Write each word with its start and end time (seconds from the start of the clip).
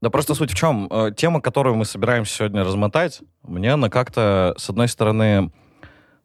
Да 0.00 0.10
просто 0.10 0.34
суть 0.34 0.52
в 0.52 0.54
чем? 0.54 0.88
Э, 0.90 1.10
тема, 1.16 1.40
которую 1.40 1.76
мы 1.76 1.84
собираемся 1.84 2.34
сегодня 2.34 2.62
размотать, 2.62 3.20
мне 3.42 3.72
она 3.72 3.88
как-то, 3.90 4.54
с 4.56 4.70
одной 4.70 4.88
стороны, 4.88 5.50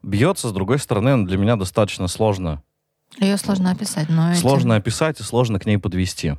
бьется, 0.02 0.48
с 0.48 0.52
другой 0.52 0.78
стороны, 0.78 1.10
она 1.10 1.24
для 1.24 1.38
меня 1.38 1.56
достаточно 1.56 2.06
сложно. 2.06 2.62
Ее 3.18 3.36
сложно 3.36 3.70
описать, 3.70 4.08
но... 4.08 4.34
Сложно 4.34 4.74
эти... 4.74 4.80
описать 4.80 5.20
и 5.20 5.22
сложно 5.22 5.58
к 5.58 5.66
ней 5.66 5.78
подвести. 5.78 6.34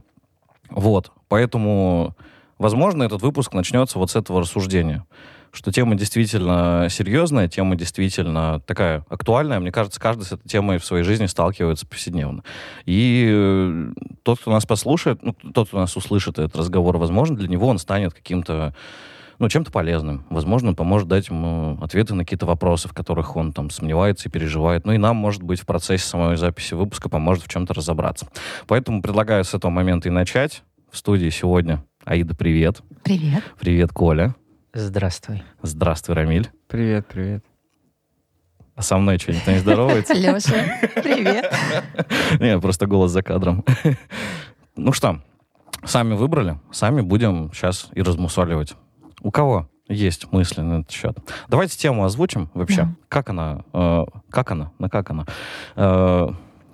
Вот. 0.69 1.11
Поэтому, 1.27 2.15
возможно, 2.57 3.03
этот 3.03 3.21
выпуск 3.21 3.53
начнется 3.53 3.99
вот 3.99 4.11
с 4.11 4.15
этого 4.15 4.41
рассуждения 4.41 5.05
что 5.55 5.71
тема 5.71 5.95
действительно 5.95 6.87
серьезная, 6.89 7.47
тема 7.47 7.75
действительно 7.75 8.59
такая 8.61 9.05
актуальная. 9.09 9.59
Мне 9.59 9.71
кажется, 9.71 9.99
каждый 9.99 10.23
с 10.23 10.31
этой 10.33 10.47
темой 10.47 10.77
в 10.77 10.85
своей 10.85 11.03
жизни 11.03 11.25
сталкивается 11.25 11.87
повседневно. 11.87 12.43
И 12.85 13.27
э, 13.27 13.91
тот, 14.23 14.39
кто 14.39 14.51
нас 14.51 14.65
послушает, 14.65 15.23
ну, 15.23 15.33
тот, 15.33 15.69
кто 15.69 15.79
нас 15.79 15.95
услышит 15.95 16.37
этот 16.37 16.55
разговор, 16.55 16.97
возможно, 16.97 17.35
для 17.35 17.47
него 17.47 17.67
он 17.67 17.79
станет 17.79 18.13
каким-то 18.13 18.75
ну, 19.39 19.49
чем-то 19.49 19.71
полезным. 19.71 20.25
Возможно, 20.29 20.69
он 20.69 20.75
поможет 20.75 21.07
дать 21.07 21.27
ему 21.27 21.77
ответы 21.81 22.13
на 22.13 22.23
какие-то 22.23 22.45
вопросы, 22.45 22.87
в 22.87 22.93
которых 22.93 23.35
он 23.35 23.51
там 23.51 23.69
сомневается 23.69 24.29
и 24.29 24.31
переживает. 24.31 24.85
Ну 24.85 24.93
и 24.93 24.97
нам, 24.97 25.17
может 25.17 25.43
быть, 25.43 25.59
в 25.59 25.65
процессе 25.65 26.05
самой 26.05 26.37
записи 26.37 26.73
выпуска 26.73 27.09
поможет 27.09 27.43
в 27.43 27.49
чем-то 27.49 27.73
разобраться. 27.73 28.27
Поэтому 28.67 29.01
предлагаю 29.01 29.43
с 29.43 29.53
этого 29.53 29.71
момента 29.71 30.09
и 30.09 30.11
начать. 30.11 30.63
В 30.91 30.97
студии 30.97 31.29
сегодня 31.29 31.83
Аида, 32.05 32.35
привет. 32.35 32.81
Привет. 33.03 33.43
Привет, 33.59 33.91
Коля. 33.91 34.35
Здравствуй. 34.77 35.41
Здравствуй, 35.61 36.15
Рамиль. 36.15 36.51
Привет, 36.67 37.07
привет. 37.07 37.45
А 38.75 38.81
со 38.81 38.97
мной 38.97 39.17
что, 39.19 39.31
никто 39.31 39.51
не 39.51 39.59
здоровается? 39.59 40.13
Леша, 40.13 40.65
привет. 41.01 41.49
Не, 42.41 42.59
просто 42.59 42.85
голос 42.85 43.11
за 43.11 43.23
кадром. 43.23 43.63
Ну 44.75 44.91
что, 44.91 45.21
сами 45.85 46.15
выбрали, 46.15 46.59
сами 46.69 46.99
будем 46.99 47.53
сейчас 47.53 47.87
и 47.93 48.01
размусоливать. 48.01 48.75
У 49.21 49.31
кого 49.31 49.69
есть 49.87 50.29
мысли 50.33 50.59
на 50.59 50.81
этот 50.81 50.91
счет? 50.91 51.17
Давайте 51.47 51.77
тему 51.77 52.03
озвучим 52.03 52.49
вообще. 52.53 52.89
Как 53.07 53.29
она? 53.29 53.63
Э, 53.71 54.03
как 54.29 54.51
она? 54.51 54.73
На 54.77 54.89
как 54.89 55.11
она? 55.11 55.25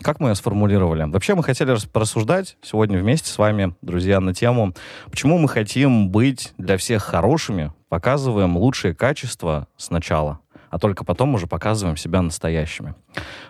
Как 0.02 0.20
мы 0.20 0.30
ее 0.30 0.36
сформулировали? 0.36 1.04
Вообще 1.04 1.36
мы 1.36 1.44
хотели 1.44 1.76
порассуждать 1.92 2.58
сегодня 2.64 3.00
вместе 3.00 3.30
с 3.30 3.38
вами, 3.38 3.76
друзья, 3.82 4.20
на 4.20 4.34
тему, 4.34 4.74
почему 5.12 5.38
мы 5.38 5.48
хотим 5.48 6.10
быть 6.10 6.54
для 6.58 6.78
всех 6.78 7.04
хорошими, 7.04 7.72
показываем 7.88 8.58
лучшие 8.58 8.96
качества 8.96 9.68
сначала, 9.78 10.40
а 10.72 10.80
только 10.80 11.06
потом 11.06 11.36
уже 11.36 11.46
показываем 11.46 11.98
себя 11.98 12.22
настоящими. 12.24 12.96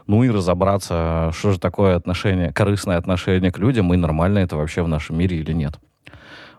Ну 0.08 0.24
и 0.24 0.30
разобраться, 0.30 1.32
что 1.34 1.52
же 1.52 1.60
такое 1.60 1.96
отношение, 1.96 2.52
корыстное 2.52 2.98
отношение 2.98 3.52
к 3.52 3.58
людям, 3.58 3.94
и 3.94 3.98
нормально 3.98 4.40
это 4.40 4.58
вообще 4.58 4.82
в 4.82 4.90
нашем 4.90 5.18
мире 5.18 5.38
или 5.38 5.54
нет. 5.54 5.80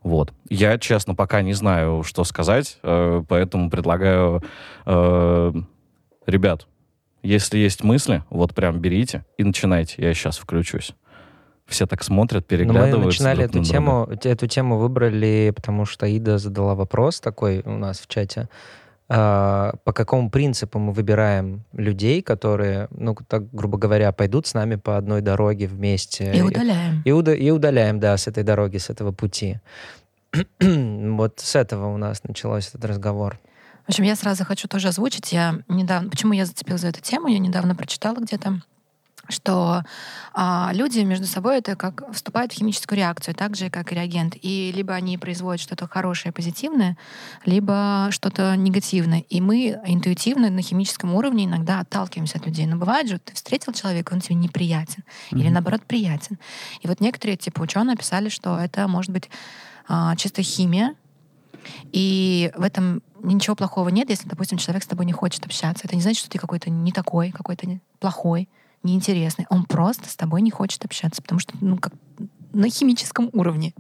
Вот. 0.03 0.33
Я, 0.49 0.79
честно, 0.79 1.15
пока 1.15 1.43
не 1.43 1.53
знаю, 1.53 2.03
что 2.03 2.25
сказать, 2.25 2.79
э, 2.83 3.23
поэтому 3.29 3.71
предлагаю, 3.71 4.43
э, 4.87 5.53
ребят, 6.27 6.67
если 7.23 7.59
есть 7.59 7.85
мысли, 7.85 8.25
вот 8.31 8.55
прям 8.55 8.81
берите 8.81 9.25
и 9.39 9.45
начинайте. 9.45 10.03
Я 10.03 10.15
сейчас 10.15 10.39
включусь. 10.39 10.95
Все 11.67 11.87
так 11.87 12.03
смотрят, 12.03 12.47
переглядываются. 12.47 12.99
мы 12.99 13.05
начинали 13.07 13.45
эту 13.45 13.63
тему, 13.63 14.09
эту 14.23 14.47
тему 14.47 14.79
выбрали, 14.79 15.53
потому 15.55 15.85
что 15.87 16.07
Ида 16.07 16.39
задала 16.39 16.75
вопрос 16.75 17.21
такой 17.21 17.63
у 17.65 17.79
нас 17.79 18.01
в 18.01 18.09
чате. 18.09 18.49
А, 19.09 19.75
по 19.85 19.93
какому 19.93 20.31
принципу 20.31 20.79
мы 20.79 20.93
выбираем 20.93 21.65
людей, 21.73 22.23
которые, 22.23 22.89
ну, 22.91 23.15
так, 23.29 23.53
грубо 23.53 23.79
говоря, 23.79 24.11
пойдут 24.13 24.47
с 24.47 24.55
нами 24.55 24.77
по 24.77 24.97
одной 24.97 25.21
дороге 25.21 25.67
вместе. 25.67 26.33
И 26.33 26.41
удаляем. 26.41 27.03
И, 27.05 27.11
и, 27.11 27.47
и 27.47 27.51
удаляем, 27.51 28.01
да, 28.01 28.17
с 28.17 28.27
этой 28.27 28.43
дороги, 28.43 28.79
с 28.79 28.91
этого 28.91 29.13
пути. 29.13 29.61
вот 30.61 31.41
с 31.41 31.57
этого 31.57 31.93
у 31.93 31.97
нас 31.99 32.25
начался 32.25 32.71
этот 32.71 32.85
разговор. 32.87 33.39
В 33.93 33.95
общем, 33.95 34.05
я 34.05 34.17
сразу 34.17 34.47
хочу 34.47 34.69
тоже 34.69 34.89
озвучить. 34.89 35.33
Я 35.33 35.59
недавно, 35.69 36.09
почему 36.09 36.33
я 36.33 36.47
зацепила 36.47 36.79
за 36.79 36.89
эту 36.89 37.03
тему? 37.03 37.29
Я 37.29 37.39
недавно 37.39 37.75
прочитала 37.75 38.17
где-то, 38.17 38.63
что 39.29 39.83
а, 40.33 40.71
люди 40.73 41.01
между 41.01 41.27
собой 41.27 41.59
это 41.59 41.77
как 41.77 42.03
вступают 42.15 42.53
в 42.53 42.55
химическую 42.55 42.97
реакцию, 42.97 43.35
так 43.35 43.55
же, 43.55 43.69
как 43.69 43.93
и 43.93 43.95
реагент. 43.95 44.35
И 44.41 44.73
либо 44.75 44.95
они 44.95 45.19
производят 45.19 45.61
что-то 45.61 45.87
хорошее, 45.87 46.33
позитивное, 46.33 46.97
либо 47.45 48.09
что-то 48.13 48.57
негативное. 48.57 49.27
И 49.29 49.43
мы 49.43 49.79
интуитивно 49.85 50.49
на 50.49 50.63
химическом 50.63 51.13
уровне 51.13 51.45
иногда 51.45 51.81
отталкиваемся 51.81 52.39
от 52.39 52.47
людей. 52.47 52.65
Но 52.65 52.79
бывает 52.79 53.11
же, 53.11 53.19
ты 53.19 53.35
встретил 53.35 53.75
человека, 53.75 54.15
он 54.15 54.23
тебе 54.23 54.37
неприятен. 54.37 55.03
Mm-hmm. 55.03 55.39
Или 55.39 55.51
наоборот, 55.51 55.83
приятен. 55.83 56.39
И 56.81 56.89
вот 56.89 57.01
некоторые, 57.01 57.37
типа 57.37 57.61
ученые, 57.61 57.99
писали, 57.99 58.31
что 58.31 58.59
это 58.59 58.89
может 58.89 59.11
быть 59.11 59.29
а, 59.87 60.17
чисто 60.17 60.43
химия, 60.43 60.95
и 61.93 62.51
в 62.57 62.63
этом 62.63 63.03
ничего 63.23 63.57
плохого 63.57 63.89
нет, 63.89 64.11
если, 64.11 64.29
допустим, 64.29 64.59
человек 64.59 64.83
с 64.83 64.87
тобой 64.87 65.07
не 65.07 65.13
хочет 65.13 65.45
общаться. 65.47 65.85
Это 65.85 65.97
не 65.97 66.03
значит, 66.03 66.21
что 66.21 66.31
ты 66.31 66.39
какой-то 66.39 66.71
не 66.71 66.93
такой, 66.93 67.31
какой-то 67.31 67.79
плохой, 67.99 68.49
неинтересный. 68.83 69.47
Он 69.49 69.65
просто 69.65 70.09
с 70.09 70.17
тобой 70.17 70.43
не 70.43 70.51
хочет 70.51 70.85
общаться, 70.85 71.23
потому 71.23 71.39
что, 71.39 71.55
ну, 71.61 71.79
как 71.79 71.93
на 72.53 72.69
химическом 72.69 73.31
уровне. 73.33 73.73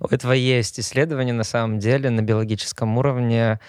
У 0.00 0.06
этого 0.06 0.32
есть 0.32 0.80
исследование, 0.80 1.34
на 1.34 1.44
самом 1.44 1.78
деле, 1.78 2.10
на 2.10 2.22
биологическом 2.22 2.96
уровне 2.96 3.60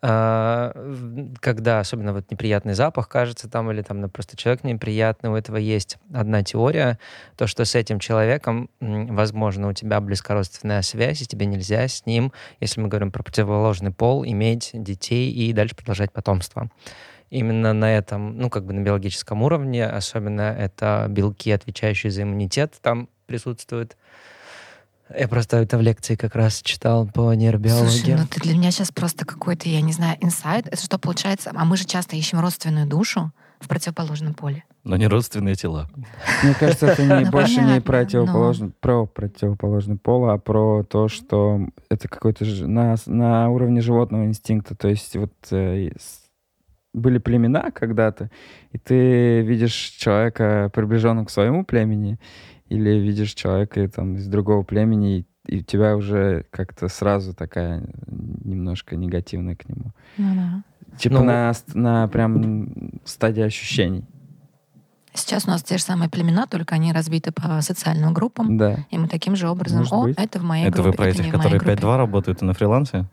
когда 0.00 1.80
особенно 1.80 2.12
вот 2.12 2.30
неприятный 2.30 2.74
запах 2.74 3.08
кажется 3.08 3.48
там, 3.48 3.70
или 3.70 3.82
там 3.82 4.00
ну, 4.00 4.08
просто 4.08 4.36
человек 4.36 4.62
неприятный, 4.64 5.30
у 5.30 5.34
этого 5.34 5.56
есть 5.56 5.98
одна 6.12 6.42
теория, 6.42 6.98
то, 7.36 7.46
что 7.46 7.64
с 7.64 7.74
этим 7.74 7.98
человеком, 7.98 8.68
возможно, 8.80 9.68
у 9.68 9.72
тебя 9.72 10.00
близкородственная 10.00 10.82
связь, 10.82 11.22
и 11.22 11.26
тебе 11.26 11.46
нельзя 11.46 11.88
с 11.88 12.04
ним, 12.04 12.32
если 12.60 12.80
мы 12.80 12.88
говорим 12.88 13.10
про 13.10 13.22
противоположный 13.22 13.90
пол, 13.90 14.24
иметь 14.24 14.70
детей 14.74 15.30
и 15.30 15.52
дальше 15.52 15.74
продолжать 15.76 16.12
потомство 16.12 16.70
именно 17.30 17.72
на 17.72 17.96
этом, 17.96 18.38
ну, 18.38 18.50
как 18.50 18.64
бы 18.64 18.72
на 18.72 18.80
биологическом 18.80 19.42
уровне, 19.42 19.84
особенно 19.84 20.42
это 20.42 21.06
белки, 21.08 21.50
отвечающие 21.50 22.10
за 22.10 22.22
иммунитет, 22.22 22.74
там 22.80 23.08
присутствуют. 23.26 23.96
Я 25.14 25.28
просто 25.28 25.58
это 25.58 25.78
в 25.78 25.82
лекции 25.82 26.16
как 26.16 26.34
раз 26.34 26.60
читал 26.62 27.06
по 27.06 27.32
нейробиологии. 27.32 27.88
Слушай, 27.88 28.14
ну 28.16 28.26
ты 28.26 28.40
для 28.40 28.54
меня 28.54 28.70
сейчас 28.70 28.90
просто 28.90 29.24
какой-то, 29.24 29.68
я 29.68 29.80
не 29.80 29.92
знаю, 29.92 30.16
инсайт. 30.20 30.66
Это 30.66 30.82
что 30.82 30.98
получается? 30.98 31.52
А 31.54 31.64
мы 31.64 31.76
же 31.76 31.84
часто 31.84 32.16
ищем 32.16 32.40
родственную 32.40 32.86
душу 32.86 33.30
в 33.60 33.68
противоположном 33.68 34.34
поле. 34.34 34.64
Но 34.84 34.96
не 34.96 35.06
родственные 35.06 35.54
тела. 35.54 35.88
Мне 36.42 36.54
кажется, 36.54 36.86
это 36.86 37.02
не, 37.04 37.24
ну, 37.24 37.30
больше 37.30 37.60
не 37.60 37.80
противоположный, 37.80 38.72
про 38.80 39.06
противоположный 39.06 39.96
пол, 39.96 40.28
а 40.28 40.38
про 40.38 40.82
то, 40.82 41.08
что 41.08 41.60
это 41.88 42.08
какой-то 42.08 42.44
на, 42.66 42.96
на 43.06 43.48
уровне 43.48 43.80
животного 43.80 44.24
инстинкта. 44.24 44.74
То 44.74 44.88
есть 44.88 45.16
вот 45.16 45.32
э, 45.50 45.90
были 46.92 47.18
племена 47.18 47.70
когда-то, 47.70 48.30
и 48.72 48.78
ты 48.78 49.42
видишь 49.42 49.74
человека, 49.74 50.70
приближенного 50.74 51.26
к 51.26 51.30
своему 51.30 51.64
племени, 51.64 52.18
или 52.68 52.90
видишь 52.90 53.34
человека 53.34 53.88
там, 53.88 54.16
из 54.16 54.26
другого 54.26 54.62
племени, 54.62 55.26
и, 55.46 55.58
у 55.58 55.62
тебя 55.62 55.96
уже 55.96 56.46
как-то 56.50 56.88
сразу 56.88 57.34
такая 57.34 57.82
немножко 58.06 58.96
негативная 58.96 59.56
к 59.56 59.68
нему. 59.68 59.92
Ну, 60.16 60.34
да. 60.34 60.62
Типа 60.98 61.16
ну, 61.16 61.24
на, 61.24 61.52
на 61.74 62.08
прям 62.08 62.92
стадии 63.04 63.42
ощущений. 63.42 64.04
Сейчас 65.14 65.46
у 65.46 65.50
нас 65.50 65.62
те 65.62 65.78
же 65.78 65.82
самые 65.82 66.10
племена, 66.10 66.46
только 66.46 66.74
они 66.74 66.92
разбиты 66.92 67.32
по 67.32 67.60
социальным 67.62 68.12
группам. 68.12 68.58
Да. 68.58 68.78
И 68.90 68.98
мы 68.98 69.08
таким 69.08 69.34
же 69.34 69.48
образом, 69.48 69.78
Может 69.78 69.92
о, 69.92 70.02
быть. 70.02 70.18
это 70.18 70.38
в 70.38 70.42
моей 70.42 70.66
это 70.66 70.82
группе. 70.82 70.90
Это 70.90 71.02
вы 71.02 71.12
про 71.14 71.22
этих, 71.22 71.32
которые 71.32 71.60
5-2 71.60 71.96
работают 71.96 72.42
и 72.42 72.44
на 72.44 72.52
фрилансе? 72.52 73.06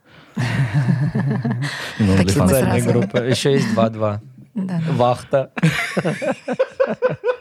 Социальная 1.98 2.84
группа. 2.84 3.18
Еще 3.18 3.54
есть 3.54 3.74
2-2. 3.74 4.20
Вахта. 4.92 5.52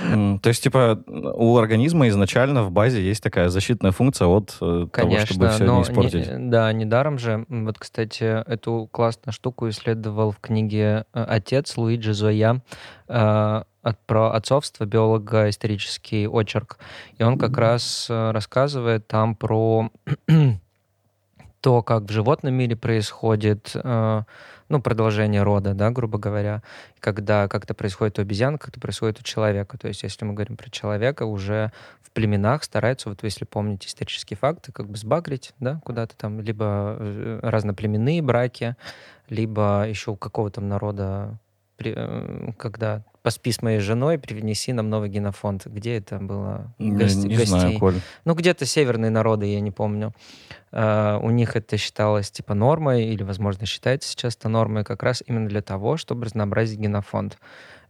То 0.00 0.48
есть, 0.48 0.62
типа, 0.62 1.02
у 1.06 1.56
организма 1.56 2.08
изначально 2.08 2.62
в 2.62 2.70
базе 2.70 3.02
есть 3.02 3.22
такая 3.22 3.48
защитная 3.48 3.92
функция 3.92 4.28
от 4.28 4.56
э, 4.60 4.86
того, 4.92 5.18
чтобы 5.20 5.48
все 5.48 5.64
не 5.64 5.82
испортить. 5.82 6.30
Не, 6.30 6.50
да, 6.50 6.72
недаром 6.72 7.18
же. 7.18 7.46
Вот, 7.48 7.78
кстати, 7.78 8.24
эту 8.24 8.88
классную 8.90 9.32
штуку 9.32 9.68
исследовал 9.68 10.30
в 10.30 10.40
книге 10.40 11.04
э, 11.12 11.24
«Отец» 11.24 11.76
Луиджи 11.76 12.12
Зоя 12.12 12.62
э, 13.08 13.62
про 14.06 14.32
отцовство, 14.32 14.84
биолога 14.84 15.48
исторический 15.48 16.26
очерк. 16.26 16.78
И 17.18 17.22
он 17.22 17.38
как 17.38 17.56
раз 17.56 18.06
рассказывает 18.08 19.06
там 19.06 19.36
про 19.36 19.90
то, 21.60 21.82
как 21.82 22.04
в 22.04 22.10
животном 22.10 22.54
мире 22.54 22.76
происходит 22.76 23.76
ну, 24.68 24.80
продолжение 24.80 25.42
рода, 25.42 25.74
да, 25.74 25.90
грубо 25.90 26.18
говоря, 26.18 26.62
когда 27.00 27.48
как-то 27.48 27.74
происходит 27.74 28.18
у 28.18 28.22
обезьян, 28.22 28.58
как-то 28.58 28.80
происходит 28.80 29.20
у 29.20 29.22
человека. 29.22 29.78
То 29.78 29.88
есть, 29.88 30.02
если 30.02 30.24
мы 30.24 30.34
говорим 30.34 30.56
про 30.56 30.70
человека, 30.70 31.24
уже 31.24 31.72
в 32.02 32.10
племенах 32.10 32.64
стараются, 32.64 33.08
вот 33.08 33.22
если 33.22 33.44
помните 33.44 33.88
исторические 33.88 34.36
факты, 34.36 34.72
как 34.72 34.88
бы 34.88 34.96
сбагрить, 34.96 35.52
да, 35.60 35.80
куда-то 35.84 36.16
там, 36.16 36.40
либо 36.40 36.96
э, 36.98 37.40
разноплеменные 37.42 38.22
браки, 38.22 38.76
либо 39.28 39.86
еще 39.88 40.12
у 40.12 40.16
какого-то 40.16 40.60
народа 40.60 41.38
э, 41.78 42.52
когда 42.58 43.04
поспи 43.26 43.50
с 43.50 43.60
моей 43.60 43.80
женой, 43.80 44.18
привнеси 44.20 44.72
нам 44.72 44.88
новый 44.88 45.08
генофонд. 45.08 45.66
Где 45.66 45.96
это 45.96 46.18
было? 46.18 46.72
Гость, 46.78 47.24
не, 47.24 47.30
не 47.30 47.36
гостей. 47.36 47.46
знаю, 47.46 47.78
Коль. 47.80 48.00
Ну, 48.24 48.34
где-то 48.34 48.66
северные 48.66 49.10
народы, 49.10 49.46
я 49.46 49.58
не 49.58 49.72
помню. 49.72 50.12
Uh, 50.70 51.18
у 51.20 51.30
них 51.30 51.56
это 51.56 51.76
считалось 51.76 52.30
типа 52.30 52.54
нормой, 52.54 53.06
или, 53.06 53.24
возможно, 53.24 53.66
считается 53.66 54.10
сейчас 54.10 54.36
это 54.36 54.48
нормой 54.48 54.84
как 54.84 55.02
раз 55.02 55.24
именно 55.26 55.48
для 55.48 55.60
того, 55.60 55.96
чтобы 55.96 56.26
разнообразить 56.26 56.78
генофонд. 56.78 57.36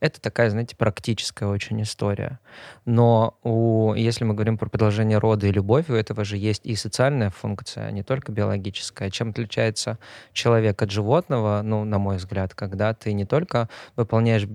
Это 0.00 0.22
такая, 0.22 0.48
знаете, 0.48 0.74
практическая 0.74 1.46
очень 1.46 1.82
история. 1.82 2.38
Но 2.86 3.38
у, 3.42 3.92
если 3.94 4.24
мы 4.24 4.32
говорим 4.32 4.56
про 4.56 4.70
продолжение 4.70 5.18
рода 5.18 5.46
и 5.46 5.52
любовь, 5.52 5.90
у 5.90 5.94
этого 5.94 6.24
же 6.24 6.38
есть 6.38 6.64
и 6.64 6.76
социальная 6.76 7.30
функция, 7.30 7.90
не 7.90 8.02
только 8.02 8.32
биологическая. 8.32 9.10
Чем 9.10 9.30
отличается 9.30 9.98
человек 10.32 10.80
от 10.80 10.90
животного, 10.90 11.60
ну, 11.62 11.84
на 11.84 11.98
мой 11.98 12.16
взгляд, 12.16 12.54
когда 12.54 12.94
ты 12.94 13.12
не 13.12 13.26
только 13.26 13.68
выполняешь 13.96 14.46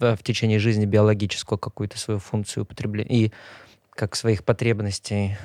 в, 0.00 0.22
течение 0.22 0.58
жизни 0.58 0.86
биологическую 0.86 1.58
какую-то 1.58 1.98
свою 1.98 2.20
функцию 2.20 2.64
употребления 2.64 3.26
и 3.26 3.32
как 3.90 4.14
своих 4.16 4.44
потребностей 4.44 5.36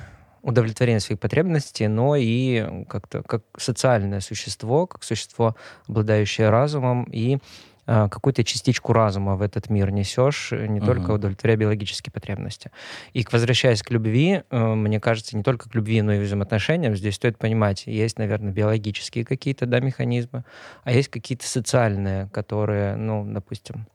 удовлетворение 0.42 1.00
своих 1.00 1.18
потребностей, 1.18 1.88
но 1.88 2.16
и 2.16 2.84
как-то 2.86 3.22
как 3.22 3.42
социальное 3.56 4.20
существо, 4.20 4.86
как 4.86 5.02
существо, 5.02 5.56
обладающее 5.88 6.50
разумом 6.50 7.04
и 7.04 7.38
а, 7.86 8.08
какую-то 8.08 8.44
частичку 8.44 8.92
разума 8.92 9.36
в 9.36 9.42
этот 9.42 9.68
мир 9.68 9.90
несешь, 9.90 10.52
не 10.52 10.80
uh-huh. 10.80 10.86
только 10.86 11.10
удовлетворяя 11.10 11.56
биологические 11.58 12.12
потребности. 12.12 12.70
И 13.12 13.26
возвращаясь 13.30 13.82
к 13.82 13.90
любви, 13.90 14.42
э, 14.50 14.74
мне 14.74 15.00
кажется, 15.00 15.36
не 15.36 15.42
только 15.42 15.68
к 15.68 15.74
любви, 15.74 16.00
но 16.00 16.14
и 16.14 16.20
взаимоотношениям, 16.20 16.96
здесь 16.96 17.16
стоит 17.16 17.36
понимать, 17.36 17.86
есть, 17.86 18.18
наверное, 18.18 18.52
биологические 18.52 19.26
какие-то 19.26 19.66
да, 19.66 19.80
механизмы, 19.80 20.44
а 20.84 20.92
есть 20.92 21.08
какие-то 21.08 21.46
социальные, 21.46 22.28
которые, 22.32 22.96
ну, 22.96 23.24
допустим, 23.26 23.86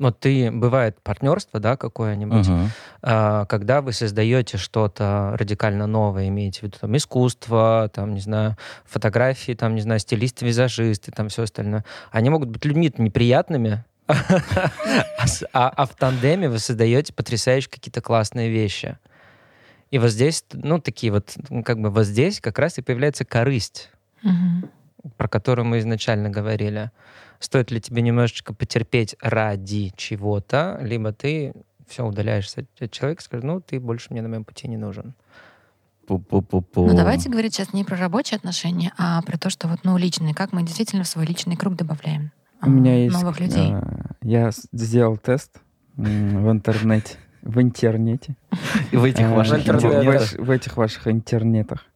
вот 0.00 0.18
ты 0.18 0.50
бывает 0.50 1.00
партнерство, 1.02 1.60
да, 1.60 1.76
какое-нибудь, 1.76 2.46
uh-huh. 2.46 2.66
а, 3.02 3.44
когда 3.44 3.82
вы 3.82 3.92
создаете 3.92 4.56
что-то 4.56 5.36
радикально 5.38 5.86
новое, 5.86 6.28
имеете 6.28 6.60
в 6.60 6.62
виду 6.64 6.78
там 6.80 6.96
искусство, 6.96 7.90
там, 7.92 8.14
не 8.14 8.20
знаю, 8.20 8.56
фотографии, 8.86 9.52
там, 9.52 9.74
не 9.74 9.82
знаю, 9.82 10.00
стилисты, 10.00 10.46
визажисты, 10.46 11.12
там 11.12 11.28
все 11.28 11.42
остальное. 11.42 11.84
Они 12.10 12.30
могут 12.30 12.48
быть 12.48 12.64
людьми 12.64 12.92
неприятными, 12.96 13.84
а, 14.08 15.68
а 15.68 15.86
в 15.86 15.94
тандеме 15.94 16.48
вы 16.48 16.58
создаете 16.58 17.12
потрясающие 17.12 17.70
какие-то 17.70 18.00
классные 18.00 18.50
вещи. 18.50 18.98
И 19.90 19.98
вот 19.98 20.10
здесь, 20.10 20.44
ну, 20.52 20.80
такие 20.80 21.12
вот, 21.12 21.36
как 21.64 21.78
бы 21.80 21.90
вот 21.90 22.06
здесь 22.06 22.40
как 22.40 22.58
раз 22.58 22.78
и 22.78 22.82
появляется 22.82 23.26
корысть, 23.26 23.90
про 25.16 25.28
которую 25.28 25.66
мы 25.66 25.78
изначально 25.78 26.30
говорили 26.30 26.90
стоит 27.40 27.70
ли 27.70 27.80
тебе 27.80 28.02
немножечко 28.02 28.54
потерпеть 28.54 29.16
ради 29.20 29.92
чего-то, 29.96 30.78
либо 30.82 31.12
ты 31.12 31.54
все 31.88 32.06
удаляешься 32.06 32.66
от 32.78 32.90
человека, 32.92 33.22
скажешь, 33.22 33.44
ну, 33.44 33.60
ты 33.60 33.80
больше 33.80 34.08
мне 34.10 34.22
на 34.22 34.28
моем 34.28 34.44
пути 34.44 34.68
не 34.68 34.76
нужен. 34.76 35.14
Пу-пу-пу-пу. 36.06 36.86
Ну, 36.86 36.96
давайте 36.96 37.28
говорить 37.28 37.54
сейчас 37.54 37.72
не 37.72 37.84
про 37.84 37.96
рабочие 37.96 38.36
отношения, 38.36 38.92
а 38.96 39.22
про 39.22 39.38
то, 39.38 39.50
что 39.50 39.68
вот, 39.68 39.80
ну, 39.84 39.96
личные, 39.96 40.34
как 40.34 40.52
мы 40.52 40.62
действительно 40.62 41.02
в 41.04 41.08
свой 41.08 41.24
личный 41.24 41.56
круг 41.56 41.76
добавляем 41.76 42.30
У 42.62 42.70
меня 42.70 43.04
есть... 43.04 43.14
Новых 43.14 43.40
людей. 43.40 43.72
А, 43.72 44.12
я 44.22 44.50
сделал 44.72 45.16
тест 45.16 45.60
в 45.96 46.50
интернете. 46.50 47.16
В 47.42 47.60
интернете. 47.60 48.36
И 48.92 48.96
в 48.96 49.04
этих 49.04 49.28
ваших 49.28 49.66
интернетах. 49.66 50.32
В 50.38 50.50
этих 50.50 50.76
ваших 50.76 51.08
интернетах. 51.08 51.86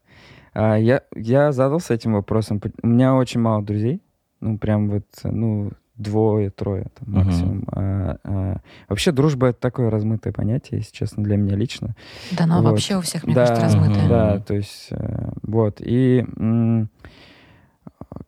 А, 0.55 0.77
я, 0.77 1.03
я 1.15 1.53
задался 1.53 1.95
этим 1.95 2.15
вопросом. 2.15 2.61
У 2.83 2.87
меня 2.87 3.15
очень 3.15 3.41
мало 3.41 3.63
друзей. 3.63 4.01
Ну, 4.41 4.59
прям 4.59 4.89
вот, 4.89 5.05
ну, 5.25 5.73
двое, 5.97 6.51
трое 6.51 6.87
там, 6.99 7.15
максимум. 7.15 7.61
Uh-huh. 7.61 7.73
А, 7.73 8.19
а, 8.25 8.57
вообще 8.89 9.13
дружба 9.13 9.49
это 9.49 9.61
такое 9.61 9.91
размытое 9.91 10.33
понятие, 10.33 10.79
если 10.81 10.93
честно, 10.93 11.23
для 11.23 11.37
меня 11.37 11.57
лично. 11.57 11.95
Да, 12.33 12.47
но 12.47 12.61
вот. 12.63 12.71
вообще 12.71 12.97
у 12.97 13.01
всех, 13.01 13.25
мне 13.25 13.35
да, 13.35 13.47
кажется, 13.47 13.65
размытое. 13.65 14.09
Да, 14.09 14.39
то 14.41 14.55
есть 14.55 14.89
э, 14.91 15.31
вот. 15.43 15.81
И 15.81 16.25
м- 16.37 16.89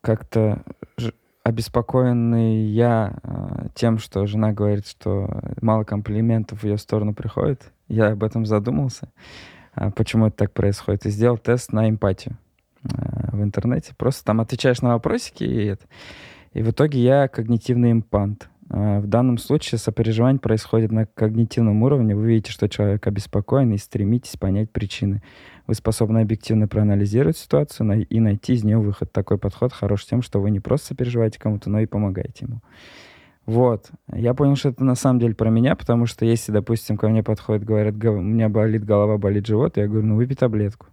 как-то 0.01 0.63
ж- 0.97 1.13
обеспокоенный 1.43 2.67
я 2.67 3.19
э, 3.23 3.67
тем, 3.75 3.99
что 3.99 4.27
жена 4.27 4.53
говорит, 4.53 4.87
что 4.87 5.29
мало 5.61 5.85
комплиментов 5.85 6.63
в 6.63 6.65
ее 6.65 6.79
сторону 6.79 7.15
приходит, 7.15 7.73
я 7.89 8.13
об 8.13 8.23
этом 8.23 8.47
задумался, 8.47 9.09
почему 9.95 10.27
это 10.27 10.37
так 10.37 10.53
происходит, 10.53 11.07
и 11.07 11.11
сделал 11.11 11.39
тест 11.39 11.73
на 11.73 11.89
эмпатию. 11.89 12.37
Э, 12.95 13.37
в 13.37 13.43
интернете. 13.43 13.93
Просто 13.97 14.25
там 14.25 14.41
отвечаешь 14.41 14.81
на 14.83 14.91
вопросики, 14.91 15.45
и, 15.45 15.67
это. 15.67 15.85
и 16.53 16.63
в 16.63 16.71
итоге 16.71 17.03
я 17.03 17.29
когнитивный 17.29 17.93
импант. 17.93 18.49
Э, 18.71 19.01
в 19.01 19.07
данном 19.07 19.39
случае 19.39 19.79
сопереживание 19.79 20.41
происходит 20.41 20.93
на 20.93 21.07
когнитивном 21.07 21.83
уровне. 21.83 22.15
Вы 22.15 22.27
видите, 22.27 22.53
что 22.53 22.69
человек 22.69 23.07
обеспокоен, 23.07 23.73
и 23.73 23.79
стремитесь 23.79 24.37
понять 24.37 24.71
причины. 24.71 25.23
Вы 25.67 25.75
способны 25.75 26.21
объективно 26.21 26.69
проанализировать 26.69 27.37
ситуацию 27.37 28.07
и 28.07 28.21
найти 28.21 28.55
из 28.55 28.65
нее 28.65 28.79
выход. 28.79 29.13
Такой 29.13 29.39
подход 29.39 29.73
хорош 29.73 30.05
тем, 30.07 30.23
что 30.23 30.41
вы 30.41 30.51
не 30.51 30.61
просто 30.61 30.89
сопереживаете 30.89 31.39
кому-то, 31.39 31.71
но 31.71 31.81
и 31.81 31.87
помогаете 31.87 32.47
ему. 32.47 32.61
Вот. 33.47 33.91
Я 34.13 34.35
понял, 34.35 34.57
что 34.57 34.71
это 34.71 34.85
на 34.85 34.97
самом 34.97 35.21
деле 35.21 35.35
про 35.35 35.51
меня, 35.51 35.77
потому 35.77 36.07
что 36.07 36.25
если, 36.25 36.53
допустим, 36.53 36.97
ко 36.97 37.09
мне 37.09 37.23
подходят, 37.23 37.65
говорят, 37.65 37.95
у 37.95 38.21
меня 38.21 38.49
болит 38.49 38.85
голова, 38.85 39.19
болит 39.19 39.47
живот, 39.47 39.77
я 39.77 39.87
говорю, 39.87 40.07
ну 40.07 40.17
выпей 40.17 40.37
таблетку. 40.37 40.87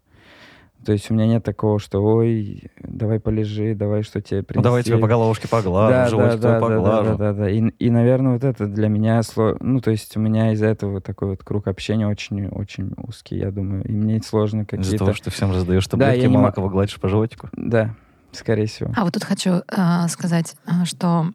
То 0.86 0.92
есть 0.92 1.10
у 1.10 1.14
меня 1.14 1.26
нет 1.26 1.44
такого, 1.44 1.80
что 1.80 2.04
ой, 2.04 2.64
давай 2.82 3.20
полежи, 3.20 3.74
давай 3.74 4.04
что 4.04 4.22
тебе 4.22 4.44
принести. 4.44 4.58
Ну, 4.58 4.64
давай 4.64 4.84
тебе 4.84 4.98
по 4.98 5.08
головушке 5.08 5.48
поглажу, 5.48 5.94
да, 5.94 6.10
животик 6.10 6.40
да, 6.42 6.54
да, 6.54 6.60
поглажу. 6.60 7.10
Да, 7.12 7.16
да, 7.18 7.34
да, 7.34 7.34
да. 7.34 7.50
И, 7.50 7.62
и, 7.80 7.90
наверное, 7.90 8.34
вот 8.34 8.44
это 8.44 8.68
для 8.68 8.90
меня 8.90 9.24
сложно. 9.24 9.60
Ну, 9.62 9.80
то 9.80 9.92
есть 9.92 10.18
у 10.18 10.20
меня 10.20 10.52
из-за 10.52 10.66
этого 10.68 11.00
такой 11.00 11.30
вот 11.30 11.44
круг 11.44 11.68
общения 11.68 12.06
очень-очень 12.06 12.94
узкий, 12.98 13.38
я 13.38 13.52
думаю. 13.52 13.86
И 13.86 13.94
мне 13.94 14.22
сложно 14.22 14.66
какие-то... 14.66 14.88
Из-за 14.88 14.98
того, 14.98 15.14
что 15.14 15.32
всем 15.32 15.52
раздаешь 15.52 15.88
таблетки, 15.88 16.24
да, 16.24 16.30
мало 16.30 16.52
кого 16.52 16.70
гладишь 16.70 17.00
по 17.00 17.08
животику? 17.08 17.48
Да, 17.54 17.96
скорее 18.34 18.66
всего. 18.66 18.92
А 18.96 19.06
вот 19.06 19.14
тут 19.14 19.24
хочу 19.24 19.62
э, 19.66 20.08
сказать, 20.10 20.56
э, 20.66 20.84
что 20.84 21.28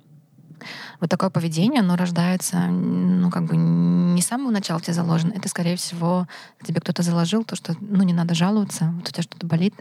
вот 1.01 1.11
такое 1.11 1.31
поведение, 1.31 1.81
оно 1.81 1.97
рождается, 1.97 2.67
ну, 2.67 3.31
как 3.31 3.45
бы 3.45 3.57
не 3.57 4.21
с 4.21 4.27
самого 4.27 4.51
начала 4.51 4.79
в 4.79 4.83
тебе 4.83 4.95
заложено. 4.95 5.33
Это, 5.35 5.49
скорее 5.49 5.77
всего, 5.77 6.27
тебе 6.65 6.81
кто-то 6.81 7.03
заложил 7.03 7.45
то, 7.45 7.57
что, 7.57 7.75
ну, 7.81 8.03
не 8.03 8.13
надо 8.13 8.35
жаловаться, 8.35 8.93
вот 8.97 9.09
у 9.09 9.13
тебя 9.13 9.23
что-то 9.23 9.47
болит, 9.47 9.75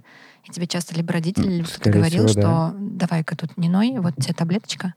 и 0.46 0.52
тебе 0.52 0.68
часто 0.68 0.96
либо 0.96 1.14
родители, 1.14 1.58
либо 1.58 1.68
кто-то 1.68 1.90
говорил, 1.90 2.28
всего, 2.28 2.42
что 2.42 2.76
давай-ка 2.78 3.36
тут 3.36 3.58
не 3.58 3.70
ной, 3.70 3.96
вот 4.00 4.16
тебе 4.16 4.34
таблеточка, 4.34 4.94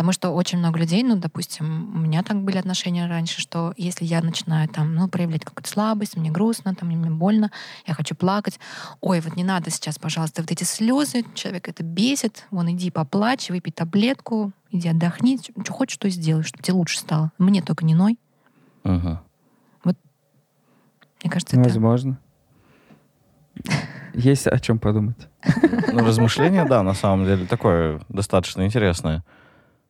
Потому 0.00 0.12
что 0.14 0.30
очень 0.30 0.56
много 0.56 0.78
людей, 0.78 1.02
ну, 1.02 1.16
допустим, 1.16 1.94
у 1.94 1.98
меня 1.98 2.22
так 2.22 2.42
были 2.42 2.56
отношения 2.56 3.06
раньше, 3.06 3.38
что 3.38 3.74
если 3.76 4.06
я 4.06 4.22
начинаю 4.22 4.66
там, 4.66 4.94
ну, 4.94 5.08
проявлять 5.08 5.44
какую-то 5.44 5.68
слабость, 5.68 6.16
мне 6.16 6.30
грустно, 6.30 6.74
там, 6.74 6.88
мне 6.88 7.10
больно, 7.10 7.50
я 7.86 7.92
хочу 7.92 8.14
плакать, 8.14 8.58
ой, 9.02 9.20
вот 9.20 9.36
не 9.36 9.44
надо 9.44 9.68
сейчас, 9.68 9.98
пожалуйста, 9.98 10.40
вот 10.40 10.50
эти 10.50 10.64
слезы, 10.64 11.22
человек 11.34 11.68
это 11.68 11.82
бесит, 11.82 12.46
вон, 12.50 12.70
иди 12.70 12.90
поплачь, 12.90 13.50
выпей 13.50 13.72
таблетку, 13.72 14.52
иди 14.70 14.88
отдохни, 14.88 15.38
что 15.38 15.70
хочешь, 15.70 15.96
что 15.96 16.08
сделай, 16.08 16.44
чтобы 16.44 16.62
тебе 16.62 16.76
лучше 16.76 16.98
стало. 16.98 17.30
Мне 17.36 17.60
только 17.60 17.84
не 17.84 17.94
ной. 17.94 18.18
Ага. 18.84 19.22
Вот, 19.84 19.98
мне 21.22 21.30
кажется, 21.30 21.56
это... 21.60 21.68
Возможно. 21.68 22.18
Есть 24.14 24.46
о 24.46 24.58
чем 24.60 24.78
подумать. 24.78 25.28
Ну, 25.92 25.98
размышление, 25.98 26.64
да, 26.64 26.82
на 26.82 26.94
самом 26.94 27.26
деле, 27.26 27.44
такое 27.44 28.00
достаточно 28.08 28.64
интересное. 28.64 29.24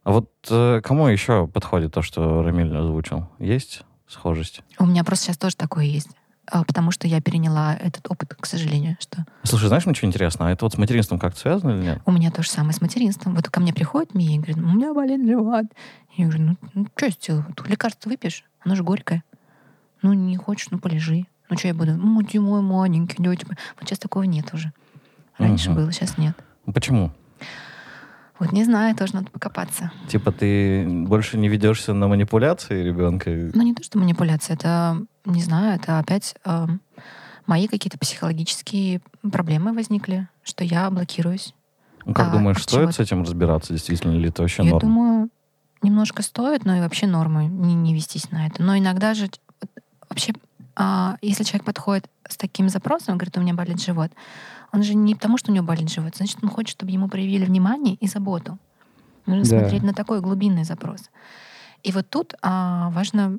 А 0.03 0.13
вот 0.13 0.31
э, 0.51 0.81
кому 0.83 1.09
еще 1.09 1.47
подходит 1.47 1.93
то, 1.93 2.03
что 2.03 2.43
Рамиль 2.43 2.75
озвучил? 2.75 3.29
Есть 3.39 3.83
схожесть? 4.07 4.63
У 4.79 4.87
меня 4.87 5.05
просто 5.05 5.27
сейчас 5.27 5.39
тоже 5.39 5.57
такое 5.57 5.85
есть. 5.85 6.09
А, 6.47 6.65
потому 6.65 6.91
что 6.91 7.07
я 7.07 7.21
переняла 7.21 7.77
этот 7.77 8.11
опыт, 8.11 8.35
к 8.35 8.45
сожалению. 8.47 8.97
Что... 8.99 9.25
Слушай, 9.45 9.69
знаешь, 9.69 9.87
мне 9.87 9.95
что 9.95 10.07
интересно? 10.07 10.49
А 10.49 10.51
это 10.51 10.65
вот 10.65 10.75
с 10.75 10.79
материнством 10.79 11.19
как-то 11.19 11.39
связано 11.39 11.73
или 11.73 11.83
нет? 11.83 12.03
У 12.07 12.13
меня 12.13 12.31
то 12.31 12.43
же 12.43 12.51
самое 12.51 12.73
с 12.73 12.81
материнством. 12.81 13.37
Вот 13.37 13.49
ко 13.49 13.61
мне 13.61 13.73
приходит 13.73 14.15
Мия 14.15 14.35
и 14.35 14.39
говорит, 14.39 14.57
у 14.57 14.61
меня 14.61 14.93
болит 14.93 15.25
живот. 15.25 15.67
Я 16.17 16.27
говорю, 16.27 16.43
ну, 16.45 16.57
ну 16.75 16.87
что 16.97 17.07
я 17.07 17.13
сделаю? 17.13 17.47
Лекарство 17.67 18.09
выпьешь? 18.09 18.45
Оно 18.65 18.75
же 18.75 18.83
горькое. 18.83 19.23
Ну, 20.03 20.13
не 20.13 20.37
хочешь, 20.37 20.71
ну, 20.71 20.79
полежи. 20.79 21.27
Ну, 21.49 21.59
что 21.59 21.69
я 21.69 21.75
буду? 21.75 21.93
Ну, 21.93 22.21
ты 22.23 22.41
мой 22.41 22.63
маленький. 22.63 23.17
Вот 23.23 23.39
сейчас 23.85 23.99
такого 23.99 24.25
нет 24.25 24.53
уже. 24.53 24.73
Раньше 25.39 25.71
угу. 25.71 25.81
было, 25.81 25.93
сейчас 25.93 26.19
нет. 26.19 26.35
Почему? 26.65 27.13
Вот 28.41 28.53
не 28.53 28.65
знаю, 28.65 28.97
тоже 28.97 29.15
надо 29.15 29.31
покопаться. 29.31 29.93
Типа 30.09 30.33
ты 30.33 30.89
больше 30.89 31.37
не 31.37 31.49
ведешься 31.49 31.93
на 31.93 32.09
манипуляции 32.09 32.83
ребенка? 32.83 33.31
Ну 33.31 33.63
не 33.63 33.75
то, 33.75 33.85
что 33.85 33.99
манипуляция, 33.99 34.55
это, 34.55 34.97
не 35.27 35.43
знаю, 35.43 35.77
это 35.77 35.99
опять 35.99 36.35
э, 36.47 36.67
мои 37.47 37.69
какие-то 37.69 37.99
психологические 37.99 39.03
проблемы 39.31 39.75
возникли, 39.75 40.27
что 40.43 40.65
я 40.65 40.91
блокируюсь. 40.91 41.55
Ну 42.07 42.15
как 42.15 42.29
а, 42.29 42.31
думаешь, 42.31 42.63
стоит 42.63 42.95
с 42.95 42.99
этим 42.99 43.25
разбираться, 43.25 43.75
действительно 43.75 44.13
ли 44.13 44.31
это 44.31 44.41
вообще 44.41 44.63
я 44.63 44.71
норма? 44.71 44.89
Я 44.89 44.95
думаю, 44.95 45.31
немножко 45.83 46.23
стоит, 46.23 46.65
но 46.65 46.77
и 46.77 46.81
вообще 46.81 47.07
нормы 47.07 47.45
не, 47.45 47.75
не 47.75 47.93
вестись 47.93 48.31
на 48.31 48.47
это. 48.47 48.63
Но 48.63 48.79
иногда 48.79 49.13
же 49.13 49.29
вообще, 50.09 50.33
а, 50.77 51.19
если 51.21 51.45
человек 51.45 51.65
подходит 51.67 52.09
с 52.27 52.39
таким 52.39 52.71
запросом, 52.71 53.19
говорит, 53.19 53.37
у 53.37 53.41
меня 53.43 53.53
болит 53.53 53.83
живот, 53.83 54.13
он 54.73 54.83
же 54.83 54.95
не 54.95 55.15
потому, 55.15 55.39
что 55.39 55.51
у 55.51 55.55
него 55.55 55.67
болит 55.67 55.91
живот, 55.91 56.17
значит, 56.17 56.39
он 56.43 56.49
хочет, 56.49 56.71
чтобы 56.71 56.93
ему 56.93 57.09
проявили 57.09 57.45
внимание 57.45 57.95
и 57.95 58.07
заботу. 58.07 58.59
Нужно 59.27 59.45
да. 59.45 59.61
смотреть 59.61 59.83
на 59.83 59.93
такой 59.93 60.21
глубинный 60.21 60.65
запрос. 60.65 61.11
И 61.83 61.93
вот 61.93 62.09
тут 62.09 62.35
а, 62.43 62.91
важно 62.91 63.39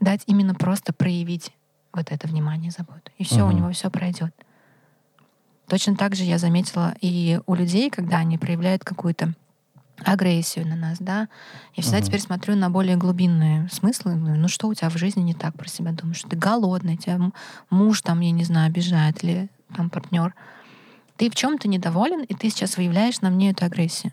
дать 0.00 0.22
именно 0.26 0.54
просто 0.54 0.92
проявить 0.92 1.52
вот 1.92 2.10
это 2.10 2.26
внимание, 2.26 2.70
заботу. 2.70 3.10
И 3.18 3.24
все, 3.24 3.42
угу. 3.42 3.52
у 3.52 3.56
него 3.56 3.70
все 3.72 3.90
пройдет. 3.90 4.34
Точно 5.68 5.96
так 5.96 6.14
же 6.14 6.24
я 6.24 6.38
заметила 6.38 6.94
и 7.00 7.40
у 7.46 7.54
людей, 7.54 7.90
когда 7.90 8.18
они 8.18 8.38
проявляют 8.38 8.84
какую-то 8.84 9.34
агрессию 10.04 10.66
на 10.66 10.74
нас, 10.74 10.98
да. 10.98 11.28
Я 11.74 11.82
всегда 11.82 11.98
uh 11.98 12.02
теперь 12.02 12.20
смотрю 12.20 12.56
на 12.56 12.70
более 12.70 12.96
глубинные 12.96 13.68
смыслы. 13.70 14.14
Ну 14.14 14.48
что 14.48 14.68
у 14.68 14.74
тебя 14.74 14.90
в 14.90 14.96
жизни 14.96 15.20
не 15.20 15.34
так 15.34 15.54
про 15.54 15.68
себя 15.68 15.92
думаешь? 15.92 16.18
Что 16.18 16.30
ты 16.30 16.36
голодный, 16.36 16.96
тебя 16.96 17.20
муж 17.70 18.02
там, 18.02 18.20
я 18.20 18.32
не 18.32 18.44
знаю, 18.44 18.66
обижает 18.66 19.22
или 19.22 19.48
там 19.74 19.90
партнер. 19.90 20.34
Ты 21.22 21.30
в 21.30 21.36
чем-то 21.36 21.68
недоволен, 21.68 22.24
и 22.24 22.34
ты 22.34 22.50
сейчас 22.50 22.76
выявляешь 22.76 23.20
на 23.20 23.30
мне 23.30 23.52
эту 23.52 23.64
агрессию. 23.64 24.12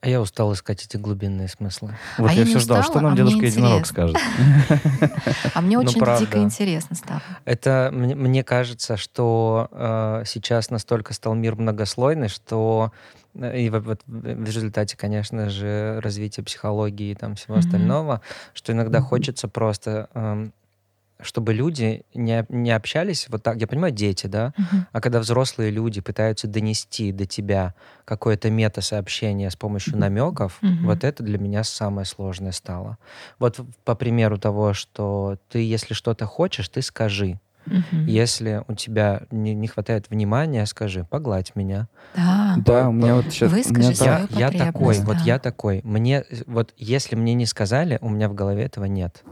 А 0.00 0.08
я 0.08 0.18
устал 0.18 0.50
искать 0.54 0.82
эти 0.82 0.96
глубинные 0.96 1.46
смыслы. 1.46 1.94
Вот 2.16 2.30
а 2.30 2.32
я, 2.32 2.40
я 2.40 2.46
все 2.46 2.58
ждал, 2.58 2.82
что 2.82 3.00
нам 3.00 3.12
а 3.12 3.16
дедушка 3.16 3.44
единорог 3.44 3.84
скажет. 3.84 4.16
А 5.54 5.60
мне 5.60 5.76
ну, 5.76 5.82
очень 5.82 6.00
дико 6.00 6.38
интересно 6.38 6.96
стало. 6.96 7.20
Это 7.44 7.90
мне 7.92 8.42
кажется, 8.42 8.96
что 8.96 9.68
э, 9.72 10.22
сейчас 10.24 10.70
настолько 10.70 11.12
стал 11.12 11.34
мир 11.34 11.54
многослойный, 11.56 12.28
что 12.28 12.90
э, 13.34 13.60
и 13.60 13.68
вот 13.68 14.00
в 14.06 14.44
результате, 14.46 14.96
конечно 14.96 15.50
же, 15.50 16.00
развития 16.02 16.42
психологии 16.42 17.10
и 17.10 17.14
там 17.14 17.34
всего 17.34 17.56
остального, 17.56 18.22
что 18.54 18.72
иногда 18.72 19.02
хочется 19.02 19.48
просто 19.48 20.08
эм, 20.14 20.54
чтобы 21.20 21.54
люди 21.54 22.04
не, 22.14 22.44
не 22.48 22.70
общались 22.70 23.28
вот 23.28 23.42
так. 23.42 23.58
Я 23.58 23.66
понимаю, 23.66 23.92
дети, 23.92 24.26
да, 24.26 24.52
uh-huh. 24.58 24.86
а 24.92 25.00
когда 25.00 25.20
взрослые 25.20 25.70
люди 25.70 26.00
пытаются 26.00 26.46
донести 26.46 27.12
до 27.12 27.26
тебя 27.26 27.74
какое-то 28.04 28.50
мета-сообщение 28.50 29.50
с 29.50 29.56
помощью 29.56 29.94
uh-huh. 29.94 29.98
намеков, 29.98 30.58
uh-huh. 30.60 30.84
вот 30.84 31.04
это 31.04 31.22
для 31.22 31.38
меня 31.38 31.64
самое 31.64 32.04
сложное 32.04 32.52
стало. 32.52 32.98
Вот 33.38 33.60
по 33.84 33.94
примеру 33.94 34.38
того, 34.38 34.74
что 34.74 35.38
ты, 35.48 35.60
если 35.60 35.94
что-то 35.94 36.26
хочешь, 36.26 36.68
ты 36.68 36.82
скажи. 36.82 37.38
Угу. 37.66 38.02
Если 38.06 38.62
у 38.68 38.74
тебя 38.74 39.22
не, 39.30 39.54
не 39.54 39.68
хватает 39.68 40.10
внимания, 40.10 40.66
скажи, 40.66 41.04
погладь 41.08 41.52
меня. 41.54 41.88
Да, 42.14 42.54
да 42.58 42.88
у 42.88 42.92
меня 42.92 43.16
вот 43.16 43.26
сейчас... 43.26 43.50
Выскажи 43.50 43.90
меня, 43.90 44.26
я, 44.30 44.48
я 44.48 44.66
такой, 44.66 44.98
да. 44.98 45.04
вот 45.04 45.16
я 45.18 45.38
такой. 45.38 45.80
Мне, 45.84 46.24
вот 46.46 46.72
если 46.76 47.16
мне 47.16 47.34
не 47.34 47.46
сказали, 47.46 47.98
у 48.00 48.08
меня 48.08 48.28
в 48.28 48.34
голове 48.34 48.64
этого 48.64 48.84
нет. 48.84 49.22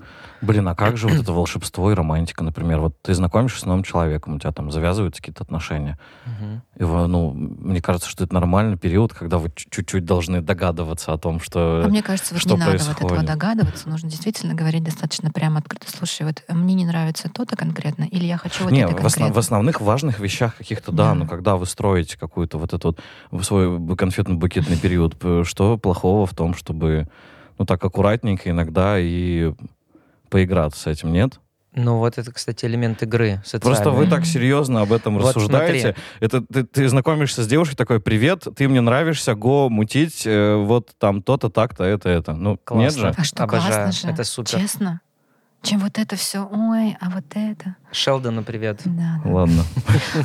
Блин, 0.41 0.67
а 0.69 0.75
как 0.75 0.97
же 0.97 1.09
вот 1.09 1.23
это 1.23 1.33
волшебство 1.33 1.93
и 1.93 1.95
романтика, 1.95 2.43
например? 2.43 2.81
Вот 2.81 3.01
ты 3.01 3.15
знакомишься 3.15 3.61
с 3.61 3.65
новым 3.65 3.85
человеком, 3.85 4.35
у 4.35 4.39
тебя 4.39 4.53
там 4.53 4.73
завязываются 4.73 5.23
какие-то 5.23 5.45
отношения. 5.45 5.99
Угу. 6.27 6.85
И, 6.85 7.09
ну, 7.09 7.33
мне 7.33 7.81
кажется, 7.81 8.09
что 8.09 8.25
это 8.25 8.35
нормальный 8.35 8.77
период, 8.77 9.15
когда 9.15 9.39
вы 9.39 9.53
чуть-чуть 9.55 10.05
должны 10.05 10.41
догадываться 10.41 11.13
о 11.13 11.19
том, 11.19 11.39
что 11.41 11.83
А 11.85 11.89
мне 11.89 12.03
кажется, 12.03 12.35
вот 12.35 12.41
что 12.41 12.57
не 12.57 12.65
происходит. 12.65 13.01
надо 13.01 13.03
вот 13.03 13.13
этого 13.13 13.27
догадываться, 13.27 13.89
нужно 13.89 14.11
действительно 14.11 14.55
говорить 14.55 14.83
достаточно 14.83 15.31
прямо 15.31 15.59
открыто. 15.59 15.87
Слушай, 15.89 16.27
вот 16.27 16.43
мне 16.49 16.75
не 16.75 16.87
нравится 16.87 17.29
то-то 17.29 17.57
конкретно, 17.57 18.05
или 18.05 18.22
я 18.27 18.39
хочу 18.39 18.65
вот 18.65 18.73
не, 18.73 18.81
это 18.81 18.95
конкретно. 18.95 19.29
В, 19.29 19.35
в 19.35 19.39
основных 19.39 19.81
важных 19.81 20.21
вещах 20.21 20.57
каких-то, 20.57 20.93
да, 20.93 21.09
да, 21.09 21.15
но 21.15 21.27
когда 21.27 21.57
вы 21.57 21.67
строите 21.67 22.19
какую-то 22.19 22.59
вот 22.59 22.73
этот 22.73 22.99
вот 23.31 23.45
свой 23.45 23.79
конфетно-букетный 23.97 24.77
период, 24.77 25.17
что 25.47 25.79
плохого 25.79 26.27
в 26.27 26.35
том, 26.35 26.55
чтобы 26.55 27.09
ну 27.59 27.65
так 27.65 27.85
аккуратненько 27.85 28.51
иногда 28.51 28.97
и 28.99 29.53
поиграться 30.29 30.81
с 30.81 30.87
этим, 30.87 31.13
нет? 31.13 31.41
Ну 31.75 31.97
вот 31.99 32.19
это, 32.19 32.31
кстати, 32.33 32.67
элемент 32.67 33.03
игры. 33.03 33.41
Социальный. 33.45 33.63
Просто 33.63 33.91
вы 33.91 34.07
так 34.07 34.27
серьезно 34.27 34.83
об 34.83 34.93
этом 34.93 35.19
вот 35.19 35.29
рассуждаете. 35.29 35.81
Смотри. 35.81 36.03
Это 36.21 36.41
ты, 36.43 36.65
ты 36.65 36.89
знакомишься 36.89 37.43
с 37.43 37.47
девушкой 37.47 37.77
такой, 37.77 37.99
привет, 37.99 38.47
ты 38.55 38.69
мне 38.69 38.83
нравишься, 38.83 39.35
го 39.35 39.71
мутить, 39.71 40.27
э, 40.27 40.55
вот 40.57 40.91
там 40.99 41.23
то-то, 41.23 41.49
так-то, 41.49 41.85
это, 41.85 42.11
это. 42.11 42.35
Ну 42.35 42.59
классно. 42.63 42.83
нет 42.83 42.95
же. 42.95 43.15
А 43.17 43.25
что 43.25 43.45
Обожаю. 43.45 43.73
классно 43.73 43.93
же. 43.93 44.15
Это 44.15 44.25
супер. 44.25 44.61
Честно 44.61 45.01
чем 45.63 45.79
вот 45.79 45.99
это 45.99 46.17
все, 46.17 46.49
ой, 46.51 46.97
а 47.01 47.09
вот 47.11 47.25
это. 47.35 47.77
Шелдону 47.93 48.43
привет. 48.43 48.81
Да, 48.85 49.21
да. 49.25 49.31
Ладно. 49.31 49.65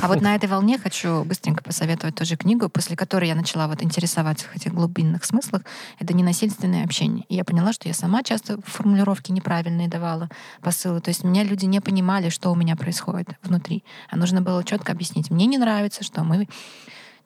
А 0.02 0.08
вот 0.08 0.20
на 0.20 0.34
этой 0.34 0.48
волне 0.48 0.78
хочу 0.78 1.22
быстренько 1.24 1.62
посоветовать 1.62 2.16
тоже 2.16 2.36
книгу, 2.36 2.68
после 2.68 2.96
которой 2.96 3.28
я 3.28 3.34
начала 3.34 3.68
вот 3.68 3.82
интересоваться 3.82 4.46
в 4.48 4.56
этих 4.56 4.74
глубинных 4.74 5.24
смыслах. 5.24 5.62
Это 6.00 6.12
ненасильственное 6.12 6.84
общение. 6.84 7.24
И 7.28 7.36
я 7.36 7.44
поняла, 7.44 7.72
что 7.72 7.88
я 7.88 7.94
сама 7.94 8.22
часто 8.22 8.60
формулировки 8.64 9.30
неправильные 9.30 9.88
давала, 9.88 10.28
посылы. 10.60 11.00
То 11.00 11.10
есть 11.10 11.22
меня 11.22 11.44
люди 11.44 11.66
не 11.66 11.80
понимали, 11.80 12.30
что 12.30 12.50
у 12.50 12.56
меня 12.56 12.74
происходит 12.74 13.28
внутри. 13.42 13.84
А 14.10 14.16
нужно 14.16 14.42
было 14.42 14.64
четко 14.64 14.92
объяснить. 14.92 15.30
Мне 15.30 15.46
не 15.46 15.58
нравится, 15.58 16.02
что 16.02 16.24
мы 16.24 16.48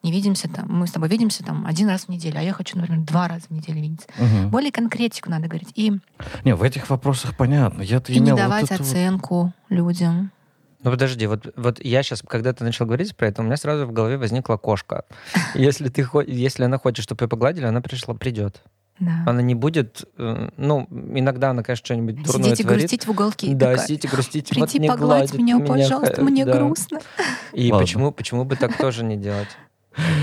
не 0.03 0.11
видимся 0.11 0.49
там, 0.49 0.67
мы 0.69 0.85
с 0.85 0.91
тобой 0.91 1.07
видимся 1.07 1.43
там 1.43 1.65
один 1.65 1.89
раз 1.89 2.05
в 2.05 2.09
неделю, 2.09 2.37
а 2.37 2.41
я 2.41 2.53
хочу, 2.53 2.77
например, 2.77 3.01
два 3.05 3.27
раза 3.27 3.45
в 3.47 3.51
неделю 3.51 3.81
видеться. 3.81 4.07
Угу. 4.17 4.49
Более 4.49 4.71
конкретику 4.71 5.29
надо 5.29 5.47
говорить. 5.47 5.69
И, 5.75 5.93
не, 6.43 6.55
в 6.55 6.61
этих 6.61 6.89
вопросах 6.89 7.37
понятно. 7.37 7.81
Я-то 7.81 8.11
и 8.11 8.19
не 8.19 8.33
давать 8.33 8.69
вот 8.69 8.81
оценку 8.81 9.43
вот... 9.43 9.53
людям. 9.69 10.31
Ну 10.83 10.91
подожди, 10.91 11.25
вот, 11.27 11.53
вот 11.55 11.83
я 11.83 12.03
сейчас, 12.03 12.21
когда 12.21 12.51
ты 12.51 12.65
начал 12.65 12.85
говорить 12.85 13.15
про 13.15 13.27
это, 13.27 13.41
у 13.41 13.45
меня 13.45 13.55
сразу 13.55 13.85
в 13.85 13.93
голове 13.93 14.17
возникла 14.17 14.57
кошка. 14.57 15.05
Если, 15.55 15.87
ты, 15.87 16.05
если 16.27 16.65
она 16.65 16.77
хочет, 16.77 17.03
чтобы 17.03 17.23
ее 17.23 17.29
погладили, 17.29 17.65
она 17.65 17.79
пришла, 17.79 18.13
придет. 18.13 18.61
Да. 18.99 19.23
Она 19.25 19.41
не 19.41 19.55
будет, 19.55 20.03
э, 20.17 20.49
ну, 20.57 20.87
иногда 20.91 21.49
она, 21.49 21.63
конечно, 21.63 21.85
что-нибудь 21.85 22.21
дурное 22.23 22.43
Сидите 22.43 22.63
творит. 22.63 22.79
грустить 22.81 23.07
в 23.07 23.11
уголке. 23.11 23.47
Да, 23.55 23.71
такая, 23.71 23.87
сидите 23.87 24.07
грустить. 24.07 24.49
Приди 24.49 24.79
вот 24.79 24.87
погладь 24.87 25.33
меня, 25.33 25.55
меня, 25.55 25.65
пожалуйста, 25.65 26.21
мне 26.23 26.45
да. 26.45 26.57
грустно. 26.57 26.99
И 27.53 27.71
почему, 27.71 28.11
почему 28.11 28.45
бы 28.45 28.55
так 28.55 28.77
тоже 28.77 29.03
не 29.03 29.17
делать? 29.17 29.47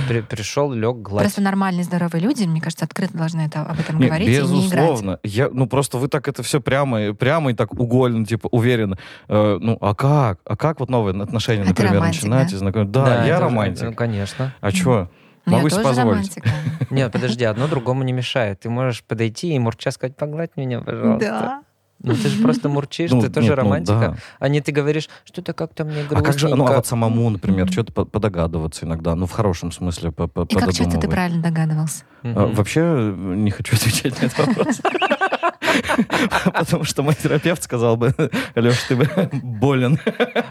При, 0.08 0.20
пришел, 0.20 0.72
лег, 0.72 0.96
гладь. 0.96 1.22
Просто 1.22 1.40
нормальные, 1.40 1.84
здоровые 1.84 2.22
люди, 2.22 2.44
мне 2.44 2.60
кажется, 2.60 2.84
открыто 2.84 3.16
должны 3.16 3.42
это, 3.42 3.62
об 3.62 3.78
этом 3.78 3.98
Нет, 3.98 4.08
говорить 4.08 4.28
безусловно. 4.28 4.60
и 4.62 4.66
не 4.66 5.08
играть. 5.08 5.20
Я, 5.24 5.50
ну, 5.50 5.66
просто 5.66 5.98
вы 5.98 6.08
так 6.08 6.28
это 6.28 6.42
все 6.42 6.60
прямо, 6.60 7.14
прямо 7.14 7.50
и 7.50 7.54
так 7.54 7.72
угольно, 7.72 8.24
типа, 8.24 8.48
уверенно. 8.48 8.98
Э, 9.28 9.58
ну, 9.60 9.78
а 9.80 9.94
как? 9.94 10.40
А 10.44 10.56
как 10.56 10.80
вот 10.80 10.90
новые 10.90 11.20
отношения, 11.22 11.62
это 11.62 11.70
например, 11.70 11.94
романтик, 11.94 12.22
начинать? 12.22 12.50
Да? 12.50 12.58
Знаком... 12.58 12.92
Да, 12.92 13.04
да, 13.04 13.24
я 13.24 13.40
романтик. 13.40 13.84
Ну, 13.84 13.94
конечно. 13.94 14.54
А 14.60 14.70
что? 14.70 15.08
Ну, 15.46 15.56
Могу 15.56 15.68
себе 15.70 15.82
позволить. 15.82 16.36
Нет, 16.90 17.12
подожди, 17.12 17.44
одно 17.44 17.66
другому 17.66 18.02
не 18.02 18.12
мешает. 18.12 18.60
Ты 18.60 18.70
можешь 18.70 19.02
подойти 19.02 19.54
и 19.54 19.58
мурча 19.58 19.90
сказать, 19.90 20.16
погладь 20.16 20.50
меня, 20.56 20.80
пожалуйста. 20.80 21.28
Да. 21.28 21.62
Ну 22.02 22.14
ты 22.14 22.28
же 22.28 22.42
просто 22.42 22.68
мурчишь, 22.70 23.10
ну, 23.10 23.20
ты 23.20 23.28
тоже 23.28 23.48
нет, 23.48 23.56
романтика. 23.56 23.94
Ну, 23.94 24.00
да. 24.00 24.16
А 24.38 24.48
не 24.48 24.60
ты 24.60 24.72
говоришь, 24.72 25.08
что-то 25.24 25.52
как-то 25.52 25.84
мне 25.84 26.02
грустненько. 26.02 26.18
А 26.18 26.22
как 26.22 26.38
же, 26.38 26.48
ну 26.48 26.66
а 26.66 26.76
вот 26.76 26.86
самому, 26.86 27.30
например, 27.30 27.66
mm-hmm. 27.66 27.72
что-то 27.72 28.04
подогадываться 28.04 28.86
иногда, 28.86 29.14
ну 29.14 29.26
в 29.26 29.32
хорошем 29.32 29.72
смысле 29.72 30.10
по 30.10 30.24
И 30.24 30.54
как 30.54 30.72
часто 30.72 30.98
ты 30.98 31.08
правильно 31.08 31.42
догадывался? 31.42 32.04
А, 32.22 32.46
вообще 32.46 33.14
не 33.16 33.50
хочу 33.50 33.76
отвечать 33.76 34.20
на 34.20 34.26
этот 34.26 34.38
вопрос. 34.38 34.80
Потому 36.44 36.84
что 36.84 37.02
мой 37.02 37.14
терапевт 37.14 37.62
сказал 37.62 37.96
бы, 37.96 38.14
Леш, 38.54 38.82
ты 38.84 38.96
болен. 39.42 39.98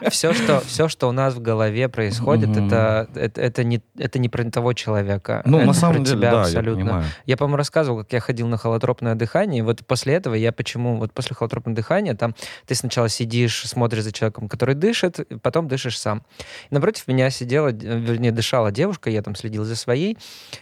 Все, 0.10 0.34
что, 0.34 0.62
все, 0.62 0.88
что 0.88 1.08
у 1.08 1.12
нас 1.12 1.34
в 1.36 1.42
голове 1.42 1.90
происходит, 1.90 2.56
это, 2.56 3.08
это, 3.16 3.42
это, 3.42 3.64
не, 3.64 3.82
это 3.98 4.20
не 4.20 4.30
про 4.30 4.50
того 4.50 4.74
человека. 4.74 5.42
Ну, 5.46 5.58
это 5.58 5.68
на 5.68 5.74
самом 5.74 6.04
деле, 6.04 6.18
тебя 6.18 6.32
да, 6.32 6.42
абсолютно. 6.42 6.80
я 6.80 6.86
понимаю. 6.86 7.06
Я, 7.26 7.38
по-моему, 7.38 7.58
рассказывал, 7.58 8.00
как 8.00 8.14
я 8.14 8.20
ходил 8.20 8.48
на 8.48 8.58
холотропное 8.58 9.16
дыхание, 9.16 9.60
и 9.60 9.62
вот 9.62 9.86
после 9.86 10.14
этого 10.16 10.36
я 10.36 10.52
почему, 10.52 10.98
вот 10.98 11.14
после 11.14 11.36
холотропного 11.36 11.76
дыхания, 11.76 12.16
там 12.16 12.36
ты 12.66 12.76
сначала 12.76 13.10
сидишь, 13.10 13.68
смотришь 13.68 14.04
за 14.04 14.12
человеком, 14.12 14.48
который 14.48 14.76
дышит, 14.76 15.20
потом 15.42 15.68
дышишь 15.68 16.00
сам. 16.00 16.24
И 16.70 16.74
напротив 16.74 17.08
меня 17.08 17.30
сидела, 17.30 17.70
вернее, 17.70 18.32
дышала 18.32 18.72
девушка, 18.72 19.10
я 19.10 19.22
там 19.22 19.36
следил 19.36 19.64
за 19.64 19.76
своей, 19.76 20.18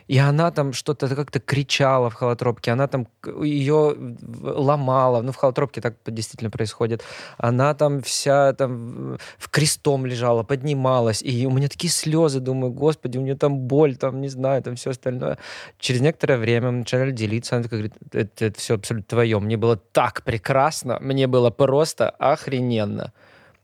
и 0.07 0.17
она 0.17 0.51
там 0.51 0.74
что-то 0.74 1.07
как-то 1.15 1.39
кричала 1.39 2.10
в 2.10 2.13
холотропке, 2.13 2.72
она 2.72 2.88
там, 2.88 3.07
ее 3.43 3.96
ломала, 4.21 5.21
ну, 5.21 5.31
в 5.31 5.36
холотропке 5.36 5.81
так 5.81 5.95
действительно 6.05 6.50
происходит, 6.50 7.03
она 7.38 7.74
там 7.74 8.01
вся 8.01 8.53
там 8.53 9.17
в 9.38 9.50
крестом 9.50 10.05
лежала, 10.05 10.43
поднималась, 10.43 11.21
и 11.24 11.45
у 11.45 11.51
меня 11.51 11.67
такие 11.67 11.91
слезы, 11.91 12.39
думаю, 12.39 12.71
господи, 12.71 13.17
у 13.17 13.21
нее 13.21 13.36
там 13.36 13.57
боль, 13.59 13.95
там, 13.95 14.21
не 14.21 14.29
знаю, 14.29 14.63
там 14.63 14.75
все 14.75 14.91
остальное. 14.91 15.38
Через 15.79 16.01
некоторое 16.01 16.38
время 16.38 16.71
мы 16.71 16.79
начали 16.79 17.12
делиться, 17.12 17.55
она 17.55 17.63
такая 17.63 17.79
говорит, 17.81 17.97
это, 18.12 18.45
это 18.45 18.59
все 18.59 18.75
абсолютно 18.75 19.07
твое, 19.07 19.39
мне 19.39 19.57
было 19.57 19.77
так 19.77 20.24
прекрасно, 20.24 20.97
мне 21.01 21.27
было 21.27 21.50
просто 21.50 22.09
охрененно. 22.09 23.13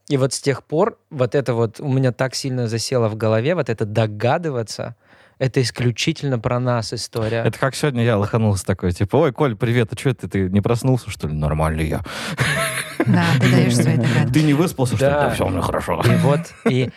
И 0.09 0.17
вот 0.17 0.33
с 0.33 0.41
тех 0.41 0.63
пор 0.63 0.97
вот 1.09 1.33
это 1.33 1.53
вот 1.53 1.79
у 1.79 1.87
меня 1.87 2.11
так 2.11 2.35
сильно 2.35 2.67
засело 2.67 3.07
в 3.07 3.15
голове, 3.15 3.55
вот 3.55 3.69
это 3.69 3.85
догадываться, 3.85 4.95
это 5.37 5.61
исключительно 5.61 6.39
про 6.39 6.59
нас 6.59 6.93
история. 6.93 7.43
Это 7.45 7.57
как 7.59 7.75
сегодня 7.75 8.03
я 8.03 8.17
лоханулся 8.17 8.65
такой, 8.65 8.91
типа, 8.91 9.17
ой, 9.17 9.31
Коль, 9.31 9.55
привет, 9.55 9.89
а 9.91 9.99
что 9.99 10.09
это, 10.09 10.29
ты 10.29 10.49
не 10.49 10.61
проснулся, 10.61 11.09
что 11.09 11.27
ли? 11.27 11.33
Нормальный 11.33 11.87
я. 11.87 12.01
Да, 13.05 13.25
ты 13.39 13.51
даешь 13.51 13.75
свои 13.75 13.97
догадки. 13.97 14.33
Ты 14.33 14.43
не 14.43 14.53
выспался, 14.53 14.95
что? 14.95 15.09
Да, 15.09 15.29
все 15.29 15.45
у 15.45 15.49
меня 15.49 15.61
хорошо. 15.61 16.01
И 16.05 16.15
вот, 16.17 16.39
и, 16.69 16.89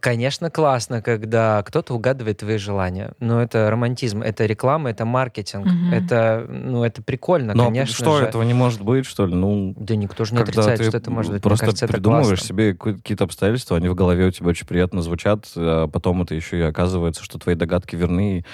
конечно, 0.00 0.50
классно, 0.50 1.02
когда 1.02 1.62
кто-то 1.62 1.94
угадывает 1.94 2.38
твои 2.38 2.58
желания. 2.58 3.12
Но 3.20 3.42
это 3.42 3.70
романтизм, 3.70 4.22
это 4.22 4.46
реклама, 4.46 4.90
это 4.90 5.04
маркетинг. 5.04 5.66
Это, 5.92 6.46
ну, 6.48 6.84
это 6.84 7.02
прикольно, 7.02 7.54
Но 7.54 7.66
конечно 7.66 7.94
что, 7.94 8.18
же. 8.18 8.24
этого 8.26 8.42
не 8.42 8.54
может 8.54 8.82
быть, 8.82 9.06
что 9.06 9.26
ли? 9.26 9.34
Ну, 9.34 9.74
да 9.76 9.96
никто 9.96 10.24
же 10.24 10.34
не 10.34 10.42
отрицает, 10.42 10.82
что 10.84 10.96
это 10.96 11.10
может 11.10 11.32
быть. 11.32 11.42
Просто 11.42 11.66
кажется, 11.66 11.86
придумываешь 11.86 12.42
себе 12.42 12.74
какие-то 12.74 13.24
обстоятельства, 13.24 13.76
они 13.76 13.88
в 13.88 13.94
голове 13.94 14.26
у 14.26 14.30
тебя 14.30 14.48
очень 14.48 14.66
приятно 14.66 15.02
звучат, 15.02 15.46
а 15.56 15.88
потом 15.88 16.22
это 16.22 16.34
еще 16.34 16.58
и 16.58 16.62
оказывается, 16.62 17.22
что 17.22 17.38
твои 17.38 17.54
догадки 17.54 17.96
верны, 17.96 18.44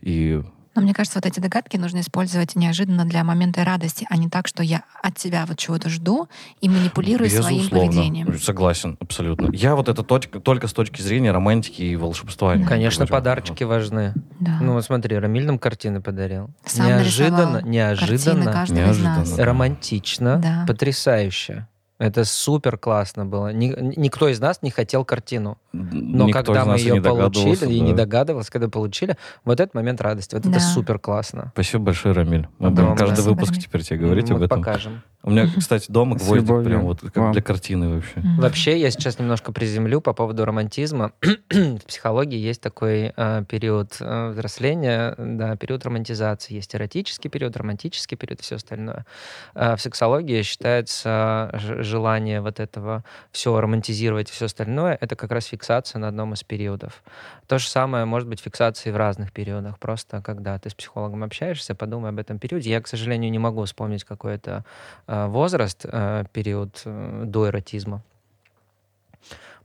и 0.00 0.42
Но 0.74 0.82
мне 0.82 0.94
кажется, 0.94 1.18
вот 1.18 1.26
эти 1.26 1.38
догадки 1.40 1.76
нужно 1.76 2.00
использовать 2.00 2.56
неожиданно 2.56 3.04
для 3.04 3.24
момента 3.24 3.64
радости, 3.64 4.06
а 4.08 4.16
не 4.16 4.28
так, 4.28 4.48
что 4.48 4.62
я 4.62 4.84
от 5.02 5.16
тебя 5.16 5.44
вот 5.46 5.58
чего-то 5.58 5.88
жду 5.90 6.28
и 6.60 6.68
манипулирую 6.68 7.28
Безусловно. 7.28 7.62
своим 7.68 7.70
поведением. 7.88 8.38
Согласен, 8.38 8.96
абсолютно. 9.00 9.50
Я 9.52 9.76
вот 9.76 9.88
это 9.88 10.02
точка, 10.02 10.40
только 10.40 10.68
с 10.68 10.72
точки 10.72 11.02
зрения 11.02 11.30
романтики 11.32 11.82
и 11.82 11.94
волшебства. 11.96 12.54
Да. 12.56 12.66
Конечно, 12.66 13.04
говорю. 13.04 13.20
подарочки 13.20 13.64
важны. 13.64 14.14
Да. 14.40 14.58
Ну, 14.60 14.72
вот 14.74 14.84
смотри, 14.84 15.18
Рамиль 15.18 15.44
нам 15.44 15.58
картины 15.58 16.00
подарил. 16.00 16.48
Сам 16.64 16.86
неожиданно, 16.86 17.60
неожиданно, 17.62 18.44
Неожиданно. 18.50 19.16
нас. 19.18 19.32
Да. 19.32 19.44
романтично, 19.44 20.38
Да. 20.38 20.64
потрясающе. 20.66 21.66
Это 21.98 22.24
супер 22.24 22.78
классно 22.78 23.26
было. 23.26 23.52
Ни- 23.52 23.74
никто 23.96 24.28
из 24.28 24.40
нас 24.40 24.60
не 24.62 24.70
хотел 24.70 25.04
картину. 25.04 25.58
Но 25.72 26.26
Никто 26.26 26.52
когда 26.52 26.62
из 26.76 26.84
мы 26.84 26.94
ее 26.94 27.02
получили, 27.02 27.72
и 27.72 27.80
не 27.80 27.92
да. 27.92 27.98
догадывался, 28.04 28.52
когда 28.52 28.68
получили, 28.68 29.16
вот 29.44 29.58
этот 29.58 29.74
момент 29.74 30.00
радости. 30.00 30.34
Вот 30.34 30.44
Да. 30.44 30.50
это 30.50 30.60
супер 30.60 30.98
классно. 30.98 31.50
Спасибо 31.54 31.84
большое, 31.84 32.14
Рамиль. 32.14 32.46
Мы 32.58 32.70
Да, 32.70 32.82
будем 32.82 32.96
каждый 32.96 33.14
спасибо, 33.14 33.30
выпуск 33.32 33.50
Рамиль. 33.52 33.62
теперь 33.64 33.82
тебе 33.82 33.98
говорить 34.00 34.28
Мы 34.30 34.36
об 34.36 34.42
этом. 34.42 34.58
покажем. 34.62 35.02
У 35.24 35.30
меня, 35.30 35.46
кстати, 35.56 35.86
дома 35.90 36.16
гвоздик 36.16 36.64
прям 36.64 36.82
вот 36.82 37.00
как 37.00 37.32
для 37.32 37.40
картины 37.42 37.94
вообще. 37.94 38.20
Вообще, 38.38 38.80
я 38.80 38.90
сейчас 38.90 39.18
немножко 39.20 39.52
приземлю 39.52 40.00
по 40.00 40.12
поводу 40.12 40.44
романтизма. 40.44 41.12
В 41.50 41.78
психологии 41.86 42.38
есть 42.38 42.60
такой 42.60 43.12
э, 43.16 43.44
период 43.48 43.96
э, 44.00 44.30
взросления, 44.30 45.14
да, 45.16 45.56
период 45.56 45.84
романтизации. 45.84 46.54
Есть 46.54 46.74
эротический 46.74 47.30
период, 47.30 47.56
романтический 47.56 48.16
период, 48.16 48.40
все 48.40 48.56
остальное. 48.56 49.06
Э, 49.54 49.76
в 49.76 49.80
сексологии 49.80 50.42
считается 50.42 51.50
желание 51.78 52.40
вот 52.40 52.58
этого 52.58 53.04
все 53.30 53.58
романтизировать, 53.60 54.28
все 54.28 54.46
остальное, 54.46 54.98
это 55.00 55.14
как 55.14 55.30
раз 55.30 55.44
фиксация 55.46 55.61
на 55.98 56.08
одном 56.08 56.34
из 56.34 56.42
периодов. 56.42 57.02
То 57.46 57.58
же 57.58 57.68
самое 57.68 58.04
может 58.04 58.28
быть 58.28 58.40
фиксацией 58.40 58.92
в 58.92 58.96
разных 58.96 59.32
периодах. 59.32 59.78
Просто 59.78 60.20
когда 60.22 60.58
ты 60.58 60.70
с 60.70 60.74
психологом 60.74 61.24
общаешься, 61.24 61.74
подумай 61.74 62.10
об 62.10 62.18
этом 62.18 62.38
периоде. 62.38 62.70
Я, 62.70 62.80
к 62.80 62.88
сожалению, 62.88 63.30
не 63.30 63.38
могу 63.38 63.64
вспомнить 63.64 64.04
какой 64.04 64.34
это 64.34 64.64
э, 65.06 65.26
возраст, 65.26 65.84
э, 65.84 66.24
период 66.32 66.82
э, 66.84 67.22
до 67.26 67.48
эротизма. 67.48 68.02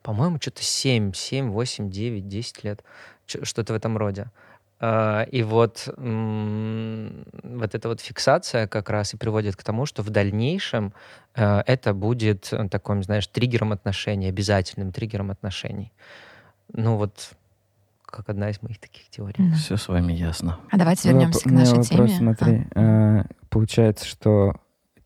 По-моему, 0.02 0.38
что-то 0.40 0.64
7, 0.64 1.14
7, 1.14 1.50
8, 1.50 1.90
9, 1.90 2.28
10 2.28 2.64
лет. 2.64 2.84
Что-то 3.26 3.74
в 3.74 3.76
этом 3.76 3.98
роде. 3.98 4.28
А, 4.80 5.24
И 5.24 5.42
вот, 5.44 5.88
вот 5.98 7.76
эта 7.76 7.88
вот 7.88 8.00
фиксация 8.02 8.68
как 8.68 8.90
раз 8.90 9.14
и 9.14 9.18
приводит 9.18 9.56
к 9.56 9.64
тому, 9.64 9.86
что 9.86 10.04
в 10.04 10.10
дальнейшем 10.10 10.94
э, 11.36 11.62
это 11.66 11.94
будет 11.94 12.54
таким, 12.72 13.04
знаешь, 13.04 13.28
триггером 13.28 13.72
отношений, 13.72 14.28
обязательным 14.30 14.92
триггером 14.92 15.32
отношений. 15.32 15.92
Ну 16.74 16.96
вот, 16.98 17.32
как 18.06 18.30
одна 18.30 18.50
из 18.52 18.62
моих 18.62 18.80
таких 18.80 19.10
теорий. 19.10 19.36
Да. 19.50 19.56
Все 19.56 19.78
с 19.78 19.88
вами 19.88 20.14
ясно. 20.14 20.60
А 20.70 20.78
давайте 20.78 21.08
Ну, 21.10 21.16
вернемся 21.20 21.42
к 21.50 21.52
нашей 21.52 21.78
вопрос, 21.80 21.88
теме. 21.90 22.10
смотри. 22.18 22.68
а, 22.76 23.26
получается, 23.50 24.06
что 24.06 24.56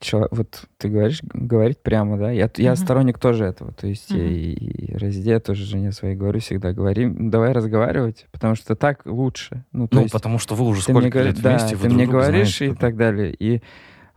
чел- 0.02 0.28
вот 0.32 0.66
ты 0.78 0.90
говоришь, 0.90 1.22
говорить 1.34 1.82
прямо, 1.82 2.18
да? 2.18 2.32
Я, 2.32 2.50
я 2.58 2.72
Мгм. 2.72 2.76
сторонник 2.78 3.18
тоже 3.20 3.46
этого. 3.46 3.72
То 3.72 3.88
есть 3.88 4.10
я 4.10 4.18
Мгм. 4.18 4.26
и, 4.28 4.52
и 4.52 4.98
Розде 4.98 5.40
тоже 5.40 5.64
жене 5.64 5.92
своей 5.94 6.16
говорю 6.16 6.40
всегда, 6.42 6.74
говори, 6.74 7.08
давай 7.10 7.54
разговаривать, 7.54 8.28
потому 8.32 8.56
что 8.56 8.76
так 8.76 9.02
лучше. 9.06 9.64
Ну, 9.72 9.88
то 9.88 9.96
Ну, 9.96 10.02
есть 10.02 10.14
потому 10.14 10.38
что 10.40 10.56
вы 10.56 10.66
уже 10.66 10.82
мне, 10.92 11.00
сколько 11.00 11.20
говори- 11.20 11.28
лет 11.28 11.42
да, 11.42 11.50
вместе, 11.52 11.76
вы 11.76 11.82
ты 11.84 11.88
друг 11.88 11.96
мне 11.96 12.06
друга 12.06 12.20
говоришь 12.20 12.58
знаете, 12.58 12.76
и 12.76 12.78
так 12.78 12.96
далее. 12.98 13.34
И 13.40 13.62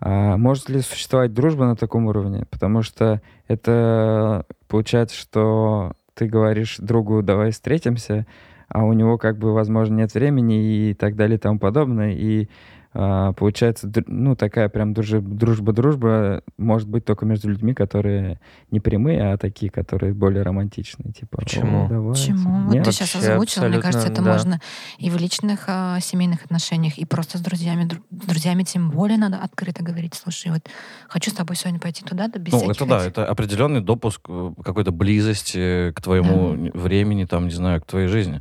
а, 0.00 0.36
может 0.36 0.68
ли 0.68 0.80
существовать 0.80 1.32
дружба 1.32 1.66
на 1.66 1.76
таком 1.76 2.06
уровне? 2.06 2.44
Потому 2.50 2.82
что 2.82 3.22
это 3.46 4.44
получается, 4.68 5.16
что 5.16 5.92
ты 6.14 6.26
говоришь 6.26 6.76
другу, 6.78 7.22
давай 7.22 7.50
встретимся, 7.52 8.26
а 8.68 8.84
у 8.84 8.92
него 8.92 9.18
как 9.18 9.38
бы, 9.38 9.52
возможно, 9.52 9.94
нет 9.96 10.14
времени 10.14 10.90
и 10.90 10.94
так 10.94 11.16
далее 11.16 11.36
и 11.36 11.40
тому 11.40 11.58
подобное. 11.58 12.12
И 12.12 12.48
получается, 12.94 13.88
др- 13.88 14.04
ну, 14.06 14.36
такая 14.36 14.68
прям 14.68 14.94
дружба-дружба 14.94 16.42
может 16.58 16.88
быть 16.88 17.04
только 17.04 17.26
между 17.26 17.48
людьми, 17.48 17.74
которые 17.74 18.38
не 18.70 18.78
прямые, 18.80 19.32
а 19.32 19.36
такие, 19.36 19.70
которые 19.70 20.14
более 20.14 20.42
романтичные. 20.42 21.12
Типа, 21.12 21.38
Почему? 21.38 21.88
Почему? 22.10 22.68
Вот 22.68 22.84
ты 22.84 22.92
сейчас 22.92 23.16
озвучил, 23.16 23.64
мне 23.68 23.80
кажется, 23.80 24.08
это 24.08 24.22
да. 24.22 24.32
можно 24.32 24.60
и 24.98 25.10
в 25.10 25.16
личных 25.16 25.64
а, 25.66 25.98
семейных 26.00 26.44
отношениях, 26.44 26.96
и 26.98 27.04
просто 27.04 27.38
с 27.38 27.40
друзьями. 27.40 27.84
Дру- 27.84 28.02
С 28.22 28.26
друзьями 28.26 28.62
тем 28.62 28.90
более 28.90 29.18
надо 29.18 29.38
открыто 29.38 29.82
говорить. 29.82 30.14
Слушай, 30.14 30.52
вот 30.52 30.62
хочу 31.08 31.30
с 31.30 31.34
тобой 31.34 31.56
сегодня 31.56 31.80
пойти 31.80 32.04
туда, 32.04 32.28
да 32.28 32.38
без 32.38 32.52
Ну, 32.52 32.70
это 32.70 32.86
да, 32.86 32.98
этих». 32.98 33.08
это 33.08 33.26
определенный 33.26 33.80
допуск 33.80 34.20
э, 34.28 34.52
какой-то 34.64 34.92
близости 34.92 35.92
к 35.92 36.00
твоему 36.00 36.70
времени, 36.74 37.24
там, 37.24 37.46
не 37.46 37.54
знаю, 37.54 37.80
к 37.80 37.86
твоей 37.86 38.06
жизни. 38.06 38.40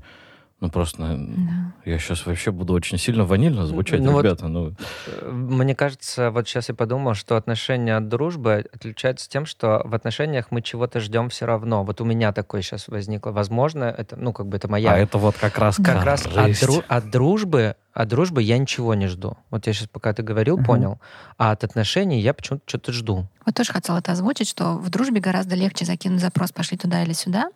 Ну, 0.63 0.69
просто 0.69 1.03
э, 1.03 1.17
Да. 1.17 1.91
я 1.91 1.99
сейчас 1.99 2.25
вообще 2.25 2.51
буду 2.51 2.71
очень 2.73 2.97
сильно 2.97 3.25
ванильно 3.25 3.65
звучать, 3.67 3.99
Ну 3.99 4.13
вот- 4.13 4.23
ребята. 4.23 4.47
Ну, 4.47 4.73
Э, 5.07 5.29
Мне 5.29 5.75
кажется, 5.75 6.31
вот 6.31 6.47
сейчас 6.47 6.69
я 6.69 6.75
подумал, 6.75 7.15
что 7.15 7.35
отношения 7.35 7.97
от 7.97 8.07
дружбы 8.07 8.65
отличаются 8.73 9.27
тем, 9.29 9.45
что 9.45 9.81
в 9.83 9.93
отношениях 9.93 10.47
мы 10.51 10.61
чего-то 10.61 11.01
ждем 11.01 11.27
все 11.27 11.45
равно. 11.45 11.83
Вот 11.83 11.99
у 11.99 12.05
меня 12.05 12.31
такое 12.31 12.61
сейчас 12.61 12.87
возникло. 12.87 13.31
Возможно, 13.31 13.83
это, 13.83 14.15
ну, 14.15 14.31
как 14.31 14.47
бы 14.47 14.55
это 14.55 14.69
моя 14.69 14.93
а 14.93 14.97
это 14.97 15.17
вот 15.17 15.35
как 15.37 15.57
раз 15.57 15.75
как 15.75 16.05
раз 16.05 16.25
от, 16.27 16.51
дру- 16.51 16.83
от 16.87 17.09
дружбы, 17.11 17.75
от 17.93 18.07
дружбы 18.07 18.41
я 18.41 18.57
ничего 18.57 18.93
не 18.93 19.07
жду. 19.07 19.35
Вот 19.49 19.67
я 19.67 19.73
сейчас, 19.73 19.89
пока 19.89 20.13
ты 20.13 20.23
говорил, 20.23 20.55
Ага. 20.55 20.65
понял. 20.65 20.99
А 21.37 21.51
от 21.51 21.65
отношений 21.65 22.21
я 22.21 22.33
почему-то 22.33 22.63
что-то 22.67 22.93
жду. 22.93 23.27
Вот 23.45 23.53
тоже 23.55 23.73
хотела 23.73 23.97
это 23.97 24.13
озвучить, 24.13 24.47
что 24.47 24.77
в 24.77 24.89
дружбе 24.89 25.19
гораздо 25.19 25.55
легче 25.55 25.83
закинуть 25.83 26.21
запрос 26.21 26.53
«пошли 26.53 26.77
туда 26.77 27.03
или 27.03 27.11
сюда», 27.11 27.49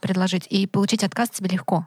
предложить, 0.00 0.48
и 0.50 0.66
получить 0.66 1.04
отказ 1.04 1.30
тебе 1.30 1.50
легко. 1.50 1.86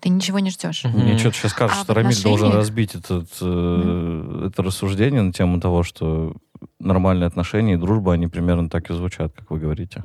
Ты 0.00 0.08
ничего 0.08 0.38
не 0.38 0.50
ждешь. 0.50 0.84
Мгм. 0.84 1.00
Мне 1.00 1.18
что-то 1.18 1.36
сейчас 1.36 1.52
кажется, 1.52 1.82
А 1.82 1.84
что 1.84 1.94
Рамиль 1.94 2.22
должен 2.22 2.52
разбить 2.52 2.94
этот, 2.94 3.28
э, 3.40 4.46
это 4.48 4.62
рассуждение 4.62 5.22
на 5.22 5.32
тему 5.32 5.60
того, 5.60 5.82
что 5.82 6.36
нормальные 6.78 7.26
отношения 7.26 7.74
и 7.74 7.76
дружба, 7.76 8.14
они 8.14 8.26
примерно 8.26 8.68
так 8.70 8.90
и 8.90 8.94
звучат, 8.94 9.32
как 9.34 9.50
вы 9.50 9.58
говорите. 9.58 10.04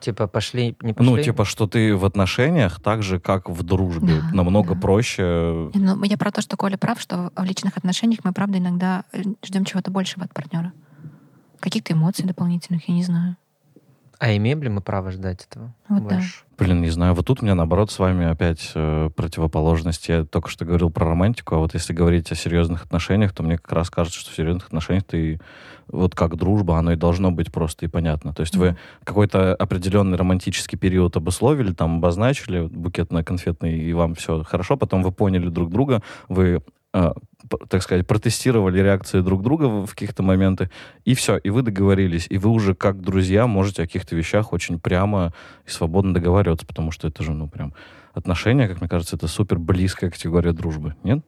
Типа 0.00 0.26
пошли, 0.26 0.76
не 0.80 0.92
пошли. 0.92 1.12
Ну, 1.12 1.22
типа, 1.22 1.44
что 1.44 1.66
ты 1.66 1.94
в 1.94 2.04
отношениях 2.04 2.80
так 2.80 3.02
же, 3.02 3.20
как 3.20 3.48
в 3.48 3.62
дружбе. 3.62 4.20
Да, 4.20 4.30
Намного 4.32 4.74
да. 4.74 4.80
проще. 4.80 5.70
Ну, 5.74 6.04
я 6.04 6.18
про 6.18 6.32
то, 6.32 6.40
что 6.42 6.56
Коля 6.56 6.76
прав, 6.76 7.00
что 7.00 7.30
в 7.36 7.44
личных 7.44 7.76
отношениях 7.76 8.20
мы, 8.24 8.32
правда, 8.32 8.58
иногда 8.58 9.04
ждем 9.44 9.64
чего-то 9.64 9.90
большего 9.90 10.24
от 10.24 10.34
партнера. 10.34 10.72
Каких-то 11.60 11.92
эмоций 11.92 12.24
дополнительных, 12.24 12.88
я 12.88 12.94
не 12.94 13.04
знаю. 13.04 13.36
А 14.18 14.34
имеем 14.34 14.62
ли 14.62 14.68
мы 14.68 14.80
право 14.80 15.12
ждать 15.12 15.46
этого? 15.48 15.72
Вот 15.88 16.06
да. 16.08 16.16
больше? 16.16 16.45
Блин, 16.58 16.80
не 16.80 16.88
знаю. 16.88 17.12
Вот 17.12 17.26
тут 17.26 17.42
у 17.42 17.44
меня, 17.44 17.54
наоборот, 17.54 17.90
с 17.90 17.98
вами 17.98 18.26
опять 18.26 18.72
э, 18.74 19.10
противоположность. 19.14 20.08
Я 20.08 20.24
только 20.24 20.48
что 20.48 20.64
говорил 20.64 20.88
про 20.90 21.04
романтику, 21.04 21.54
а 21.54 21.58
вот 21.58 21.74
если 21.74 21.92
говорить 21.92 22.32
о 22.32 22.34
серьезных 22.34 22.84
отношениях, 22.84 23.34
то 23.34 23.42
мне 23.42 23.58
как 23.58 23.72
раз 23.72 23.90
кажется, 23.90 24.18
что 24.18 24.30
в 24.30 24.34
серьезных 24.34 24.68
отношениях 24.68 25.04
ты 25.04 25.38
вот 25.88 26.14
как 26.14 26.36
дружба, 26.36 26.78
оно 26.78 26.92
и 26.92 26.96
должно 26.96 27.30
быть 27.30 27.52
просто 27.52 27.84
и 27.84 27.88
понятно. 27.88 28.32
То 28.32 28.40
есть 28.40 28.56
вы 28.56 28.76
какой-то 29.04 29.54
определенный 29.54 30.16
романтический 30.16 30.78
период 30.78 31.14
обусловили, 31.16 31.72
там 31.72 31.98
обозначили 31.98 32.62
букетно-конфетный, 32.66 33.78
и 33.78 33.92
вам 33.92 34.14
все 34.14 34.42
хорошо, 34.42 34.78
потом 34.78 35.02
вы 35.02 35.12
поняли 35.12 35.48
друг 35.48 35.70
друга, 35.70 36.02
вы 36.28 36.62
так 37.68 37.82
сказать, 37.82 38.06
протестировали 38.06 38.80
реакции 38.80 39.20
друг 39.20 39.42
друга 39.42 39.64
в 39.64 39.86
в 39.86 39.90
каких-то 39.90 40.22
моментах, 40.22 40.70
и 41.04 41.14
все, 41.14 41.36
и 41.36 41.50
вы 41.50 41.62
договорились, 41.62 42.26
и 42.28 42.38
вы 42.38 42.50
уже 42.50 42.74
как 42.74 43.00
друзья 43.00 43.46
можете 43.46 43.82
о 43.82 43.86
каких-то 43.86 44.16
вещах 44.16 44.52
очень 44.52 44.80
прямо 44.80 45.32
и 45.66 45.70
свободно 45.70 46.12
договариваться, 46.14 46.66
потому 46.66 46.90
что 46.90 47.08
это 47.08 47.22
же, 47.22 47.32
ну, 47.32 47.48
прям 47.48 47.74
отношения, 48.14 48.68
как 48.68 48.80
мне 48.80 48.88
кажется, 48.88 49.16
это 49.16 49.28
супер 49.28 49.58
близкая 49.58 50.10
категория 50.10 50.52
дружбы, 50.52 50.96
нет? 51.04 51.24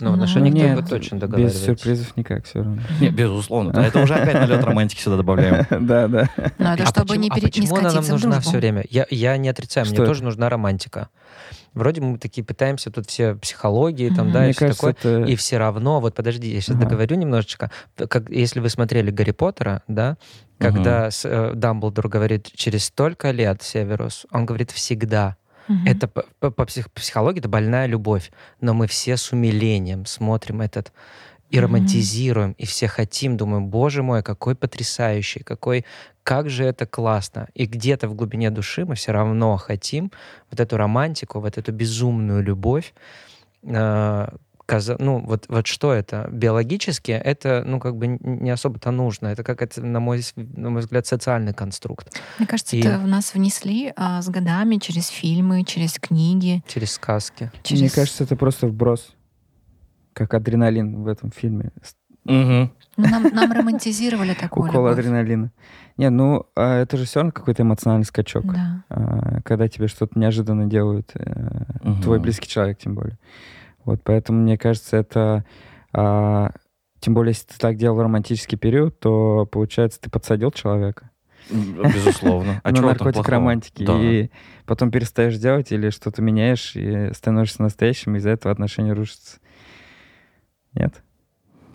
Ну, 0.00 0.08
в 0.12 0.16
Ну, 0.16 0.22
отношениях 0.22 0.54
Нет, 0.54 0.80
вы 0.80 0.88
точно 0.88 1.14
без 1.16 1.20
договариваетесь. 1.20 1.64
сюрпризов 1.64 2.16
никак 2.16 2.44
все 2.44 2.58
равно. 2.60 2.78
Нет, 3.00 3.14
безусловно. 3.14 3.72
да, 3.72 3.86
Это 3.86 4.00
уже 4.02 4.14
опять 4.14 4.34
налет 4.34 4.64
романтики 4.64 5.00
сюда 5.00 5.16
добавляем. 5.16 5.66
Да, 5.86 6.08
да. 6.08 6.28
Но 6.58 6.74
это 6.74 6.84
А 6.84 6.86
чтобы 6.86 7.08
почему, 7.08 7.22
не, 7.22 7.28
а 7.30 7.34
пере... 7.34 7.46
не 7.46 7.50
почему 7.50 7.76
она 7.76 7.92
нам 7.92 8.06
нужна 8.06 8.40
все 8.40 8.56
время? 8.58 8.84
Я, 8.90 9.36
не 9.36 9.48
отрицаю, 9.48 9.86
мне 9.86 9.96
тоже 9.96 10.24
нужна 10.24 10.48
романтика. 10.48 11.08
Вроде 11.72 12.00
мы 12.00 12.18
такие 12.18 12.44
пытаемся 12.44 12.90
тут 12.90 13.08
все 13.08 13.34
психологии, 13.36 14.10
там, 14.10 14.32
да, 14.32 14.48
и 14.48 14.52
все 14.52 14.72
такое. 14.72 15.24
И 15.26 15.36
все 15.36 15.58
равно, 15.58 16.00
вот 16.00 16.14
подожди, 16.14 16.52
я 16.52 16.60
сейчас 16.60 16.76
договорю 16.76 17.16
немножечко. 17.16 17.70
Если 18.28 18.60
вы 18.60 18.68
смотрели 18.68 19.10
Гарри 19.10 19.30
Поттера, 19.30 19.82
да, 19.86 20.16
когда 20.58 21.08
э, 21.24 21.52
Дамблдор 21.54 22.08
говорит 22.08 22.50
через 22.54 22.84
столько 22.84 23.30
лет, 23.30 23.62
Северус, 23.62 24.26
он 24.30 24.46
говорит 24.46 24.70
всегда. 24.72 25.36
Мгм. 25.70 25.86
Это 25.86 26.08
по, 26.08 26.50
по- 26.50 26.64
псих- 26.64 26.90
психологии 26.90 27.38
это 27.38 27.48
больная 27.48 27.86
любовь, 27.86 28.32
но 28.60 28.74
мы 28.74 28.86
все 28.86 29.16
с 29.16 29.32
умилением 29.32 30.04
смотрим 30.04 30.60
этот 30.60 30.92
и 31.50 31.56
Мгм. 31.56 31.64
романтизируем, 31.66 32.52
и 32.58 32.64
все 32.66 32.88
хотим, 32.88 33.36
думаем, 33.36 33.66
боже 33.68 34.02
мой, 34.02 34.22
какой 34.22 34.54
потрясающий, 34.54 35.42
какой, 35.44 35.84
как 36.22 36.50
же 36.50 36.64
это 36.64 36.86
классно. 36.86 37.48
И 37.54 37.66
где-то 37.66 38.08
в 38.08 38.14
глубине 38.14 38.50
души 38.50 38.84
мы 38.84 38.94
все 38.94 39.12
равно 39.12 39.56
хотим 39.56 40.10
вот 40.50 40.60
эту 40.60 40.76
романтику, 40.76 41.40
вот 41.40 41.58
эту 41.58 41.72
безумную 41.72 42.42
любовь, 42.42 42.92
э, 43.62 44.28
ну, 44.98 45.20
вот, 45.20 45.46
вот 45.48 45.66
что 45.66 45.92
это? 45.92 46.28
Биологически 46.30 47.12
это, 47.12 47.62
ну, 47.66 47.80
как 47.80 47.96
бы 47.96 48.18
не 48.20 48.50
особо-то 48.50 48.90
нужно. 48.90 49.28
Это 49.28 49.42
как 49.42 49.62
это, 49.62 49.82
на 49.82 50.00
мой, 50.00 50.22
на 50.36 50.70
мой 50.70 50.80
взгляд, 50.80 51.06
социальный 51.06 51.52
конструкт. 51.54 52.20
Мне 52.38 52.46
кажется, 52.46 52.76
И... 52.76 52.80
это 52.80 52.98
в 52.98 53.06
нас 53.06 53.34
внесли 53.34 53.92
а, 53.96 54.22
с 54.22 54.28
годами 54.28 54.76
через 54.76 55.08
фильмы, 55.08 55.64
через 55.64 55.94
книги. 55.98 56.62
Через 56.66 56.92
сказки. 56.92 57.50
Через... 57.62 57.80
Мне 57.80 57.90
кажется, 57.90 58.24
это 58.24 58.36
просто 58.36 58.66
вброс. 58.66 59.14
Как 60.12 60.34
адреналин 60.34 61.02
в 61.02 61.06
этом 61.06 61.30
фильме. 61.30 61.70
Угу. 62.24 62.70
Ну, 62.96 63.08
нам, 63.08 63.22
нам 63.32 63.52
романтизировали 63.52 64.34
такое. 64.34 64.68
Укол 64.68 64.86
адреналина. 64.86 65.50
Не, 65.96 66.10
ну, 66.10 66.46
а 66.54 66.76
это 66.78 66.96
же 66.96 67.04
все 67.04 67.20
равно 67.20 67.32
какой-то 67.32 67.62
эмоциональный 67.62 68.04
скачок. 68.04 68.44
Да. 68.46 68.84
А, 68.88 69.40
когда 69.42 69.68
тебе 69.68 69.88
что-то 69.88 70.18
неожиданно 70.18 70.66
делают, 70.66 71.12
угу. 71.14 72.02
твой 72.02 72.18
близкий 72.20 72.48
человек 72.48 72.78
тем 72.78 72.94
более. 72.94 73.18
Вот, 73.84 74.00
поэтому, 74.04 74.42
мне 74.42 74.58
кажется, 74.58 74.96
это... 74.96 75.44
А, 75.92 76.50
тем 77.00 77.14
более, 77.14 77.30
если 77.30 77.46
ты 77.46 77.58
так 77.58 77.76
делал 77.76 77.96
в 77.96 78.00
романтический 78.00 78.58
период, 78.58 79.00
то, 79.00 79.46
получается, 79.46 80.00
ты 80.00 80.10
подсадил 80.10 80.50
человека. 80.50 81.10
Безусловно. 81.50 82.60
А 82.62 82.70
на 82.72 82.82
наркотик 82.82 83.26
романтики. 83.26 83.84
Да. 83.84 83.98
И 83.98 84.30
потом 84.66 84.90
перестаешь 84.90 85.36
делать 85.36 85.72
или 85.72 85.90
что-то 85.90 86.22
меняешь 86.22 86.76
и 86.76 87.12
становишься 87.14 87.62
настоящим, 87.62 88.14
и 88.14 88.18
из-за 88.18 88.30
этого 88.30 88.52
отношения 88.52 88.92
рушатся. 88.92 89.38
Нет? 90.74 91.02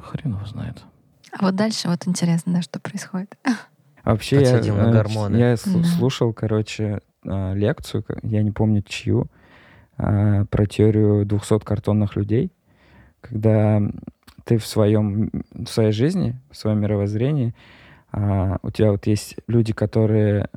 Хрен 0.01 0.33
его 0.33 0.45
знает. 0.45 0.83
А 1.31 1.45
вот 1.45 1.55
дальше 1.55 1.89
вот 1.89 2.07
интересно, 2.07 2.53
да, 2.53 2.61
что 2.61 2.79
происходит. 2.79 3.37
Вообще, 4.03 4.41
я, 4.41 4.73
на 4.73 4.89
э, 4.89 4.91
гормоны. 4.91 5.35
я 5.35 5.57
слушал, 5.57 6.31
короче, 6.31 7.01
а, 7.25 7.53
лекцию, 7.53 8.05
я 8.21 8.43
не 8.43 8.51
помню 8.51 8.83
чью, 8.83 9.27
а, 9.97 10.45
про 10.45 10.65
теорию 10.65 11.25
200 11.25 11.59
картонных 11.59 12.15
людей, 12.15 12.51
когда 13.21 13.81
ты 14.43 14.57
в 14.57 14.65
своем 14.65 15.31
в 15.51 15.67
своей 15.67 15.91
жизни, 15.91 16.39
в 16.51 16.57
своем 16.57 16.79
мировоззрении, 16.79 17.55
а, 18.11 18.57
у 18.61 18.71
тебя 18.71 18.91
вот 18.91 19.07
есть 19.07 19.35
люди, 19.47 19.73
которые 19.73 20.49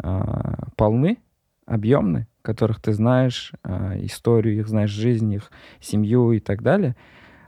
полны, 0.76 1.18
объемны, 1.66 2.26
которых 2.42 2.80
ты 2.80 2.92
знаешь 2.92 3.52
историю, 3.96 4.58
их 4.58 4.68
знаешь 4.68 4.90
жизнь, 4.90 5.32
их 5.32 5.50
семью 5.80 6.32
и 6.32 6.40
так 6.40 6.62
далее. 6.62 6.96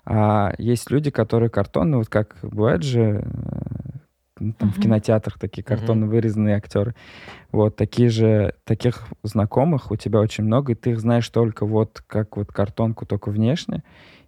А 0.05 0.53
есть 0.59 0.91
люди, 0.91 1.11
которые 1.11 1.51
картонные, 1.51 1.99
вот 1.99 2.09
как 2.09 2.37
бывает 2.43 2.83
же 2.83 3.25
ну, 4.41 4.53
там, 4.53 4.71
uh-huh. 4.71 4.73
в 4.73 4.81
кинотеатрах 4.81 5.39
такие 5.39 5.63
картонно 5.63 6.07
uh-huh. 6.07 6.09
вырезанные 6.09 6.57
актеры. 6.57 6.95
Вот 7.53 7.77
такие 7.77 8.09
же, 8.09 8.55
таких 8.65 9.07
знакомых 9.23 9.91
у 9.91 9.97
тебя 9.97 10.21
очень 10.21 10.45
много, 10.45 10.73
и 10.73 10.75
ты 10.75 10.91
их 10.91 11.01
знаешь 11.01 11.29
только 11.29 11.67
вот 11.67 12.03
как 12.07 12.37
вот 12.37 12.49
картонку, 12.49 13.07
только 13.07 13.31
внешне, 13.31 13.83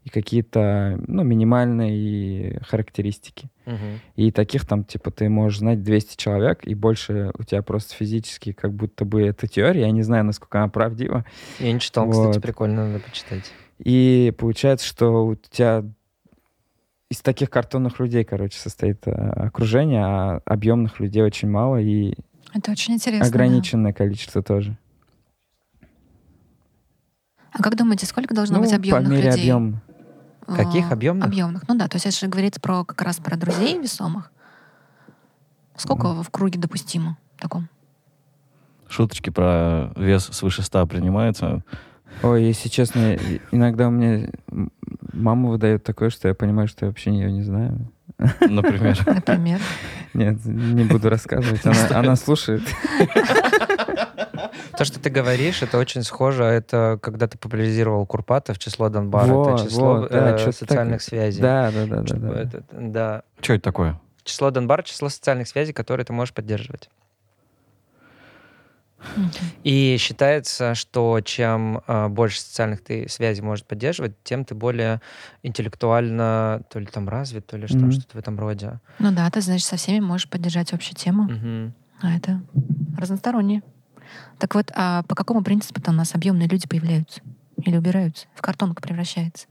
и 0.04 0.10
какие-то, 0.10 1.00
ну, 1.06 1.22
минимальные 1.22 2.60
характеристики. 2.68 3.48
Uh-huh. 3.66 3.98
И 4.16 4.32
таких 4.32 4.66
там, 4.66 4.84
типа, 4.84 5.10
ты 5.10 5.28
можешь 5.28 5.60
знать 5.60 5.82
200 5.82 6.16
человек, 6.16 6.60
и 6.64 6.74
больше 6.74 7.30
у 7.38 7.44
тебя 7.44 7.62
просто 7.62 7.94
физически 7.94 8.52
как 8.52 8.72
будто 8.72 9.04
бы 9.04 9.22
это 9.22 9.46
теория. 9.46 9.82
Я 9.82 9.90
не 9.92 10.02
знаю, 10.02 10.24
насколько 10.24 10.58
она 10.58 10.68
правдива. 10.68 11.24
Я 11.58 11.72
не 11.72 11.80
читал, 11.80 12.06
вот. 12.06 12.28
кстати, 12.28 12.42
прикольно, 12.42 12.88
надо 12.88 13.00
почитать. 13.00 13.52
И 13.78 14.32
получается, 14.36 14.86
что 14.86 15.26
у 15.26 15.34
тебя 15.34 15.84
из 17.12 17.20
таких 17.20 17.50
картонных 17.50 18.00
людей, 18.00 18.24
короче, 18.24 18.58
состоит 18.58 19.06
э, 19.06 19.10
окружение, 19.12 20.02
а 20.02 20.40
объемных 20.46 20.98
людей 20.98 21.22
очень 21.22 21.48
мало 21.50 21.76
и 21.76 22.14
это 22.54 22.70
очень 22.70 22.94
интересно. 22.94 23.26
Ограниченное 23.26 23.92
да. 23.92 23.96
количество 23.98 24.42
тоже. 24.42 24.76
А 27.50 27.62
как 27.62 27.76
думаете, 27.76 28.06
сколько 28.06 28.34
должно 28.34 28.56
ну, 28.56 28.64
быть 28.64 28.72
объемных 28.72 29.08
по 29.08 29.12
мере 29.12 29.30
людей? 29.30 29.42
Объем. 29.42 29.80
Каких 30.46 30.90
объемных? 30.90 31.26
Объемных. 31.26 31.68
Ну 31.68 31.76
да, 31.76 31.88
то 31.88 31.96
есть 31.96 32.06
это 32.06 32.16
же 32.16 32.28
говорится 32.28 32.60
про 32.60 32.84
как 32.84 33.00
раз 33.02 33.18
про 33.18 33.36
друзей 33.36 33.78
весомых. 33.78 34.32
Сколько 35.76 36.08
mm. 36.08 36.22
в 36.22 36.30
круге 36.30 36.58
допустимо 36.58 37.16
таком? 37.38 37.68
Шуточки 38.88 39.30
про 39.30 39.92
вес 39.96 40.24
свыше 40.24 40.62
100 40.62 40.86
принимаются. 40.86 41.62
Ой, 42.22 42.44
если 42.44 42.68
честно, 42.68 43.16
иногда 43.50 43.88
у 43.88 43.90
меня 43.90 44.28
мама 45.12 45.50
выдает 45.50 45.84
такое, 45.84 46.10
что 46.10 46.28
я 46.28 46.34
понимаю, 46.34 46.68
что 46.68 46.86
я 46.86 46.90
вообще 46.90 47.10
ее 47.10 47.32
не 47.32 47.42
знаю. 47.42 47.90
Например? 48.18 48.98
Например? 49.06 49.60
Нет, 50.14 50.44
не 50.44 50.84
буду 50.84 51.08
рассказывать. 51.08 51.64
Она, 51.64 51.88
она 51.90 52.16
слушает. 52.16 52.62
То, 54.76 54.84
что 54.84 55.00
ты 55.00 55.10
говоришь, 55.10 55.62
это 55.62 55.78
очень 55.78 56.02
схоже. 56.02 56.44
Это 56.44 56.98
когда 57.02 57.26
ты 57.26 57.38
популяризировал 57.38 58.06
Курпатов, 58.06 58.58
число 58.58 58.88
Донбара. 58.88 59.26
Вот, 59.26 59.60
это 59.60 59.68
число 59.68 60.00
вот, 60.00 60.10
да, 60.10 60.36
э, 60.36 60.52
социальных 60.52 61.00
так... 61.00 61.02
связей. 61.02 61.40
Да, 61.40 61.70
да, 61.70 61.86
да. 61.86 62.02
да, 62.02 62.16
да. 62.16 62.40
Это, 62.40 62.64
да. 62.72 63.22
Что 63.40 63.54
это 63.54 63.64
такое? 63.64 64.00
Число 64.24 64.50
Донбара, 64.50 64.82
число 64.82 65.08
социальных 65.08 65.48
связей, 65.48 65.72
которые 65.72 66.06
ты 66.06 66.12
можешь 66.12 66.34
поддерживать. 66.34 66.88
И 69.64 69.96
считается, 69.98 70.74
что 70.74 71.20
чем 71.20 71.82
э, 71.86 72.08
больше 72.08 72.40
социальных 72.40 72.82
ты 72.82 73.08
связей 73.08 73.42
можешь 73.42 73.64
поддерживать, 73.64 74.14
тем 74.24 74.44
ты 74.44 74.54
более 74.54 75.00
интеллектуально 75.42 76.62
то 76.70 76.78
ли 76.78 76.86
там 76.86 77.08
развит, 77.08 77.46
то 77.46 77.56
ли 77.56 77.66
что, 77.66 77.78
mm-hmm. 77.78 77.92
что-то 77.92 78.16
в 78.16 78.18
этом 78.18 78.38
роде. 78.38 78.80
Ну 78.98 79.12
да, 79.12 79.28
ты, 79.30 79.40
значит, 79.40 79.66
со 79.66 79.76
всеми 79.76 80.00
можешь 80.00 80.28
поддержать 80.28 80.72
общую 80.72 80.96
тему. 80.96 81.28
Mm-hmm. 81.28 81.72
А 82.02 82.16
это 82.16 82.42
разностороннее. 82.98 83.62
Так 84.38 84.54
вот, 84.54 84.70
а 84.74 85.02
по 85.04 85.14
какому 85.14 85.42
принципу-то 85.42 85.90
у 85.90 85.94
нас 85.94 86.14
объемные 86.14 86.48
люди 86.48 86.66
появляются? 86.68 87.20
Или 87.56 87.76
убираются? 87.76 88.26
В 88.34 88.42
картонку 88.42 88.82
превращается? 88.82 89.46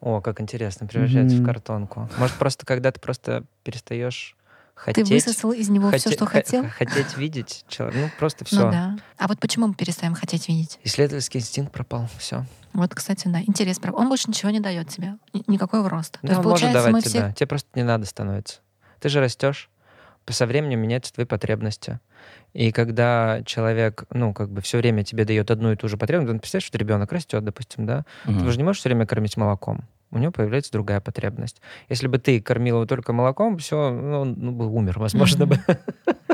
О, 0.00 0.20
как 0.20 0.40
интересно, 0.40 0.86
превращается 0.86 1.36
mm-hmm. 1.36 1.42
в 1.42 1.46
картонку. 1.46 2.10
Может, 2.18 2.36
просто 2.36 2.66
когда 2.66 2.92
ты 2.92 3.00
просто 3.00 3.44
перестаешь 3.62 4.36
хотеть... 4.74 5.08
Ты 5.08 5.14
высосал 5.14 5.52
из 5.52 5.68
него 5.68 5.90
хоте, 5.90 5.98
все, 5.98 6.12
что 6.12 6.26
хотел? 6.26 6.66
Хотеть 6.68 7.16
видеть 7.16 7.64
человека. 7.68 8.00
Ну, 8.00 8.10
просто 8.18 8.44
все. 8.44 8.64
Ну 8.64 8.70
да. 8.70 8.96
А 9.18 9.28
вот 9.28 9.38
почему 9.40 9.68
мы 9.68 9.74
перестаем 9.74 10.14
хотеть 10.14 10.48
видеть? 10.48 10.78
Исследовательский 10.84 11.40
инстинкт 11.40 11.72
пропал. 11.72 12.08
Все. 12.18 12.44
Вот, 12.72 12.94
кстати, 12.94 13.28
да. 13.28 13.40
Интерес 13.40 13.78
пропал. 13.78 14.02
Он 14.02 14.08
больше 14.08 14.28
ничего 14.28 14.50
не 14.50 14.60
дает 14.60 14.88
тебе. 14.88 15.14
Никакого 15.46 15.88
роста. 15.88 16.18
Да, 16.22 16.28
То 16.28 16.34
есть, 16.34 16.44
может 16.44 16.72
давать 16.72 17.04
тебе, 17.04 17.20
все... 17.20 17.32
Тебе 17.32 17.46
просто 17.46 17.68
не 17.74 17.82
надо 17.82 18.06
становится. 18.06 18.60
Ты 19.00 19.08
же 19.08 19.20
растешь. 19.20 19.70
Со 20.28 20.46
временем 20.46 20.80
меняются 20.80 21.12
твои 21.12 21.26
потребности. 21.26 22.00
И 22.54 22.72
когда 22.72 23.42
человек, 23.44 24.04
ну, 24.10 24.32
как 24.32 24.48
бы 24.48 24.62
все 24.62 24.78
время 24.78 25.04
тебе 25.04 25.24
дает 25.26 25.50
одну 25.50 25.72
и 25.72 25.76
ту 25.76 25.88
же 25.88 25.98
потребность, 25.98 26.32
ну, 26.32 26.38
представляешь, 26.38 26.66
что 26.66 26.78
ребенок 26.78 27.12
растет, 27.12 27.44
допустим, 27.44 27.84
да, 27.84 28.04
угу. 28.24 28.40
ты 28.40 28.50
же 28.50 28.56
не 28.56 28.64
можешь 28.64 28.80
все 28.80 28.88
время 28.88 29.06
кормить 29.06 29.36
молоком 29.36 29.84
у 30.14 30.18
него 30.18 30.32
появляется 30.32 30.72
другая 30.72 31.00
потребность. 31.00 31.60
Если 31.88 32.06
бы 32.06 32.18
ты 32.18 32.40
кормил 32.40 32.76
его 32.76 32.86
только 32.86 33.12
молоком, 33.12 33.58
все, 33.58 33.90
ну, 33.90 34.20
он 34.20 34.34
ну, 34.36 34.52
бы 34.52 34.66
умер, 34.66 34.98
возможно 34.98 35.46
бы. 35.46 35.58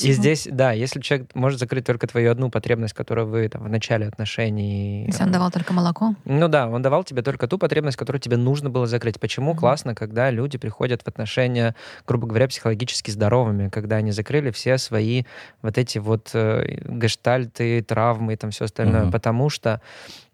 И 0.00 0.12
здесь, 0.12 0.48
да, 0.50 0.72
если 0.72 1.00
человек 1.00 1.30
может 1.34 1.58
закрыть 1.58 1.84
только 1.84 2.06
твою 2.06 2.30
одну 2.30 2.50
потребность, 2.50 2.94
которую 2.94 3.26
вы 3.26 3.48
там 3.48 3.64
в 3.64 3.68
начале 3.68 4.06
отношений... 4.06 5.06
Если 5.06 5.22
он 5.22 5.32
давал 5.32 5.50
только 5.50 5.72
молоко? 5.72 6.14
Ну 6.24 6.48
да, 6.48 6.68
он 6.68 6.82
давал 6.82 7.04
тебе 7.04 7.22
только 7.22 7.46
ту 7.46 7.58
потребность, 7.58 7.96
которую 7.96 8.20
тебе 8.20 8.36
нужно 8.36 8.70
было 8.70 8.86
закрыть. 8.86 9.20
Почему 9.20 9.52
mm-hmm. 9.52 9.58
классно, 9.58 9.94
когда 9.94 10.30
люди 10.30 10.58
приходят 10.58 11.02
в 11.02 11.08
отношения, 11.08 11.74
грубо 12.06 12.26
говоря, 12.26 12.48
психологически 12.48 13.10
здоровыми, 13.10 13.68
когда 13.68 13.96
они 13.96 14.12
закрыли 14.12 14.50
все 14.50 14.78
свои 14.78 15.24
вот 15.62 15.78
эти 15.78 15.98
вот 15.98 16.30
э, 16.34 16.78
гештальты, 16.84 17.82
травмы 17.82 18.34
и 18.34 18.36
там 18.36 18.50
все 18.50 18.64
остальное. 18.66 19.04
Mm-hmm. 19.04 19.12
Потому 19.12 19.50
что 19.50 19.80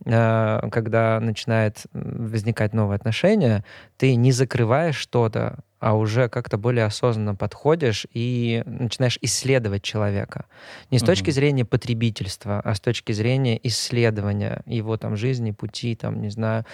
э, 0.04 0.60
когда 0.70 1.20
начинает 1.20 1.84
возникать 1.92 2.72
новые 2.72 2.96
отношения, 2.96 3.64
ты 3.96 4.14
не 4.14 4.32
закрываешь 4.32 4.96
что-то, 4.96 5.58
а 5.78 5.94
уже 5.94 6.28
как-то 6.28 6.56
более 6.56 6.84
осознанно 6.84 7.34
подходишь 7.34 8.06
и 8.12 8.62
начинаешь 8.66 9.18
исследовать 9.20 9.82
человека. 9.82 10.46
Не 10.90 10.98
с 10.98 11.02
mm-hmm. 11.02 11.06
точки 11.06 11.30
зрения 11.30 11.64
потребительства, 11.64 12.60
а 12.60 12.74
с 12.74 12.80
точки 12.80 13.12
зрения 13.12 13.58
исследования 13.62 14.62
его 14.66 14.96
там 14.96 15.16
жизни, 15.16 15.50
пути, 15.50 15.94
там, 15.94 16.20
не 16.22 16.30
знаю, 16.30 16.64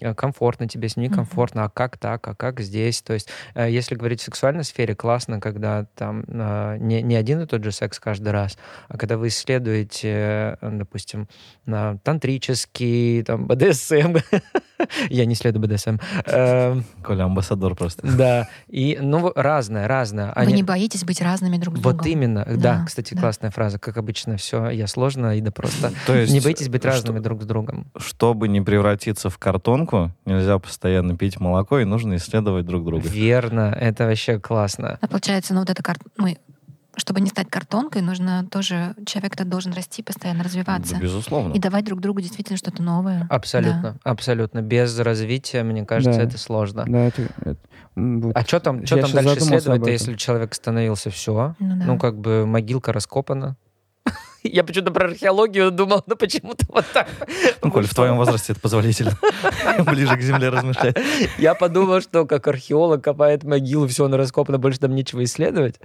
э, 0.00 0.14
комфортно 0.14 0.68
тебе 0.68 0.88
с 0.88 0.96
ним, 0.96 1.10
некомфортно, 1.10 1.60
mm-hmm. 1.60 1.64
а 1.64 1.70
как 1.70 1.98
так, 1.98 2.26
а 2.28 2.34
как 2.34 2.60
здесь. 2.60 3.00
То 3.02 3.14
есть, 3.14 3.28
э, 3.54 3.70
если 3.70 3.94
говорить 3.94 4.20
в 4.20 4.24
сексуальной 4.24 4.64
сфере, 4.64 4.94
классно, 4.94 5.40
когда 5.40 5.86
там 5.94 6.24
э, 6.28 6.76
не, 6.78 7.02
не 7.02 7.16
один 7.16 7.40
и 7.40 7.46
тот 7.46 7.64
же 7.64 7.72
секс 7.72 7.98
каждый 7.98 8.32
раз, 8.32 8.58
а 8.88 8.98
когда 8.98 9.16
вы 9.16 9.28
исследуете, 9.28 10.58
допустим, 10.60 11.28
на 11.64 11.98
тантрический, 11.98 13.22
там, 13.22 13.46
БДСМ. 13.48 14.16
Я 15.08 15.26
не 15.26 15.34
исследую 15.34 15.66
БДСМ. 15.66 15.96
Эм, 16.26 16.84
Коля 17.02 17.24
амбассадор 17.24 17.74
просто. 17.74 18.06
Да. 18.06 18.48
И, 18.68 18.98
ну, 19.00 19.32
разное, 19.34 19.88
разное. 19.88 20.26
Вы 20.26 20.32
Они... 20.34 20.54
не 20.54 20.62
боитесь 20.62 21.04
быть 21.04 21.20
разными 21.20 21.56
друг 21.56 21.76
с 21.76 21.80
другом? 21.80 21.98
Вот 21.98 22.06
именно. 22.06 22.44
Да, 22.46 22.56
да 22.56 22.84
кстати, 22.86 23.14
да. 23.14 23.20
классная 23.20 23.50
фраза. 23.50 23.78
Как 23.78 23.96
обычно, 23.96 24.36
все, 24.36 24.70
я 24.70 24.86
сложно 24.86 25.36
и 25.36 25.40
да 25.40 25.50
просто. 25.50 25.92
То 26.06 26.14
есть, 26.14 26.32
не 26.32 26.40
боитесь 26.40 26.68
быть 26.68 26.84
разными 26.84 27.16
что, 27.16 27.24
друг 27.24 27.42
с 27.42 27.46
другом. 27.46 27.86
Чтобы 27.96 28.48
не 28.48 28.60
превратиться 28.60 29.30
в 29.30 29.38
картонку, 29.38 30.12
нельзя 30.24 30.58
постоянно 30.58 31.16
пить 31.16 31.40
молоко, 31.40 31.80
и 31.80 31.84
нужно 31.84 32.16
исследовать 32.16 32.66
друг 32.66 32.84
друга. 32.84 33.08
Верно. 33.08 33.76
Это 33.78 34.06
вообще 34.06 34.38
классно. 34.38 34.98
А 35.00 35.06
получается, 35.06 35.54
ну 35.54 35.60
вот 35.60 35.70
эта 35.70 35.82
карта... 35.82 36.04
Мы 36.16 36.38
чтобы 36.96 37.20
не 37.20 37.28
стать 37.28 37.48
картонкой, 37.48 38.02
нужно 38.02 38.46
тоже 38.50 38.94
человек 39.06 39.34
этот 39.34 39.48
должен 39.48 39.72
расти, 39.72 40.02
постоянно 40.02 40.44
развиваться. 40.44 40.94
Да, 40.94 41.00
безусловно. 41.00 41.52
И 41.52 41.58
давать 41.58 41.84
друг 41.84 42.00
другу 42.00 42.20
действительно 42.20 42.56
что-то 42.56 42.82
новое. 42.82 43.26
Абсолютно, 43.30 43.82
да. 43.82 44.10
абсолютно. 44.10 44.62
Без 44.62 44.98
развития, 44.98 45.62
мне 45.62 45.84
кажется, 45.84 46.20
да. 46.20 46.26
это 46.26 46.38
сложно. 46.38 46.84
Да, 46.86 46.98
это, 46.98 47.22
это, 47.40 47.56
вот. 47.96 48.36
А 48.36 48.42
что 48.42 48.60
там, 48.60 48.86
что 48.86 49.00
там 49.00 49.12
дальше 49.12 49.40
следует, 49.40 49.86
если 49.86 50.14
человек 50.14 50.54
становился 50.54 51.10
все? 51.10 51.54
Ну, 51.58 51.76
да. 51.76 51.84
ну, 51.84 51.98
как 51.98 52.18
бы 52.18 52.46
могилка 52.46 52.92
раскопана. 52.92 53.56
Я 54.42 54.64
почему-то 54.64 54.92
про 54.92 55.06
археологию 55.06 55.70
думал, 55.70 56.02
но 56.06 56.16
почему-то 56.16 56.64
вот 56.68 56.86
так. 56.92 57.08
Ну, 57.62 57.70
Коль, 57.70 57.86
в 57.86 57.94
твоем 57.94 58.16
возрасте 58.16 58.52
это 58.52 58.60
позволительно. 58.60 59.12
Ближе 59.84 60.16
к 60.16 60.20
земле 60.22 60.48
размышлять. 60.48 60.96
Я 61.38 61.54
подумал, 61.54 62.00
что 62.00 62.26
как 62.26 62.46
археолог 62.48 63.02
копает 63.02 63.44
могилу, 63.44 63.86
все, 63.86 64.06
она 64.06 64.16
раскопана, 64.16 64.58
больше 64.58 64.80
там 64.80 64.94
нечего 64.94 65.22
исследовать. 65.24 65.80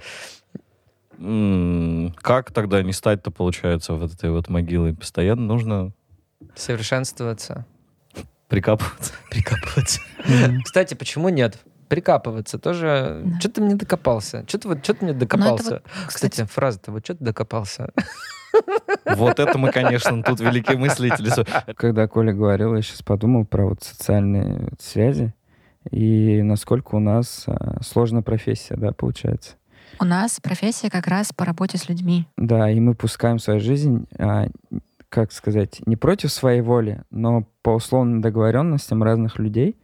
Как 1.18 2.52
тогда 2.52 2.84
не 2.84 2.94
стать-то, 2.94 3.32
получается, 3.32 3.94
в 3.94 4.04
этой 4.04 4.32
вот 4.32 4.50
могилой? 4.50 4.94
Постоянно 4.94 5.44
нужно... 5.44 5.92
Совершенствоваться. 6.56 7.66
Прикапываться. 8.48 9.14
Прикапываться. 9.30 10.02
Кстати, 10.64 10.94
почему 10.94 11.30
нет? 11.30 11.60
прикапываться 11.88 12.58
тоже. 12.58 13.22
Да. 13.24 13.40
Что 13.40 13.50
ты 13.50 13.62
мне 13.62 13.76
докопался? 13.76 14.44
Что 14.48 14.58
ты, 14.58 14.68
вот, 14.68 14.84
что 14.84 14.96
ты 14.96 15.06
мне 15.06 15.14
докопался? 15.14 15.72
Вот, 15.72 15.84
кстати, 16.08 16.32
кстати 16.32 16.50
фраза-то, 16.52 16.92
вот 16.92 17.06
что 17.06 17.16
ты 17.16 17.24
докопался? 17.24 17.92
Вот 19.06 19.40
это 19.40 19.58
мы, 19.58 19.70
конечно, 19.72 20.24
тут 20.24 20.40
великие 20.40 20.78
мыслители. 20.78 21.30
Когда 21.74 22.08
Коля 22.08 22.32
говорил, 22.32 22.74
я 22.74 22.82
сейчас 22.82 23.02
подумал 23.02 23.46
про 23.46 23.66
вот 23.68 23.84
социальные 23.84 24.70
связи 24.80 25.34
и 25.92 26.42
насколько 26.42 26.96
у 26.96 27.00
нас 27.00 27.44
а, 27.48 27.84
сложная 27.84 28.22
профессия, 28.22 28.76
да, 28.78 28.94
получается. 28.94 29.56
У 30.00 30.06
нас 30.06 30.40
профессия 30.42 30.90
как 30.90 31.08
раз 31.08 31.32
по 31.34 31.46
работе 31.46 31.78
с 31.78 31.90
людьми. 31.90 32.26
Да, 32.38 32.70
и 32.70 32.80
мы 32.80 32.96
пускаем 32.96 33.40
свою 33.40 33.60
жизнь, 33.60 34.08
а, 34.18 34.48
как 35.10 35.32
сказать, 35.32 35.82
не 35.86 35.96
против 35.96 36.32
своей 36.32 36.62
воли, 36.62 37.04
но 37.12 37.48
по 37.62 37.72
условным 37.72 38.22
договоренностям 38.22 39.04
разных 39.04 39.40
людей, 39.40 39.78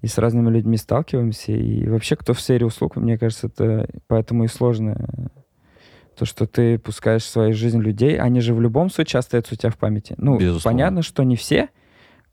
и 0.00 0.08
с 0.08 0.18
разными 0.18 0.50
людьми 0.50 0.76
сталкиваемся. 0.76 1.52
И 1.52 1.86
вообще, 1.88 2.16
кто 2.16 2.34
в 2.34 2.40
сфере 2.40 2.66
услуг, 2.66 2.96
мне 2.96 3.16
кажется, 3.18 3.46
это 3.46 3.88
поэтому 4.08 4.44
и 4.44 4.48
сложно. 4.48 5.30
То, 6.16 6.24
что 6.24 6.46
ты 6.46 6.78
пускаешь 6.78 7.22
в 7.22 7.28
свою 7.28 7.54
жизнь 7.54 7.78
людей, 7.80 8.18
они 8.18 8.40
же 8.40 8.52
в 8.52 8.60
любом 8.60 8.90
случае 8.90 9.20
остаются 9.20 9.54
у 9.54 9.56
тебя 9.56 9.70
в 9.70 9.78
памяти. 9.78 10.14
Ну, 10.18 10.38
Безусловно. 10.38 10.76
понятно, 10.76 11.02
что 11.02 11.22
не 11.22 11.36
все, 11.36 11.70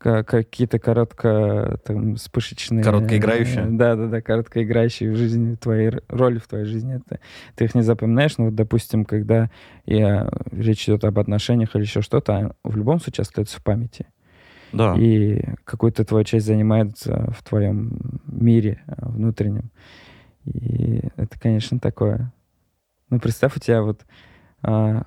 какие-то 0.00 0.78
коротко 0.78 1.78
там 1.84 2.16
вспышечные... 2.16 2.82
Короткоиграющие? 2.82 3.66
Да-да-да, 3.66 4.22
короткоиграющие 4.22 5.12
в 5.12 5.16
жизни, 5.16 5.56
твоей 5.56 5.92
роли 6.08 6.38
в 6.38 6.48
твоей 6.48 6.64
жизни. 6.64 6.96
Это, 6.96 7.20
ты 7.54 7.64
их 7.64 7.74
не 7.74 7.82
запоминаешь, 7.82 8.38
но 8.38 8.46
вот, 8.46 8.54
допустим, 8.54 9.04
когда 9.04 9.50
я, 9.84 10.30
речь 10.52 10.84
идет 10.84 11.04
об 11.04 11.18
отношениях 11.18 11.76
или 11.76 11.82
еще 11.82 12.00
что-то, 12.00 12.34
а 12.34 12.52
в 12.64 12.76
любом 12.76 12.98
случае 12.98 13.22
остается 13.22 13.58
в 13.60 13.62
памяти. 13.62 14.06
Да. 14.72 14.94
И 14.96 15.44
какую-то 15.64 16.04
твою 16.04 16.24
часть 16.24 16.46
занимается 16.46 17.30
в 17.36 17.44
твоем 17.44 18.20
мире 18.26 18.82
а, 18.86 19.08
внутреннем. 19.08 19.70
И 20.46 21.02
это, 21.16 21.38
конечно, 21.38 21.78
такое. 21.78 22.32
Ну, 23.10 23.20
представь, 23.20 23.56
у 23.56 23.60
тебя 23.60 23.82
вот 23.82 24.06
а, 24.62 25.02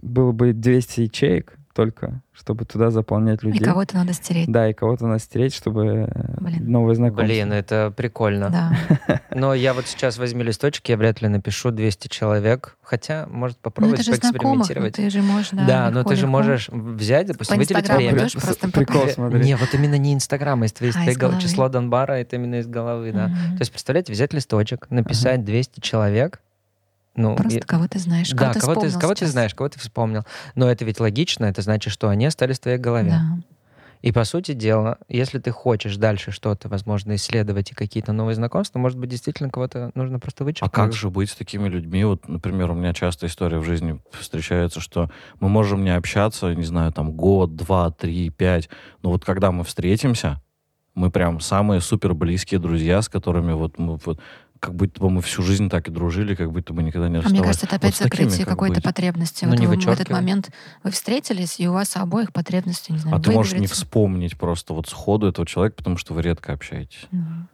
было 0.00 0.32
бы 0.32 0.54
200 0.54 1.00
ячеек, 1.02 1.57
только, 1.78 2.22
чтобы 2.32 2.64
туда 2.64 2.90
заполнять 2.90 3.44
людей. 3.44 3.60
И 3.60 3.64
кого-то 3.64 3.94
надо 3.94 4.12
стереть. 4.12 4.50
Да, 4.50 4.68
и 4.68 4.72
кого-то 4.72 5.06
надо 5.06 5.20
стереть, 5.20 5.54
чтобы 5.54 6.12
Блин. 6.40 6.68
новые 6.72 6.96
знакомства. 6.96 7.24
Блин, 7.24 7.52
это 7.52 7.94
прикольно. 7.96 8.50
Да. 8.50 9.20
Но 9.32 9.54
я 9.54 9.74
вот 9.74 9.86
сейчас 9.86 10.18
возьму 10.18 10.42
листочки, 10.42 10.90
я 10.90 10.96
вряд 10.96 11.22
ли 11.22 11.28
напишу 11.28 11.70
200 11.70 12.08
человек, 12.08 12.76
хотя, 12.82 13.28
может, 13.30 13.58
попробовать 13.58 14.04
ну, 14.08 14.12
поэкспериментировать. 14.12 14.94
ты 14.96 15.08
же 15.08 15.22
можешь, 15.22 15.50
да. 15.52 15.66
Да, 15.66 15.90
но 15.92 16.02
ты 16.02 16.16
же 16.16 16.26
можешь 16.26 16.68
взять, 16.68 17.28
допустим, 17.28 17.54
по 17.54 17.60
выделить 17.60 17.88
время. 17.88 18.28
Просто 18.28 18.68
Прикол, 18.72 19.06
смотри. 19.06 19.44
Не, 19.44 19.56
вот 19.56 19.72
именно 19.72 19.98
не 19.98 20.14
Инстаграм, 20.14 20.60
а 20.60 20.64
из 20.66 20.72
твоего 20.72 21.38
число 21.38 21.68
Донбара, 21.68 22.14
это 22.14 22.34
именно 22.34 22.56
из 22.56 22.66
головы, 22.66 23.12
да. 23.12 23.28
То 23.28 23.60
есть, 23.60 23.70
представляете, 23.70 24.12
взять 24.12 24.34
листочек, 24.34 24.90
написать 24.90 25.44
200 25.44 25.78
человек, 25.78 26.40
ну, 27.18 27.34
Просто 27.36 27.58
и... 27.58 27.60
кого 27.60 27.88
ты 27.88 27.98
знаешь, 27.98 28.30
кого 28.30 28.40
да, 28.40 28.52
ты 28.52 28.60
кого, 28.60 28.80
ты, 28.80 28.98
кого 28.98 29.14
ты 29.14 29.26
знаешь, 29.26 29.54
кого 29.54 29.68
ты 29.68 29.78
вспомнил. 29.78 30.22
Но 30.54 30.70
это 30.70 30.84
ведь 30.84 31.00
логично, 31.00 31.46
это 31.46 31.62
значит, 31.62 31.92
что 31.92 32.08
они 32.08 32.24
остались 32.26 32.58
в 32.58 32.62
твоей 32.62 32.78
голове. 32.78 33.10
Да. 33.10 33.38
И 34.00 34.12
по 34.12 34.22
сути 34.22 34.52
дела, 34.52 34.98
если 35.08 35.40
ты 35.40 35.50
хочешь 35.50 35.96
дальше 35.96 36.30
что-то, 36.30 36.68
возможно, 36.68 37.16
исследовать 37.16 37.72
и 37.72 37.74
какие-то 37.74 38.12
новые 38.12 38.36
знакомства, 38.36 38.78
может 38.78 38.96
быть, 38.96 39.10
действительно 39.10 39.50
кого-то 39.50 39.90
нужно 39.94 40.20
просто 40.20 40.44
вычеркнуть. 40.44 40.72
А 40.72 40.74
как 40.74 40.92
же 40.92 41.10
быть 41.10 41.30
с 41.30 41.34
такими 41.34 41.68
людьми? 41.68 42.04
Вот, 42.04 42.28
например, 42.28 42.70
у 42.70 42.74
меня 42.74 42.94
часто 42.94 43.26
история 43.26 43.58
в 43.58 43.64
жизни 43.64 44.00
встречается, 44.12 44.80
что 44.80 45.10
мы 45.40 45.48
можем 45.48 45.82
не 45.82 45.94
общаться, 45.94 46.54
не 46.54 46.62
знаю, 46.62 46.92
там 46.92 47.10
год, 47.10 47.56
два, 47.56 47.90
три, 47.90 48.30
пять, 48.30 48.68
но 49.02 49.10
вот 49.10 49.24
когда 49.24 49.50
мы 49.50 49.64
встретимся, 49.64 50.40
мы 50.98 51.10
прям 51.10 51.40
самые 51.40 51.80
супер 51.80 52.12
близкие 52.12 52.58
друзья, 52.58 53.02
с 53.02 53.08
которыми 53.08 53.52
вот 53.52 53.78
мы 53.78 53.96
вот 54.04 54.20
как 54.60 54.74
будто 54.74 55.00
бы 55.00 55.10
мы 55.10 55.22
всю 55.22 55.42
жизнь 55.42 55.68
так 55.68 55.88
и 55.88 55.90
дружили, 55.90 56.34
как 56.34 56.52
будто 56.52 56.72
бы 56.72 56.82
никогда 56.82 57.08
не 57.08 57.16
расставались. 57.16 57.38
А 57.38 57.40
мне 57.40 57.46
кажется, 57.46 57.66
это 57.66 57.76
опять 57.76 57.98
вот 57.98 58.04
закрытие 58.04 58.46
какой-то 58.46 58.76
быть. 58.76 58.84
потребности. 58.84 59.44
Ну, 59.44 59.52
вот 59.52 59.60
не 59.60 59.66
вы, 59.66 59.76
в 59.76 59.88
этот 59.88 60.10
момент 60.10 60.50
вы 60.82 60.90
встретились, 60.90 61.60
и 61.60 61.68
у 61.68 61.72
вас 61.72 61.96
обоих 61.96 62.32
потребности, 62.32 62.92
не 62.92 62.98
знаю, 62.98 63.16
А 63.16 63.20
ты 63.20 63.30
можешь 63.30 63.54
не 63.54 63.66
вспомнить 63.66 64.36
просто 64.36 64.74
вот 64.74 64.88
сходу 64.88 65.28
этого 65.28 65.46
человека, 65.46 65.76
потому 65.76 65.96
что 65.96 66.14
вы 66.14 66.22
редко 66.22 66.52
общаетесь. 66.52 67.06
Mm. 67.12 67.46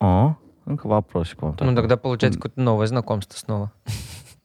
О, 0.00 0.36
ну-ка 0.66 0.86
вопросик 0.86 1.42
вам. 1.42 1.56
Ну 1.60 1.74
тогда 1.74 1.96
получается 1.96 2.38
какое-то 2.38 2.60
новое 2.60 2.86
знакомство 2.86 3.38
снова. 3.38 3.72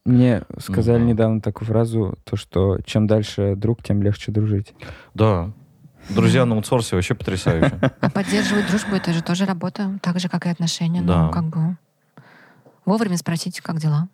Мне 0.06 0.44
сказали 0.60 1.02
mm-hmm. 1.02 1.06
недавно 1.06 1.42
такую 1.42 1.68
фразу, 1.68 2.18
то 2.26 2.36
что 2.36 2.80
чем 2.86 3.08
дальше 3.08 3.56
друг, 3.56 3.82
тем 3.84 4.04
легче 4.04 4.32
дружить. 4.32 4.74
Да, 5.14 5.54
Друзья 6.10 6.46
на 6.46 6.56
аутсорсе 6.56 6.96
вообще 6.96 7.16
потрясающе. 7.16 7.80
А 8.02 8.10
поддерживать 8.10 8.68
дружбу— 8.68 8.96
это 8.98 9.14
же 9.14 9.22
тоже 9.22 9.46
работа, 9.46 10.00
так 10.02 10.20
же, 10.20 10.30
как 10.30 10.46
и 10.46 10.50
отношения. 10.50 11.02
Ну, 11.02 11.08
да. 11.08 11.26
Ну, 11.26 11.32
как 11.32 11.46
бы 11.46 11.78
вовремя 12.86 13.18
спросить, 13.18 13.62
как 13.62 13.80
дела. 13.80 14.08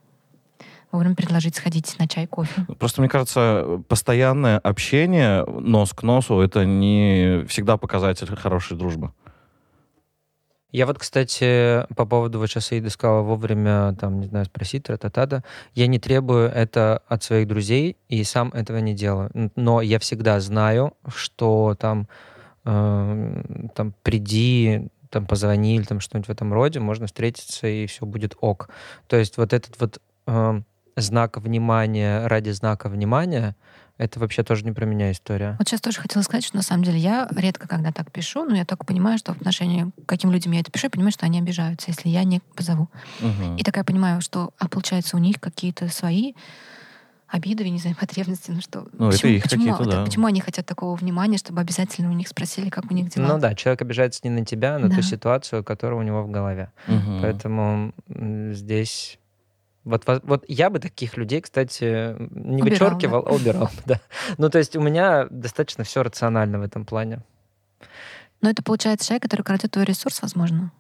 Вовремя 0.91 1.15
предложить 1.15 1.55
сходить 1.55 1.95
на 1.99 2.07
чай, 2.07 2.25
кофе. 2.25 2.65
Просто, 2.79 3.01
мне 3.01 3.09
кажется, 3.09 3.81
постоянное 3.87 4.57
общение 4.57 5.45
нос 5.45 5.93
к 5.93 6.01
носу— 6.03 6.39
это 6.41 6.65
не 6.65 7.45
всегда 7.47 7.77
показатель 7.77 8.35
хорошей 8.35 8.75
дружбы. 8.75 9.11
Я 10.71 10.85
вот, 10.85 10.99
кстати, 10.99 11.85
по 11.95 12.05
поводу, 12.05 12.37
вот 12.37 12.47
сейчас 12.47 12.71
Аида 12.71 12.91
сказала, 12.91 13.21
вовремя, 13.21 13.95
там, 13.99 14.19
не 14.19 14.27
знаю, 14.27 14.45
спросить, 14.45 14.83
тра-та-та-да, 14.83 15.43
я 15.73 15.87
не 15.87 15.97
требую 15.99 16.47
это 16.49 17.01
от 17.07 17.23
своих 17.23 17.47
друзей 17.47 17.97
и 18.07 18.23
сам 18.23 18.49
этого 18.49 18.77
не 18.77 18.93
делаю. 18.93 19.31
Но 19.55 19.81
я 19.81 19.97
всегда 19.97 20.39
знаю, 20.39 20.93
что 21.07 21.75
там, 21.79 22.07
э, 22.65 23.69
там 23.73 23.95
приди, 24.03 24.89
там 25.09 25.25
позвони 25.25 25.75
или 25.75 25.83
там 25.83 25.99
что-нибудь 25.99 26.27
в 26.27 26.31
этом 26.31 26.53
роде, 26.53 26.79
можно 26.79 27.07
встретиться 27.07 27.67
и 27.67 27.87
все 27.87 28.05
будет 28.05 28.35
ок. 28.39 28.69
То 29.07 29.17
есть 29.17 29.37
вот 29.37 29.53
этот 29.53 29.79
вот 29.79 29.99
э, 30.27 30.61
знак 30.95 31.37
внимания 31.37 32.27
ради 32.27 32.51
знака 32.51 32.89
внимания— 32.89 33.55
это 33.99 34.19
вообще 34.19 34.43
тоже 34.43 34.63
не 34.63 34.71
про 34.71 34.85
меня 34.85 35.11
история. 35.11 35.55
Вот 35.59 35.67
сейчас 35.67 35.81
тоже 35.81 35.99
хотела 35.99 36.23
сказать, 36.23 36.45
что 36.45 36.55
на 36.55 36.63
самом 36.63 36.83
деле 36.83 36.97
я 36.97 37.27
редко 37.35 37.67
когда 37.67 37.91
так 37.91 38.11
пишу, 38.11 38.45
но 38.45 38.55
я 38.55 38.65
только 38.65 38.85
понимаю, 38.85 39.17
что 39.17 39.33
в 39.33 39.37
отношении 39.37 39.91
к 40.05 40.07
каким 40.07 40.31
людям 40.31 40.53
я 40.53 40.61
это 40.61 40.71
пишу, 40.71 40.87
я 40.87 40.89
понимаю, 40.89 41.11
что 41.11 41.25
они 41.25 41.37
обижаются, 41.37 41.91
если 41.91 42.07
я 42.07 42.23
не 42.23 42.39
позову. 42.55 42.87
Угу. 43.19 43.57
И 43.57 43.63
такая 43.63 43.83
понимаю, 43.83 44.21
что, 44.21 44.51
а 44.57 44.69
получается, 44.69 45.17
у 45.17 45.19
них 45.19 45.41
какие-то 45.41 45.89
свои 45.89 46.33
обиды, 47.27 47.69
не 47.69 47.77
знаю, 47.77 47.97
потребности, 47.99 48.51
ну 48.51 48.61
что. 48.61 48.87
Ну, 48.93 49.11
почему, 49.11 49.11
это 49.11 49.27
их 49.27 49.43
почему, 49.43 49.75
это, 49.75 49.83
да. 49.83 50.05
почему 50.05 50.27
они 50.27 50.39
хотят 50.39 50.65
такого 50.65 50.95
внимания, 50.95 51.37
чтобы 51.37 51.59
обязательно 51.59 52.09
у 52.09 52.13
них 52.13 52.29
спросили, 52.29 52.69
как 52.69 52.89
у 52.89 52.93
них 52.93 53.09
дела? 53.09 53.27
Ну 53.27 53.37
да, 53.37 53.53
человек 53.53 53.81
обижается 53.81 54.21
не 54.23 54.29
на 54.29 54.45
тебя, 54.45 54.77
а 54.77 54.79
на 54.79 54.87
да. 54.87 54.95
ту 54.95 55.01
ситуацию, 55.01 55.61
которая 55.61 55.99
у 55.99 56.03
него 56.03 56.23
в 56.23 56.31
голове. 56.31 56.71
Угу. 56.87 57.19
Поэтому 57.21 57.93
здесь 58.07 59.19
вот, 59.89 60.21
вот 60.23 60.45
я 60.47 60.69
бы 60.69 60.79
таких 60.79 61.17
людей, 61.17 61.41
кстати, 61.41 62.15
не 62.19 62.61
убирал, 62.61 62.89
вычеркивал, 62.89 63.23
да? 63.23 63.29
а 63.29 63.33
убирал. 63.33 63.69
Да. 63.85 63.99
Ну, 64.37 64.49
то 64.49 64.57
есть 64.57 64.75
у 64.75 64.81
меня 64.81 65.27
достаточно 65.29 65.83
все 65.83 66.03
рационально 66.03 66.59
в 66.59 66.63
этом 66.63 66.85
плане. 66.85 67.19
Но 68.41 68.49
это 68.49 68.63
получается 68.63 69.07
человек, 69.07 69.23
который 69.23 69.41
крадет 69.41 69.71
твой 69.71 69.85
ресурс, 69.85 70.21
возможно 70.21 70.71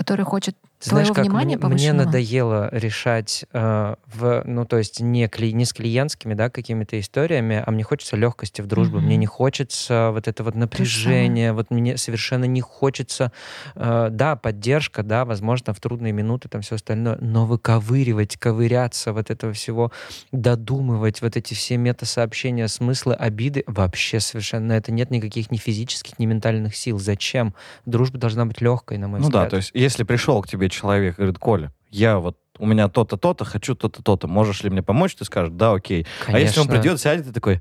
который 0.00 0.24
хочет 0.24 0.56
знаешь, 0.80 1.08
твоего 1.08 1.14
как 1.14 1.24
внимания 1.24 1.56
мне, 1.56 1.68
мне 1.68 1.92
надоело 1.92 2.68
решать, 2.72 3.44
э, 3.52 3.94
в, 4.06 4.42
ну, 4.46 4.64
то 4.64 4.78
есть 4.78 5.00
не, 5.00 5.28
кли, 5.28 5.52
не 5.52 5.64
с 5.64 5.72
клиентскими, 5.72 6.34
да, 6.34 6.48
какими-то 6.48 6.98
историями, 6.98 7.62
а 7.64 7.70
мне 7.70 7.82
хочется 7.82 8.16
легкости 8.16 8.62
в 8.62 8.66
дружбе, 8.66 8.98
mm-hmm. 8.98 9.02
мне 9.02 9.16
не 9.16 9.26
хочется 9.26 10.10
вот 10.12 10.26
это 10.26 10.42
вот 10.42 10.54
напряжение, 10.54 11.52
вот 11.52 11.70
мне 11.70 11.96
совершенно 11.96 12.44
не 12.44 12.60
хочется, 12.60 13.32
э, 13.74 14.08
да, 14.10 14.36
поддержка, 14.36 15.02
да, 15.02 15.24
возможно, 15.24 15.74
в 15.74 15.80
трудные 15.80 16.12
минуты, 16.12 16.48
там 16.48 16.62
все 16.62 16.76
остальное, 16.76 17.18
но 17.20 17.44
выковыривать, 17.44 18.36
ковыряться 18.38 19.12
вот 19.12 19.30
этого 19.30 19.52
всего, 19.52 19.92
додумывать 20.32 21.20
вот 21.20 21.36
эти 21.36 21.52
все 21.54 21.76
мета-сообщения, 21.76 22.68
смыслы, 22.68 23.14
обиды, 23.14 23.64
вообще 23.66 24.20
совершенно 24.20 24.72
это 24.72 24.92
нет 24.92 25.10
никаких 25.10 25.50
ни 25.50 25.58
физических, 25.58 26.18
ни 26.18 26.26
ментальных 26.26 26.74
сил. 26.74 26.98
Зачем? 26.98 27.54
Дружба 27.84 28.18
должна 28.18 28.46
быть 28.46 28.60
легкой, 28.60 28.98
на 28.98 29.08
мой 29.08 29.20
ну 29.20 29.26
взгляд. 29.26 29.44
Ну 29.44 29.46
да, 29.46 29.50
то 29.50 29.56
есть 29.56 29.70
если 29.74 30.04
пришел 30.04 30.40
к 30.42 30.48
тебе 30.48 30.69
человек 30.70 31.14
и 31.14 31.16
говорит, 31.18 31.38
Коля, 31.38 31.72
я 31.90 32.18
вот 32.18 32.38
у 32.58 32.66
меня 32.66 32.88
то-то, 32.88 33.16
то-то, 33.16 33.44
хочу 33.44 33.74
то-то, 33.74 34.02
то-то. 34.02 34.28
Можешь 34.28 34.62
ли 34.62 34.70
мне 34.70 34.82
помочь? 34.82 35.14
Ты 35.14 35.24
скажешь, 35.24 35.52
да, 35.52 35.72
окей. 35.72 36.06
Конечно. 36.24 36.36
А 36.36 36.40
если 36.40 36.60
он 36.60 36.68
придет, 36.68 37.00
сядет 37.00 37.28
и 37.28 37.32
такой... 37.32 37.60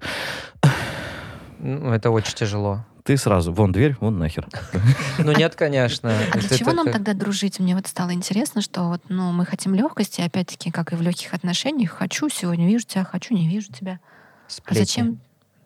Ну, 1.60 1.92
это 1.92 2.10
очень 2.10 2.36
тяжело 2.36 2.86
ты 3.10 3.18
сразу, 3.18 3.52
вон 3.52 3.72
дверь, 3.72 3.96
вон 4.02 4.20
нахер. 4.20 4.48
Ну 5.18 5.32
нет, 5.32 5.56
конечно. 5.56 6.14
А 6.32 6.38
для 6.38 6.58
чего 6.58 6.74
нам 6.74 6.92
тогда 6.92 7.16
дружить? 7.16 7.60
Мне 7.60 7.74
вот 7.74 7.88
стало 7.88 8.14
интересно, 8.14 8.62
что 8.62 8.84
вот, 8.84 9.02
ну, 9.10 9.32
мы 9.32 9.48
хотим 9.48 9.74
легкости, 9.74 10.22
опять-таки, 10.22 10.70
как 10.70 10.94
и 10.94 10.96
в 10.96 11.02
легких 11.02 11.34
отношениях. 11.34 11.90
Хочу, 11.90 12.30
сегодня 12.30 12.68
вижу 12.68 12.86
тебя, 12.86 13.04
хочу, 13.04 13.34
не 13.34 13.50
вижу 13.50 13.72
тебя. 13.72 14.00
А 14.64 14.74
зачем 14.76 15.20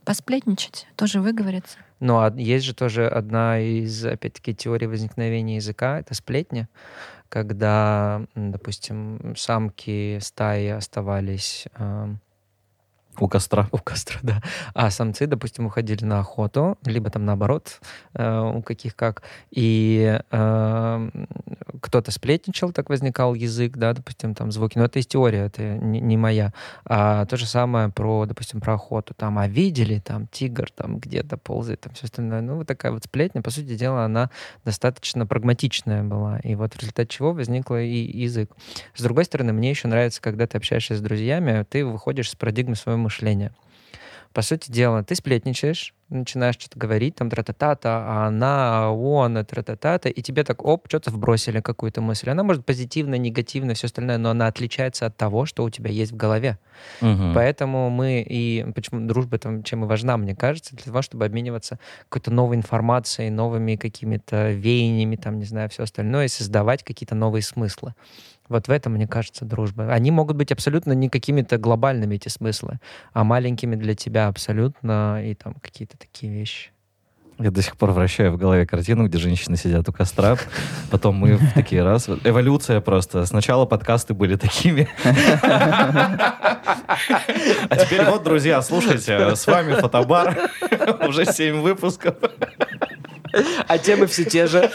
посплетничать? 0.05 0.87
Тоже 0.95 1.19
выговориться. 1.19 1.79
Ну, 1.99 2.19
а 2.19 2.33
есть 2.33 2.63
же 2.63 2.73
тоже 2.73 3.09
одна 3.09 3.59
из, 3.59 4.05
опять-таки, 4.05 4.55
теорий 4.55 4.87
возникновения 4.87 5.57
языка, 5.57 5.99
это 5.99 6.13
сплетня, 6.13 6.69
когда, 7.33 8.21
допустим, 8.35 9.33
самки 9.35 10.19
стаи 10.21 10.67
оставались 10.67 11.65
у 13.19 13.27
костра. 13.27 13.67
У 13.71 13.77
костра, 13.77 14.19
да. 14.23 14.41
А 14.73 14.89
самцы, 14.89 15.27
допустим, 15.27 15.65
уходили 15.65 16.03
на 16.03 16.19
охоту, 16.19 16.77
либо 16.85 17.09
там 17.09 17.25
наоборот, 17.25 17.79
э, 18.13 18.39
у 18.39 18.61
каких 18.61 18.95
как. 18.95 19.23
И 19.51 20.19
э, 20.31 21.09
кто-то 21.81 22.11
сплетничал, 22.11 22.71
так 22.71 22.89
возникал 22.89 23.33
язык, 23.33 23.77
да, 23.77 23.93
допустим, 23.93 24.33
там 24.33 24.51
звуки. 24.51 24.77
Но 24.77 24.85
это 24.85 24.99
из 24.99 25.07
теории, 25.07 25.39
это 25.39 25.61
не, 25.61 25.99
не 26.01 26.17
моя. 26.17 26.53
А 26.85 27.25
то 27.25 27.37
же 27.37 27.45
самое 27.45 27.89
про, 27.89 28.25
допустим, 28.25 28.61
про 28.61 28.73
охоту. 28.73 29.13
Там, 29.13 29.37
а 29.37 29.47
видели, 29.47 29.99
там 29.99 30.27
тигр 30.27 30.71
там 30.71 30.97
где-то 30.99 31.37
ползает, 31.37 31.81
там 31.81 31.93
все 31.93 32.05
остальное. 32.05 32.41
Ну, 32.41 32.57
вот 32.57 32.67
такая 32.67 32.91
вот 32.91 33.03
сплетня, 33.03 33.41
по 33.41 33.51
сути 33.51 33.75
дела, 33.75 34.05
она 34.05 34.29
достаточно 34.65 35.27
прагматичная 35.27 36.03
была. 36.03 36.39
И 36.39 36.55
вот 36.55 36.73
в 36.73 36.79
результате 36.79 37.09
чего 37.09 37.33
возникла 37.33 37.81
и 37.81 38.19
язык. 38.19 38.51
С 38.95 39.01
другой 39.01 39.25
стороны, 39.25 39.53
мне 39.53 39.69
еще 39.69 39.87
нравится, 39.87 40.21
когда 40.21 40.47
ты 40.47 40.57
общаешься 40.57 40.95
с 40.95 41.01
друзьями, 41.01 41.65
ты 41.69 41.85
выходишь 41.85 42.31
с 42.31 42.35
парадигмы 42.35 42.75
своего 42.75 43.02
мышления. 43.03 43.51
По 44.33 44.41
сути 44.41 44.71
дела, 44.71 45.03
ты 45.03 45.13
сплетничаешь, 45.13 45.93
начинаешь 46.09 46.55
что-то 46.55 46.79
говорить, 46.79 47.15
там 47.15 47.29
тра-та-та-та, 47.29 48.03
а 48.05 48.27
она, 48.27 48.85
а 48.85 48.89
он, 48.89 49.45
тра-та-та-та, 49.45 50.09
и 50.09 50.21
тебе 50.21 50.43
так, 50.43 50.65
оп, 50.65 50.87
что-то 50.87 51.11
вбросили, 51.11 51.61
какую-то 51.61 52.01
мысль. 52.01 52.31
Она 52.31 52.43
может 52.43 52.65
позитивно, 52.65 53.15
негативно, 53.15 53.75
все 53.75 53.85
остальное, 53.85 54.17
но 54.17 54.31
она 54.31 54.47
отличается 54.47 55.05
от 55.05 55.17
того, 55.17 55.45
что 55.45 55.63
у 55.63 55.69
тебя 55.69 55.91
есть 55.91 56.11
в 56.11 56.15
голове. 56.15 56.57
Угу. 57.01 57.33
Поэтому 57.35 57.91
мы 57.91 58.25
и, 58.27 58.65
почему 58.73 59.07
дружба 59.07 59.37
там, 59.37 59.61
чем 59.61 59.83
и 59.83 59.87
важна, 59.87 60.17
мне 60.17 60.35
кажется, 60.35 60.75
для 60.75 60.85
того, 60.85 61.03
чтобы 61.03 61.25
обмениваться 61.25 61.77
какой-то 62.09 62.31
новой 62.31 62.55
информацией, 62.55 63.29
новыми 63.29 63.75
какими-то 63.75 64.51
веяниями, 64.51 65.15
там, 65.15 65.37
не 65.37 65.45
знаю, 65.45 65.69
все 65.69 65.83
остальное, 65.83 66.25
и 66.25 66.29
создавать 66.29 66.83
какие-то 66.83 67.13
новые 67.13 67.43
смыслы. 67.43 67.93
Вот 68.49 68.67
в 68.67 68.71
этом, 68.71 68.93
мне 68.93 69.07
кажется, 69.07 69.45
дружба. 69.45 69.91
Они 69.91 70.11
могут 70.11 70.37
быть 70.37 70.51
абсолютно 70.51 70.93
не 70.93 71.09
какими-то 71.09 71.57
глобальными, 71.57 72.15
эти 72.15 72.27
смыслы, 72.27 72.79
а 73.13 73.23
маленькими 73.23 73.75
для 73.75 73.95
тебя 73.95 74.27
абсолютно, 74.27 75.21
и 75.25 75.33
там 75.33 75.55
какие-то 75.55 75.97
такие 75.97 76.31
вещи. 76.33 76.71
Я 77.39 77.49
до 77.49 77.63
сих 77.63 77.77
пор 77.77 77.91
вращаю 77.91 78.31
в 78.31 78.37
голове 78.37 78.67
картину, 78.67 79.07
где 79.07 79.17
женщины 79.17 79.57
сидят 79.57 79.89
у 79.89 79.91
костра, 79.91 80.37
потом 80.91 81.15
мы 81.15 81.37
в 81.37 81.53
такие 81.53 81.81
раз. 81.83 82.07
Эволюция 82.23 82.79
просто. 82.79 83.25
Сначала 83.25 83.65
подкасты 83.65 84.13
были 84.13 84.35
такими. 84.35 84.87
А 87.69 87.75
теперь 87.75 88.05
вот, 88.05 88.23
друзья, 88.23 88.61
слушайте, 88.61 89.35
с 89.35 89.47
вами 89.47 89.73
Фотобар. 89.73 90.37
Уже 91.07 91.25
7 91.25 91.61
выпусков. 91.61 92.15
А 93.67 93.77
темы 93.79 94.05
все 94.05 94.25
те 94.25 94.45
же. 94.45 94.71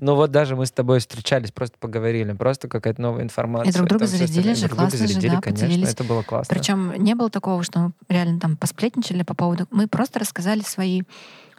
Ну 0.00 0.14
вот 0.14 0.30
даже 0.30 0.54
мы 0.54 0.66
с 0.66 0.70
тобой 0.70 1.00
встречались, 1.00 1.50
просто 1.50 1.76
поговорили, 1.78 2.32
просто 2.32 2.68
какая-то 2.68 3.02
новая 3.02 3.22
информация. 3.22 3.70
И 3.70 3.74
друг 3.74 3.88
друга 3.88 4.06
зарядили 4.06 4.54
же, 4.54 4.68
классно 4.68 4.98
зарядили, 4.98 5.28
же, 5.28 5.36
да, 5.36 5.40
конечно, 5.40 5.66
поделились. 5.66 5.92
это 5.92 6.04
было 6.04 6.22
классно. 6.22 6.54
Причем 6.54 6.92
не 7.02 7.14
было 7.14 7.30
такого, 7.30 7.62
что 7.62 7.80
мы 7.80 7.92
реально 8.08 8.38
там 8.38 8.56
посплетничали 8.56 9.22
по 9.22 9.34
поводу... 9.34 9.66
Мы 9.70 9.88
просто 9.88 10.20
рассказали 10.20 10.60
свои 10.60 11.02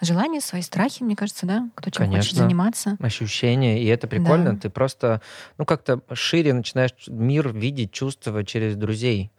желания, 0.02 0.40
свои 0.42 0.62
страхи, 0.62 1.04
мне 1.04 1.16
кажется, 1.16 1.46
да, 1.46 1.70
кто 1.76 1.90
чем 1.90 2.06
Конечно. 2.06 2.22
хочет 2.22 2.38
заниматься. 2.38 2.98
Ощущения, 3.02 3.84
и 3.84 3.88
это 3.88 4.08
прикольно. 4.08 4.54
Да. 4.54 4.60
Ты 4.60 4.70
просто, 4.70 5.22
ну, 5.58 5.66
как-то 5.66 6.02
шире 6.14 6.54
начинаешь 6.54 6.94
мир 7.08 7.52
видеть, 7.52 7.92
чувствовать 7.92 8.48
через 8.48 8.76
друзей. 8.76 9.32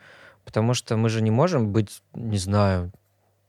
Потому 0.45 0.75
что 0.75 0.97
мы 0.97 1.09
же 1.09 1.23
не 1.23 1.31
можем 1.31 1.73
быть, 1.73 2.03
не 2.15 2.39
знаю, 2.39 2.91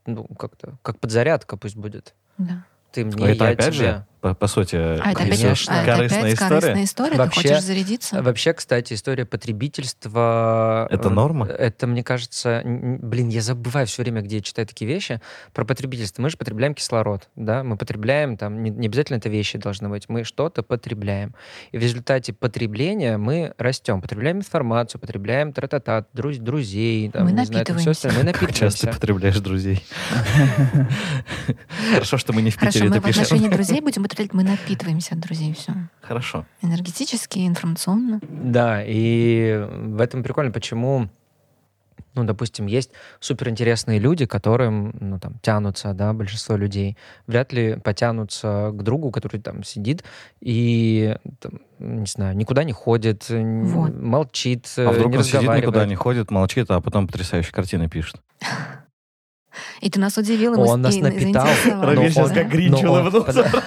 ну, 0.06 0.26
как-то, 0.38 0.78
как 0.82 1.00
подзарядка 1.00 1.58
пусть 1.58 1.76
будет. 1.76 2.14
Да. 2.38 2.64
Ты 2.92 3.06
мне, 3.06 3.32
это 3.32 3.46
я 3.46 3.52
опять 3.52 3.74
тебе. 3.74 3.86
же 3.88 4.06
по, 4.22 4.36
по 4.36 4.46
сути, 4.46 4.76
а 4.76 4.98
это 4.98 5.16
конечно. 5.16 5.82
Опять, 5.82 5.86
корыстная 5.86 6.06
это 6.06 6.16
опять 6.16 6.34
история. 6.34 6.50
Корыстная 6.50 6.84
история, 6.84 7.18
вообще, 7.18 7.42
ты 7.42 7.48
хочешь 7.50 7.64
зарядиться? 7.64 8.22
Вообще, 8.22 8.54
кстати, 8.54 8.94
история 8.94 9.26
потребительства... 9.26 10.88
Это 10.92 11.10
э, 11.10 11.12
норма? 11.12 11.48
Это, 11.48 11.88
мне 11.88 12.04
кажется... 12.04 12.62
Блин, 12.64 13.30
я 13.30 13.42
забываю 13.42 13.88
все 13.88 14.04
время, 14.04 14.22
где 14.22 14.36
я 14.38 14.42
читаю 14.44 14.68
такие 14.68 14.88
вещи. 14.88 15.20
Про 15.54 15.66
потребительство. 15.66 16.22
Мы 16.22 16.30
же 16.30 16.38
потребляем 16.38 16.76
кислород, 16.76 17.30
да? 17.36 17.64
Мы 17.64 17.78
потребляем, 17.78 18.38
там, 18.38 18.62
не, 18.62 18.70
не 18.70 18.86
обязательно 18.86 19.18
это 19.18 19.30
вещи 19.30 19.58
должны 19.58 19.90
быть. 19.90 20.08
Мы 20.08 20.24
что-то 20.24 20.62
потребляем. 20.62 21.34
И 21.72 21.80
в 21.80 21.82
результате 21.82 22.32
потребления 22.32 23.18
мы 23.18 23.56
растем. 23.58 24.02
Потребляем 24.02 24.38
информацию, 24.38 25.02
потребляем 25.02 25.52
тра-та-та, 25.52 26.06
друз, 26.14 26.38
друзей, 26.38 27.10
там, 27.10 27.26
мы 27.26 27.32
не 27.32 27.44
знаю, 27.46 27.66
все 27.80 27.90
остальное. 27.90 28.20
Мы 28.20 28.26
напитываемся. 28.26 28.62
Как 28.62 28.72
часто 28.72 28.88
потребляешь 28.94 29.40
друзей? 29.40 29.84
Хорошо, 31.94 32.18
что 32.20 32.34
мы 32.34 32.44
не 32.44 32.52
в 32.52 32.60
Питере 32.60 32.88
это 32.88 33.00
пишем. 33.02 33.24
Хорошо, 33.24 33.36
мы 33.36 33.42
в 33.42 33.46
отношении 33.48 33.50
друзей 33.50 33.82
будем 33.82 34.11
употреблять, 34.12 34.34
мы 34.34 34.44
напитываемся 34.44 35.16
от 35.16 35.22
друзей, 35.22 35.54
все. 35.54 35.74
Хорошо. 36.02 36.46
Энергетически, 36.62 37.48
информационно. 37.48 38.20
Да, 38.30 38.84
и 38.86 39.68
в 39.70 40.02
этом 40.02 40.24
прикольно, 40.24 40.52
почему 40.52 41.10
ну, 42.14 42.26
допустим, 42.26 42.66
есть 42.66 42.92
суперинтересные 43.22 43.98
люди, 43.98 44.26
которым, 44.26 44.94
ну, 45.00 45.18
там, 45.18 45.40
тянутся, 45.42 45.94
да, 45.94 46.12
большинство 46.12 46.58
людей, 46.58 46.98
вряд 47.26 47.54
ли 47.54 47.78
потянутся 47.82 48.72
к 48.74 48.84
другу, 48.84 49.12
который 49.12 49.40
там 49.40 49.64
сидит 49.64 50.04
и, 50.42 51.16
там, 51.40 51.62
не 51.80 52.08
знаю, 52.08 52.36
никуда 52.36 52.66
не 52.66 52.74
ходит, 52.74 53.28
вот. 53.30 53.96
молчит, 53.96 54.66
а 54.76 54.92
вдруг 54.92 55.12
не 55.12 55.18
он 55.20 55.24
сидит, 55.24 55.50
никуда 55.56 55.86
не 55.86 55.96
ходит, 55.96 56.32
молчит, 56.32 56.70
а 56.70 56.82
потом 56.82 57.08
потрясающие 57.08 57.54
картины 57.54 57.88
пишет. 57.88 58.18
И 59.82 59.90
ты 59.90 60.00
нас 60.00 60.18
удивил. 60.18 60.60
Он 60.60 60.82
нас 60.82 60.96
напитал. 60.96 61.48
Рамиль 61.66 62.12
сейчас 62.12 62.32
как 62.32 62.50
Гринч 62.50 62.84
улыбнулся. 62.84 63.52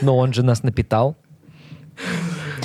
Но 0.00 0.16
он 0.16 0.32
же 0.32 0.42
нас 0.42 0.62
напитал. 0.62 1.16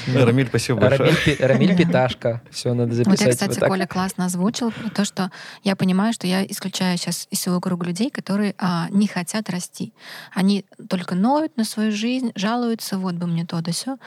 Рамиль, 0.08 0.48
спасибо 0.48 0.80
большое. 0.80 1.12
Рамиль, 1.12 1.38
Рамиль 1.40 1.78
Питашка. 1.78 2.42
Все, 2.50 2.74
надо 2.74 2.94
записать. 2.94 3.20
Вот 3.20 3.28
я, 3.28 3.32
кстати, 3.32 3.60
вот 3.60 3.70
Коля 3.70 3.88
классно 3.88 4.26
озвучил 4.26 4.72
про 4.72 4.90
то, 4.90 5.06
что 5.06 5.32
я 5.64 5.76
понимаю, 5.76 6.14
что 6.14 6.28
я 6.28 6.46
исключаю 6.46 6.98
сейчас 6.98 7.28
из 7.30 7.42
своего 7.42 7.62
круга 7.62 7.86
людей, 7.86 8.10
которые 8.10 8.56
а, 8.58 8.88
не 8.90 9.08
хотят 9.08 9.50
расти. 9.50 9.94
Они 10.34 10.66
только 10.90 11.16
ноют 11.16 11.58
на 11.58 11.64
свою 11.64 11.92
жизнь, 11.92 12.32
жалуются, 12.36 12.98
вот 12.98 13.16
бы 13.16 13.28
мне 13.28 13.46
то 13.46 13.62
да 13.62 13.72
все, 13.72 13.98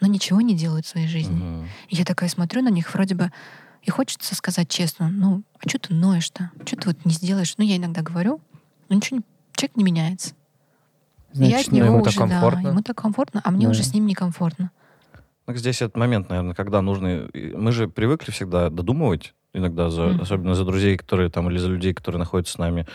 но 0.00 0.06
ничего 0.06 0.40
не 0.40 0.54
делают 0.54 0.86
в 0.86 0.90
своей 0.90 1.08
жизни. 1.08 1.36
Угу. 1.36 1.68
Я 1.90 2.04
такая 2.04 2.28
смотрю 2.28 2.62
на 2.62 2.68
них, 2.68 2.92
вроде 2.94 3.14
бы 3.14 3.32
и 3.82 3.90
хочется 3.90 4.34
сказать 4.34 4.68
честно, 4.68 5.08
ну, 5.08 5.42
а 5.62 5.68
что 5.68 5.78
ты 5.78 5.94
ноешь-то? 5.94 6.50
Что 6.64 6.76
ты 6.76 6.88
вот 6.88 7.04
не 7.04 7.12
сделаешь? 7.12 7.54
Ну, 7.56 7.64
я 7.64 7.76
иногда 7.76 8.02
говорю, 8.02 8.40
но 8.88 8.96
ничего 8.96 9.20
человек 9.54 9.76
не 9.76 9.84
меняется. 9.84 10.34
Значит, 11.32 11.52
я 11.52 11.60
от 11.60 11.72
него 11.72 11.86
ему 11.86 12.00
уже, 12.00 12.10
так 12.10 12.28
комфортно. 12.28 12.62
да, 12.62 12.68
ему 12.70 12.82
так 12.82 12.96
комфортно, 12.96 13.40
а 13.44 13.50
мне 13.50 13.66
да. 13.66 13.70
уже 13.70 13.82
с 13.82 13.92
ним 13.92 14.06
некомфортно. 14.06 14.70
Ну, 15.46 15.54
здесь 15.54 15.80
этот 15.82 15.96
момент, 15.96 16.28
наверное, 16.28 16.54
когда 16.54 16.82
нужно... 16.82 17.28
Мы 17.32 17.72
же 17.72 17.88
привыкли 17.88 18.30
всегда 18.30 18.70
додумывать, 18.70 19.34
иногда, 19.54 19.90
за, 19.90 20.02
mm. 20.02 20.20
особенно 20.20 20.54
за 20.54 20.64
друзей, 20.64 20.96
которые 20.96 21.30
там, 21.30 21.50
или 21.50 21.58
за 21.58 21.68
людей, 21.68 21.94
которые 21.94 22.18
находятся 22.18 22.54
с 22.54 22.58
нами 22.58 22.86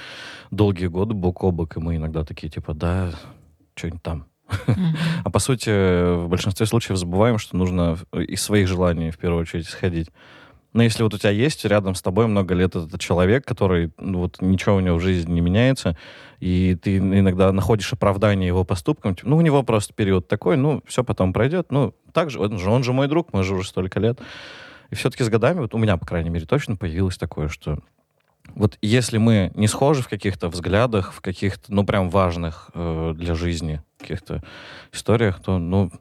долгие 0.52 0.88
годы 0.88 1.14
бок 1.14 1.44
о 1.44 1.52
бок, 1.52 1.78
и 1.78 1.80
мы 1.80 1.96
иногда 1.96 2.24
такие, 2.24 2.50
типа, 2.50 2.74
да, 2.74 3.12
что-нибудь 3.76 4.04
там. 4.04 4.26
Mm-hmm. 4.50 4.98
а 5.24 5.30
по 5.30 5.40
сути, 5.40 6.16
в 6.16 6.28
большинстве 6.28 6.66
случаев 6.66 6.98
забываем, 6.98 7.38
что 7.38 7.58
нужно 7.58 7.98
из 8.14 8.42
своих 8.42 8.68
желаний 8.68 9.12
в 9.12 9.18
первую 9.18 9.42
очередь 9.42 9.68
исходить. 9.68 10.10
Но 10.74 10.84
если 10.84 11.04
вот 11.04 11.14
у 11.14 11.18
тебя 11.18 11.30
есть 11.30 11.64
рядом 11.66 11.96
с 11.96 12.02
тобой 12.02 12.28
много 12.28 12.56
лет 12.56 12.76
этот 12.76 13.00
человек, 13.00 13.46
который, 13.46 13.92
ну, 13.98 14.20
вот 14.20 14.42
ничего 14.42 14.76
у 14.76 14.80
него 14.80 14.98
в 14.98 15.02
жизни 15.02 15.32
не 15.32 15.42
меняется, 15.42 15.96
и 16.40 16.76
ты 16.82 16.98
иногда 16.98 17.52
находишь 17.52 17.94
оправдание 17.94 18.48
его 18.48 18.64
поступкам, 18.64 19.16
типа, 19.16 19.30
ну, 19.30 19.38
у 19.38 19.42
него 19.42 19.64
просто 19.64 19.94
период 19.94 20.28
такой, 20.28 20.58
ну, 20.58 20.82
все 20.88 21.04
потом 21.04 21.32
пройдет, 21.32 21.72
ну, 21.72 21.94
так 22.12 22.32
же, 22.32 22.40
он 22.40 22.58
же, 22.58 22.70
он 22.70 22.84
же 22.84 22.92
мой 22.92 23.08
друг, 23.08 23.34
мы 23.34 23.44
же 23.44 23.56
уже 23.56 23.68
столько 23.68 24.00
лет. 24.00 24.20
И 24.90 24.96
все-таки 24.96 25.24
с 25.24 25.30
годами, 25.30 25.60
вот 25.60 25.74
у 25.74 25.78
меня, 25.78 25.98
по 25.98 26.06
крайней 26.06 26.30
мере, 26.30 26.46
точно 26.46 26.76
появилось 26.76 27.18
такое, 27.18 27.48
что 27.48 27.80
вот 28.56 28.78
если 28.82 29.18
мы 29.18 29.52
не 29.56 29.68
схожи 29.68 30.04
в 30.04 30.10
каких-то 30.10 30.50
взглядах, 30.50 31.14
в 31.14 31.22
каких-то, 31.22 31.74
ну, 31.74 31.86
прям 31.86 32.10
важных 32.10 32.70
э, 32.74 33.14
для 33.16 33.36
жизни 33.36 33.82
каких-то 33.98 34.44
историях, 34.92 35.42
то, 35.42 35.58
ну, 35.58 35.92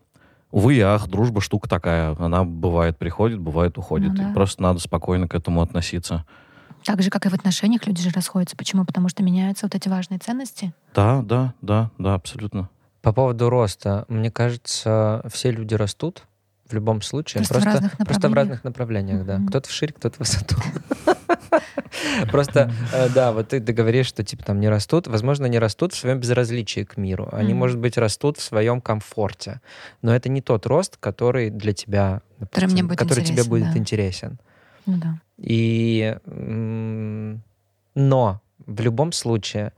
Увы 0.52 0.74
и 0.74 0.80
ах, 0.80 1.08
дружба 1.08 1.40
штука 1.40 1.68
такая. 1.68 2.14
Она 2.18 2.44
бывает 2.44 2.98
приходит, 2.98 3.40
бывает 3.40 3.78
уходит. 3.78 4.10
Ну, 4.10 4.16
да. 4.16 4.30
И 4.30 4.34
просто 4.34 4.62
надо 4.62 4.78
спокойно 4.78 5.26
к 5.26 5.34
этому 5.34 5.62
относиться. 5.62 6.24
Так 6.84 7.00
же, 7.02 7.10
как 7.10 7.26
и 7.26 7.28
в 7.28 7.34
отношениях, 7.34 7.86
люди 7.86 8.02
же 8.02 8.10
расходятся. 8.10 8.56
Почему? 8.56 8.84
Потому 8.84 9.08
что 9.08 9.22
меняются 9.22 9.66
вот 9.66 9.74
эти 9.74 9.88
важные 9.88 10.18
ценности. 10.18 10.74
Да, 10.94 11.22
да, 11.22 11.54
да, 11.62 11.90
да, 11.98 12.14
абсолютно. 12.14 12.68
По 13.00 13.12
поводу 13.12 13.48
роста, 13.48 14.04
мне 14.08 14.30
кажется, 14.30 15.24
все 15.32 15.50
люди 15.50 15.74
растут 15.74 16.24
в 16.68 16.74
любом 16.74 17.00
случае. 17.00 17.44
Просто, 17.44 17.54
просто 17.54 17.70
в 17.70 17.74
разных 17.74 17.96
Просто 18.06 18.28
в 18.28 18.34
разных 18.34 18.64
направлениях, 18.64 19.24
да. 19.24 19.40
Кто-то 19.48 19.68
вширь, 19.68 19.92
кто-то 19.92 20.16
в 20.16 20.20
высоту. 20.20 20.56
Просто, 22.30 22.72
э, 22.92 23.08
да, 23.14 23.32
вот 23.32 23.48
ты 23.48 23.60
говоришь, 23.60 24.06
что 24.06 24.22
типа 24.22 24.44
там 24.44 24.60
не 24.60 24.68
растут. 24.68 25.06
Возможно, 25.06 25.46
не 25.46 25.58
растут 25.58 25.92
в 25.92 25.96
своем 25.96 26.18
безразличии 26.18 26.84
к 26.84 26.96
миру. 26.96 27.28
Они, 27.32 27.54
может 27.54 27.78
быть, 27.78 27.96
растут 27.96 28.38
в 28.38 28.42
своем 28.42 28.80
комфорте. 28.80 29.60
Но 30.02 30.14
это 30.14 30.28
не 30.28 30.40
тот 30.40 30.66
рост, 30.66 30.96
который 30.98 31.50
для 31.50 31.72
тебя, 31.72 32.22
который 32.50 33.24
тебе 33.24 33.44
будет 33.44 33.76
интересен. 33.76 34.38
Ну. 34.86 35.18
И 35.38 36.16
но 37.94 38.40
в 38.66 38.80
любом 38.80 39.12
случае 39.12 39.72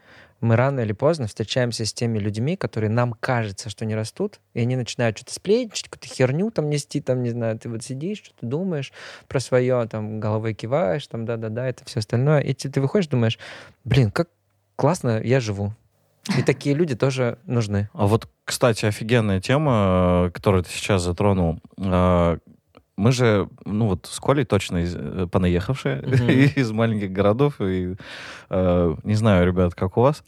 мы 0.44 0.56
рано 0.56 0.80
или 0.80 0.92
поздно 0.92 1.26
встречаемся 1.26 1.84
с 1.84 1.92
теми 1.92 2.18
людьми, 2.18 2.56
которые 2.56 2.90
нам 2.90 3.14
кажется, 3.14 3.70
что 3.70 3.84
не 3.84 3.94
растут, 3.94 4.40
и 4.52 4.60
они 4.60 4.76
начинают 4.76 5.16
что-то 5.16 5.34
сплетничать, 5.34 5.88
какую-то 5.88 6.14
херню 6.14 6.50
там 6.50 6.70
нести, 6.70 7.00
там, 7.00 7.22
не 7.22 7.30
знаю, 7.30 7.58
ты 7.58 7.68
вот 7.68 7.82
сидишь, 7.82 8.18
что-то 8.18 8.46
думаешь 8.46 8.92
про 9.26 9.40
свое, 9.40 9.86
там, 9.88 10.20
головой 10.20 10.54
киваешь, 10.54 11.06
там, 11.06 11.24
да-да-да, 11.24 11.66
это 11.66 11.84
все 11.84 12.00
остальное, 12.00 12.40
и 12.40 12.54
ты, 12.54 12.68
ты 12.70 12.80
выходишь, 12.80 13.08
думаешь, 13.08 13.38
блин, 13.84 14.10
как 14.10 14.28
классно 14.76 15.20
я 15.22 15.40
живу. 15.40 15.72
И 16.38 16.42
такие 16.42 16.74
люди 16.74 16.94
тоже 16.96 17.38
нужны. 17.44 17.90
А 17.92 18.06
вот, 18.06 18.28
кстати, 18.44 18.86
офигенная 18.86 19.40
тема, 19.40 20.30
которую 20.32 20.62
ты 20.64 20.70
сейчас 20.70 21.02
затронул. 21.02 21.60
Мы 22.96 23.12
же, 23.12 23.48
ну 23.64 23.86
вот 23.88 24.06
с 24.10 24.20
Колей 24.20 24.44
точно 24.44 24.78
из, 24.78 24.94
э, 24.96 25.26
понаехавшие 25.30 26.00
mm-hmm. 26.00 26.54
из 26.56 26.70
маленьких 26.70 27.10
городов. 27.10 27.60
И, 27.60 27.96
э, 28.50 28.96
не 29.02 29.14
знаю, 29.14 29.46
ребят, 29.46 29.74
как 29.74 29.96
у 29.96 30.02
вас. 30.02 30.22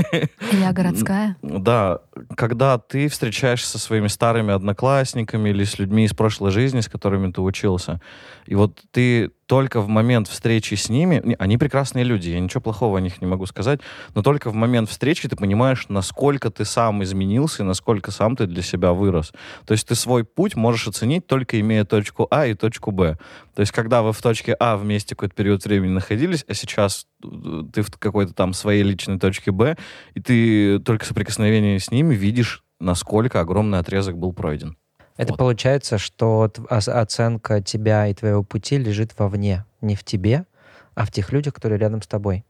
Я 0.52 0.72
городская. 0.72 1.36
Да, 1.42 2.00
когда 2.36 2.78
ты 2.78 3.08
встречаешься 3.08 3.70
со 3.70 3.78
своими 3.78 4.08
старыми 4.08 4.52
одноклассниками 4.52 5.50
или 5.50 5.64
с 5.64 5.78
людьми 5.78 6.04
из 6.04 6.12
прошлой 6.12 6.50
жизни, 6.50 6.80
с 6.80 6.88
которыми 6.88 7.30
ты 7.30 7.40
учился, 7.40 8.00
и 8.46 8.54
вот 8.54 8.82
ты 8.90 9.30
только 9.48 9.80
в 9.80 9.88
момент 9.88 10.28
встречи 10.28 10.74
с 10.74 10.90
ними, 10.90 11.34
они 11.38 11.56
прекрасные 11.56 12.04
люди, 12.04 12.28
я 12.28 12.38
ничего 12.38 12.60
плохого 12.60 12.98
о 12.98 13.00
них 13.00 13.22
не 13.22 13.26
могу 13.26 13.46
сказать, 13.46 13.80
но 14.14 14.22
только 14.22 14.50
в 14.50 14.54
момент 14.54 14.90
встречи 14.90 15.26
ты 15.26 15.36
понимаешь, 15.36 15.86
насколько 15.88 16.50
ты 16.50 16.66
сам 16.66 17.02
изменился 17.02 17.62
и 17.62 17.66
насколько 17.66 18.10
сам 18.10 18.36
ты 18.36 18.46
для 18.46 18.62
себя 18.62 18.92
вырос. 18.92 19.32
То 19.66 19.72
есть 19.72 19.88
ты 19.88 19.94
свой 19.94 20.24
путь 20.24 20.54
можешь 20.54 20.86
оценить 20.86 21.26
только 21.26 21.58
имея 21.60 21.86
точку 21.86 22.28
А 22.30 22.46
и 22.46 22.52
точку 22.52 22.90
Б. 22.90 23.16
То 23.54 23.60
есть 23.60 23.72
когда 23.72 24.02
вы 24.02 24.12
в 24.12 24.20
точке 24.20 24.52
А 24.52 24.76
вместе 24.76 25.14
какой-то 25.14 25.34
период 25.34 25.64
времени 25.64 25.92
находились, 25.92 26.44
а 26.46 26.52
сейчас 26.52 27.06
э, 27.24 27.62
ты 27.72 27.80
в 27.80 27.90
какой-то 27.98 28.34
там 28.34 28.52
своей 28.52 28.82
личной 28.82 29.18
точке 29.18 29.50
Б, 29.50 29.78
и 30.12 30.20
ты 30.20 30.78
только 30.78 31.06
соприкосновение 31.06 31.80
с 31.80 31.90
ними 31.90 32.14
видишь, 32.14 32.64
насколько 32.80 33.40
огромный 33.40 33.78
отрезок 33.78 34.18
был 34.18 34.34
пройден. 34.34 34.76
Это 35.18 35.32
вот. 35.32 35.38
получается, 35.38 35.98
что 35.98 36.50
оценка 36.70 37.60
тебя 37.60 38.06
и 38.06 38.14
твоего 38.14 38.42
пути 38.42 38.78
лежит 38.78 39.18
вовне, 39.18 39.64
не 39.80 39.96
в 39.96 40.04
тебе, 40.04 40.46
а 40.94 41.04
в 41.04 41.10
тех 41.10 41.32
людях, 41.32 41.54
которые 41.54 41.78
рядом 41.78 42.00
с 42.00 42.06
тобой. 42.06 42.44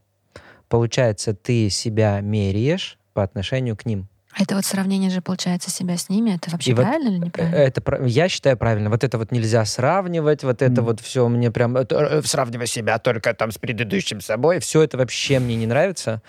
Получается, 0.69 1.35
ты 1.35 1.71
себя 1.71 2.21
меряешь 2.21 2.99
по 3.15 3.23
отношению 3.23 3.77
к 3.77 3.87
ним. 3.87 4.07
А 4.39 4.43
это 4.43 4.55
вот 4.55 4.65
сравнение 4.65 5.11
же 5.11 5.23
получается 5.23 5.71
себя 5.71 5.97
с 5.97 6.09
ними. 6.09 6.37
Это 6.37 6.51
вообще 6.51 6.71
и 6.71 6.75
правильно 6.75 7.11
вот 7.11 7.17
или 7.17 7.25
неправильно? 7.25 7.57
Это 7.57 8.05
я 8.05 8.29
считаю 8.29 8.57
правильно. 8.57 8.91
Вот 8.91 9.03
это 9.03 9.19
вот 9.19 9.33
нельзя 9.33 9.65
сравнивать, 9.65 10.45
вот 10.45 10.63
это 10.63 10.81
mm. 10.81 10.85
вот 10.85 11.01
все 11.01 11.27
мне 11.29 11.51
прям 11.51 11.77
это, 11.77 12.23
сравнивай 12.25 12.67
себя 12.67 12.99
только 12.99 13.33
там 13.35 13.51
с 13.51 13.59
предыдущим 13.59 14.21
собой. 14.21 14.61
Все 14.61 14.83
это 14.83 14.99
вообще 14.99 15.39
мне 15.39 15.57
не 15.57 15.67
нравится. 15.67 16.23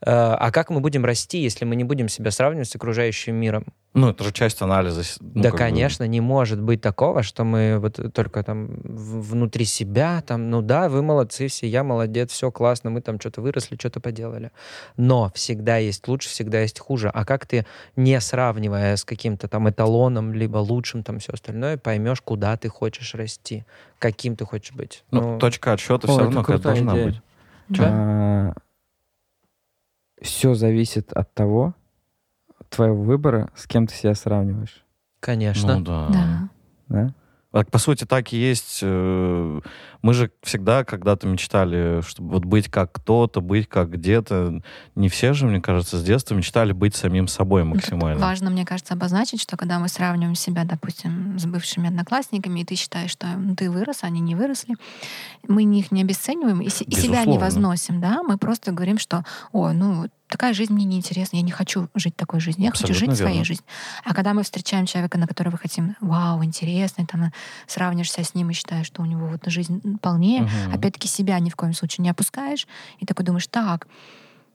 Э, 0.00 0.36
а 0.38 0.50
как 0.52 0.70
мы 0.70 0.80
будем 0.80 1.04
расти, 1.04 1.38
если 1.38 1.64
мы 1.64 1.74
не 1.76 1.84
будем 1.84 2.08
себя 2.08 2.30
сравнивать 2.30 2.68
с 2.68 2.76
окружающим 2.76 3.34
миром? 3.34 3.64
Ну, 3.96 4.10
это 4.10 4.24
же 4.24 4.32
часть 4.32 4.60
анализа. 4.60 5.02
Ну, 5.20 5.42
да, 5.42 5.50
конечно, 5.50 6.04
бы... 6.04 6.10
не 6.10 6.20
может 6.20 6.60
быть 6.60 6.82
такого, 6.82 7.22
что 7.22 7.44
мы 7.44 7.78
вот 7.78 7.98
только 8.12 8.42
там 8.42 8.78
внутри 8.84 9.64
себя, 9.64 10.22
там, 10.26 10.50
ну 10.50 10.60
да, 10.60 10.90
вы 10.90 11.02
молодцы 11.02 11.48
все, 11.48 11.66
я 11.66 11.82
молодец, 11.82 12.30
все 12.30 12.50
классно, 12.50 12.90
мы 12.90 13.00
там 13.00 13.18
что-то 13.18 13.40
выросли, 13.40 13.76
что-то 13.76 14.00
поделали. 14.00 14.50
Но 14.98 15.32
всегда 15.34 15.78
есть 15.78 16.06
лучше, 16.08 16.28
всегда 16.28 16.60
есть 16.60 16.78
хуже. 16.78 17.08
А 17.08 17.24
как 17.24 17.46
ты, 17.46 17.64
не 17.96 18.20
сравнивая 18.20 18.96
с 18.96 19.04
каким-то 19.06 19.48
там 19.48 19.70
эталоном, 19.70 20.34
либо 20.34 20.58
лучшим 20.58 21.02
там 21.02 21.18
все 21.18 21.32
остальное, 21.32 21.78
поймешь, 21.78 22.20
куда 22.20 22.58
ты 22.58 22.68
хочешь 22.68 23.14
расти, 23.14 23.64
каким 23.98 24.36
ты 24.36 24.44
хочешь 24.44 24.74
быть? 24.74 25.04
Ну, 25.10 25.22
ну 25.22 25.38
точка 25.38 25.72
отсчета 25.72 26.06
все 26.06 26.18
равно 26.18 26.42
какая 26.42 26.58
должна 26.58 26.92
идея. 26.92 27.06
быть. 27.06 27.80
А, 27.80 28.52
все 30.20 30.52
зависит 30.52 31.14
от 31.14 31.32
того, 31.32 31.74
твоего 32.70 33.02
выбора, 33.02 33.50
с 33.54 33.66
кем 33.66 33.86
ты 33.86 33.94
себя 33.94 34.14
сравниваешь. 34.14 34.84
Конечно. 35.20 35.78
Ну 35.78 35.84
да. 35.84 36.08
Да. 36.08 36.50
да? 36.88 37.14
По 37.64 37.78
сути, 37.78 38.04
так 38.04 38.32
и 38.32 38.36
есть. 38.36 38.80
Э, 38.82 39.60
мы 40.02 40.14
же 40.14 40.30
всегда 40.42 40.84
когда-то 40.84 41.26
мечтали, 41.26 42.02
чтобы 42.06 42.34
вот 42.34 42.44
быть 42.44 42.68
как 42.68 42.92
кто-то, 42.92 43.40
быть 43.40 43.68
как 43.68 43.90
где-то. 43.90 44.60
Не 44.94 45.08
все 45.08 45.32
же, 45.32 45.46
мне 45.46 45.60
кажется, 45.60 45.96
с 45.96 46.04
детства 46.04 46.34
мечтали 46.34 46.72
быть 46.72 46.94
самим 46.94 47.28
собой 47.28 47.64
максимально. 47.64 48.14
Тут 48.14 48.22
важно, 48.22 48.50
мне 48.50 48.66
кажется, 48.66 48.94
обозначить, 48.94 49.40
что 49.40 49.56
когда 49.56 49.78
мы 49.78 49.88
сравниваем 49.88 50.34
себя, 50.34 50.64
допустим, 50.64 51.38
с 51.38 51.46
бывшими 51.46 51.88
одноклассниками, 51.88 52.60
и 52.60 52.64
ты 52.64 52.74
считаешь, 52.74 53.10
что 53.10 53.26
ты 53.56 53.70
вырос, 53.70 54.02
а 54.02 54.08
они 54.08 54.20
не 54.20 54.34
выросли, 54.34 54.74
мы 55.48 55.64
их 55.64 55.90
не 55.92 56.02
обесцениваем 56.02 56.60
и, 56.60 56.66
и 56.66 56.68
себя 56.70 57.24
не 57.24 57.38
возносим, 57.38 58.00
да, 58.00 58.22
мы 58.22 58.36
просто 58.36 58.72
говорим, 58.72 58.98
что, 58.98 59.24
о, 59.52 59.72
ну, 59.72 60.08
такая 60.28 60.54
жизнь 60.54 60.72
мне 60.72 60.84
неинтересна, 60.84 61.36
я 61.36 61.42
не 61.42 61.50
хочу 61.50 61.88
жить 61.94 62.16
такой 62.16 62.40
жизнью, 62.40 62.64
я 62.64 62.70
Абсолютно 62.70 62.94
хочу 62.94 62.98
жить 62.98 63.18
верно. 63.18 63.32
своей 63.32 63.44
жизнью. 63.44 63.66
А 64.04 64.14
когда 64.14 64.34
мы 64.34 64.42
встречаем 64.42 64.86
человека, 64.86 65.18
на 65.18 65.26
которого 65.26 65.56
хотим, 65.56 65.96
вау, 66.00 66.44
интересный, 66.44 67.06
там, 67.06 67.32
сравнишься 67.66 68.22
с 68.24 68.34
ним 68.34 68.50
и 68.50 68.52
считаешь, 68.52 68.86
что 68.86 69.02
у 69.02 69.04
него 69.04 69.26
вот 69.26 69.42
жизнь 69.46 69.98
полнее, 69.98 70.42
угу. 70.42 70.50
опять-таки 70.74 71.08
себя 71.08 71.38
ни 71.38 71.50
в 71.50 71.56
коем 71.56 71.74
случае 71.74 72.02
не 72.02 72.10
опускаешь, 72.10 72.66
и 72.98 73.06
такой 73.06 73.24
думаешь, 73.24 73.46
так, 73.46 73.86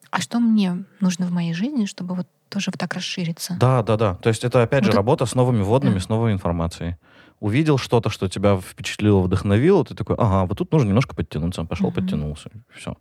а 0.09 0.19
что 0.19 0.39
мне 0.39 0.83
нужно 0.99 1.25
в 1.25 1.31
моей 1.31 1.53
жизни, 1.53 1.85
чтобы 1.85 2.15
вот 2.15 2.27
тоже 2.49 2.69
вот 2.71 2.77
так 2.77 2.93
расшириться? 2.93 3.55
Да, 3.59 3.81
да, 3.81 3.95
да. 3.95 4.15
То 4.15 4.29
есть 4.29 4.43
это 4.43 4.61
опять 4.61 4.81
вот 4.81 4.85
же 4.85 4.89
это... 4.91 4.97
работа 4.97 5.25
с 5.25 5.35
новыми 5.35 5.61
вводными, 5.61 5.95
да. 5.95 5.99
с 6.01 6.09
новой 6.09 6.33
информацией. 6.33 6.97
Увидел 7.39 7.77
что-то, 7.77 8.09
что 8.09 8.27
тебя 8.27 8.59
впечатлило, 8.59 9.21
вдохновило, 9.21 9.85
ты 9.85 9.95
такой, 9.95 10.15
ага, 10.17 10.45
вот 10.45 10.57
тут 10.57 10.71
нужно 10.71 10.89
немножко 10.89 11.15
подтянуться. 11.15 11.63
Пошел, 11.63 11.87
угу. 11.87 11.95
подтянулся. 11.95 12.51
Все. 12.75 12.97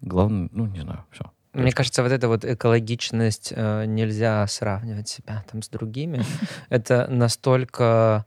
Главное, 0.00 0.48
ну, 0.52 0.66
не 0.66 0.80
знаю, 0.80 1.04
все. 1.10 1.30
Мне 1.52 1.72
кажется, 1.72 2.02
вот 2.02 2.12
эта 2.12 2.28
вот 2.28 2.44
экологичность 2.44 3.52
э, 3.54 3.84
нельзя 3.86 4.46
сравнивать 4.46 5.08
себя 5.08 5.44
там 5.50 5.62
с 5.62 5.68
другими. 5.68 6.22
Это 6.68 7.06
настолько 7.08 8.26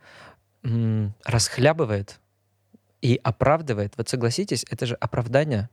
м, 0.64 1.14
расхлябывает 1.24 2.20
и 3.02 3.20
оправдывает. 3.24 3.94
Вот 3.98 4.10
согласитесь, 4.10 4.66
это 4.70 4.86
же 4.86 4.96
оправдание. 4.96 5.70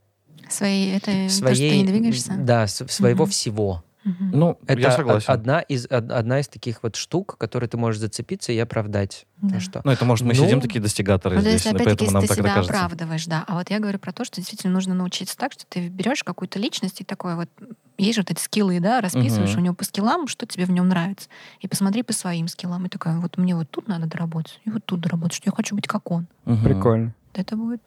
Своей, 0.49 0.95
это 0.95 1.29
своей, 1.29 1.29
то, 1.29 1.55
что 1.55 1.69
ты 1.69 1.77
не 1.77 1.85
двигаешься? 1.85 2.33
Да, 2.37 2.67
своего 2.67 3.25
mm-hmm. 3.25 3.29
всего. 3.29 3.83
Ну, 4.03 4.59
это 4.65 4.79
я 4.79 4.91
согласен. 4.91 5.31
Одна 5.31 5.59
из, 5.59 5.85
одна 5.89 6.39
из 6.39 6.47
таких 6.47 6.83
вот 6.83 6.95
штук, 6.95 7.37
которые 7.37 7.69
ты 7.69 7.77
можешь 7.77 7.99
зацепиться 7.99 8.51
и 8.51 8.57
оправдать. 8.57 9.25
Да. 9.41 9.59
что, 9.61 9.81
ну, 9.85 9.91
это 9.91 10.03
может 10.03 10.25
мы 10.25 10.33
ну, 10.33 10.43
сидим 10.43 10.59
такие 10.59 10.81
достигаторы 10.81 11.35
ну, 11.35 11.41
здесь, 11.41 11.65
если, 11.65 11.81
поэтому 11.81 12.11
нам 12.11 12.23
ты 12.23 12.27
так 12.27 12.37
себя 12.37 12.53
кажется. 12.55 12.73
оправдываешь, 12.73 13.25
да. 13.25 13.45
А 13.47 13.55
вот 13.55 13.69
я 13.69 13.79
говорю 13.79 13.97
про 13.97 14.11
то, 14.11 14.25
что 14.25 14.37
действительно 14.37 14.73
нужно 14.73 14.93
научиться 14.93 15.37
так, 15.37 15.53
что 15.53 15.65
ты 15.65 15.87
берешь 15.87 16.25
какую-то 16.25 16.59
личность 16.59 16.99
и 16.99 17.03
такое 17.05 17.35
вот 17.35 17.49
есть 17.97 18.15
же 18.15 18.21
вот 18.21 18.31
эти 18.31 18.41
скиллы, 18.41 18.79
да, 18.79 19.01
расписываешь 19.01 19.51
угу. 19.51 19.59
у 19.59 19.63
него 19.63 19.75
по 19.75 19.83
скиллам, 19.83 20.27
что 20.27 20.45
тебе 20.45 20.65
в 20.65 20.71
нем 20.71 20.87
нравится. 20.87 21.29
И 21.59 21.67
посмотри 21.67 22.03
по 22.03 22.13
своим 22.13 22.47
скиллам. 22.47 22.85
И 22.85 22.89
такая, 22.89 23.19
вот 23.19 23.37
мне 23.37 23.55
вот 23.55 23.69
тут 23.69 23.87
надо 23.87 24.07
доработать, 24.07 24.59
и 24.65 24.69
вот 24.69 24.85
тут 24.85 25.01
доработать, 25.01 25.35
что 25.35 25.49
я 25.49 25.55
хочу 25.55 25.75
быть 25.75 25.87
как 25.87 26.09
он. 26.09 26.27
Угу. 26.45 26.63
Прикольно. 26.63 27.13
Это 27.33 27.55
будет 27.55 27.81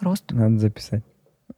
рост. 0.00 0.24
Надо 0.30 0.58
записать. 0.58 1.02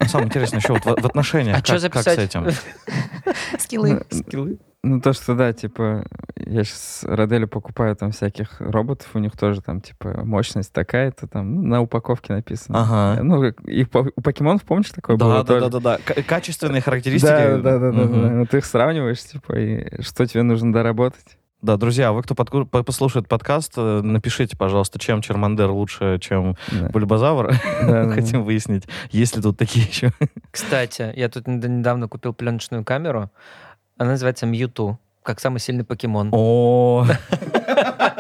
Самое 0.07 0.29
интересное 0.29 0.61
еще 0.61 0.75
вот 0.75 0.85
в, 0.85 1.07
отношениях. 1.07 1.57
А 1.57 1.59
как, 1.59 1.67
что 1.67 1.79
записать? 1.79 2.05
Как 2.05 2.15
с 2.15 2.19
этим? 2.19 3.59
Скиллы. 3.59 4.05
Ну, 4.11 4.19
Скиллы. 4.19 4.59
Ну, 4.85 5.01
то, 5.01 5.15
что, 5.15 5.35
да, 5.35 5.55
типа, 5.55 6.05
я 6.37 6.63
сейчас 6.63 7.05
Родели 7.05 7.47
покупаю 7.47 7.97
там 7.97 8.11
всяких 8.11 8.61
роботов, 8.61 9.09
у 9.15 9.19
них 9.19 9.35
тоже 9.35 9.63
там, 9.63 9.81
типа, 9.81 10.25
мощность 10.25 10.75
такая-то, 10.75 11.27
там, 11.27 11.55
ну, 11.55 11.63
на 11.63 11.81
упаковке 11.81 12.35
написано. 12.35 12.83
Ага. 12.83 13.23
Ну, 13.23 13.45
и 13.45 13.85
по, 13.85 14.11
у 14.15 14.21
покемонов, 14.21 14.63
помнишь, 14.65 14.91
такое 14.91 15.17
да, 15.17 15.25
было? 15.25 15.45
Да, 15.45 15.61
да, 15.61 15.69
да, 15.69 15.81
да, 15.81 15.99
да. 16.07 16.23
Качественные 16.23 16.83
характеристики. 16.83 17.31
Да, 17.31 17.57
да, 17.57 17.79
да, 17.79 17.93
да, 17.93 18.03
угу. 18.03 18.15
да. 18.15 18.45
Ты 18.45 18.59
их 18.59 18.67
сравниваешь, 18.67 19.23
типа, 19.23 19.55
и 19.59 20.03
что 20.03 20.27
тебе 20.27 20.43
нужно 20.43 20.71
доработать. 20.71 21.39
Да, 21.65 21.79
друзья, 21.79 22.13
вы, 22.13 22.23
кто 22.23 22.35
подку... 22.35 22.67
послушает 22.67 23.27
подкаст, 23.27 23.73
э, 23.79 24.01
напишите, 24.03 24.55
пожалуйста, 24.55 24.99
чем 24.99 25.23
Чермандер 25.23 25.71
лучше, 25.71 26.19
чем 26.21 26.59
да. 26.71 26.91
Бульбазавр. 26.91 27.55
Да, 27.87 28.11
Хотим 28.15 28.45
выяснить, 28.45 28.85
есть 29.11 29.35
ли 29.35 29.41
тут 29.41 29.57
такие 29.57 29.87
еще. 29.87 30.13
Кстати, 30.51 31.11
я 31.17 31.31
тут 31.31 31.49
недавно 31.49 32.07
купил 32.07 32.35
пленочную 32.35 32.85
камеру. 32.85 33.31
Она 33.97 34.11
называется 34.11 34.45
Мьюту, 34.45 34.99
как 35.23 35.41
самый 35.41 35.59
сильный 35.59 35.85
покемон. 35.85 36.29
О, 36.33 37.07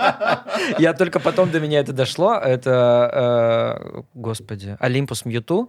Я 0.78 0.92
только 0.94 1.20
потом 1.20 1.50
до 1.50 1.60
меня 1.60 1.80
это 1.80 1.92
дошло. 1.92 2.34
Это, 2.34 3.80
э, 3.94 4.02
господи, 4.14 4.76
Олимпус 4.80 5.24
Мьюту. 5.24 5.68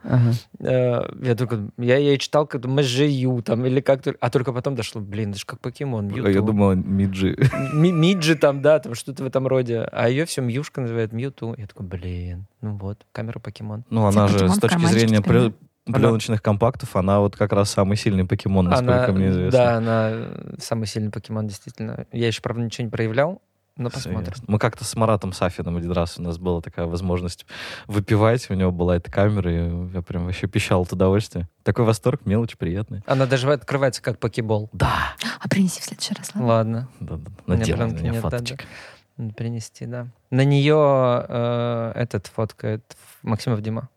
Э, 0.59 1.01
я 1.21 1.35
только, 1.35 1.69
я 1.77 1.97
ее 1.97 2.17
читал 2.17 2.47
как 2.47 2.65
Мэжею 2.65 3.41
там 3.41 3.65
или 3.65 3.81
как-то, 3.81 4.15
а 4.19 4.29
только 4.29 4.53
потом 4.53 4.75
дошло, 4.75 5.01
блин, 5.01 5.31
это 5.31 5.39
же 5.39 5.45
как 5.45 5.59
покемон, 5.59 6.07
Мьюту. 6.07 6.29
Я 6.29 6.41
думал, 6.41 6.75
Миджи. 6.75 7.37
Миджи 7.73 8.35
там, 8.35 8.61
да, 8.61 8.79
там 8.79 8.95
что-то 8.95 9.23
в 9.23 9.27
этом 9.27 9.47
роде. 9.47 9.87
А 9.91 10.09
ее 10.09 10.25
все 10.25 10.41
Мьюшка 10.41 10.81
называют 10.81 11.13
Мьюту. 11.13 11.55
Я 11.57 11.67
такой, 11.67 11.85
блин, 11.85 12.45
ну 12.61 12.75
вот, 12.77 13.05
камера 13.11 13.39
покемон. 13.39 13.83
Ну, 13.89 14.05
она 14.05 14.27
же 14.27 14.49
с 14.49 14.57
точки 14.57 14.85
зрения 14.85 15.21
пленочных 15.85 16.41
компактов, 16.41 16.95
она 16.95 17.19
вот 17.19 17.35
как 17.35 17.53
раз 17.53 17.69
самый 17.69 17.95
сильный 17.95 18.25
покемон, 18.25 18.65
насколько 18.65 19.05
она, 19.05 19.13
мне 19.13 19.29
известно. 19.29 19.51
Да, 19.51 19.75
она 19.77 20.13
самый 20.57 20.87
сильный 20.87 21.11
покемон, 21.11 21.47
действительно. 21.47 22.07
Я 22.11 22.27
еще, 22.27 22.41
правда, 22.41 22.63
ничего 22.63 22.85
не 22.85 22.91
проявлял, 22.91 23.41
но 23.78 23.89
посмотрим. 23.89 24.34
Мы 24.47 24.57
как-то 24.57 24.86
с 24.86 24.95
Маратом 24.95 25.34
Сафином 25.34 25.78
один 25.78 25.91
раз 25.91 26.17
у 26.17 26.21
нас 26.21 26.38
была 26.38 26.61
такая 26.61 26.86
возможность 26.86 27.45
выпивать, 27.88 28.49
у 28.49 28.53
него 28.53 28.71
была 28.71 28.95
эта 28.95 29.11
камера, 29.11 29.51
и 29.51 29.93
я 29.93 30.01
прям 30.01 30.26
вообще 30.26 30.47
пищал 30.47 30.84
от 30.84 30.93
удовольствия. 30.93 31.49
Такой 31.63 31.84
восторг, 31.86 32.26
мелочь 32.26 32.55
приятная. 32.57 33.03
Она 33.05 33.26
даже 33.26 33.51
открывается 33.51 34.01
как 34.01 34.19
покебол. 34.19 34.69
Да. 34.71 35.13
А 35.39 35.49
принеси 35.49 35.82
в 35.82 35.84
следующий 35.84 36.13
раз, 36.13 36.32
ладно? 36.36 36.47
Ладно. 36.47 36.89
Да, 36.99 37.15
да. 37.17 37.32
Наделай 37.57 37.91
на 37.91 37.99
нее 37.99 38.21
фоточек. 38.21 38.59
Да, 39.17 39.26
да. 39.26 39.34
Принести, 39.34 39.86
да. 39.86 40.07
На 40.30 40.43
нее 40.43 41.26
э, 41.28 41.91
этот 41.95 42.28
фоткает 42.28 42.97
Максимов 43.23 43.61
Дима. 43.61 43.89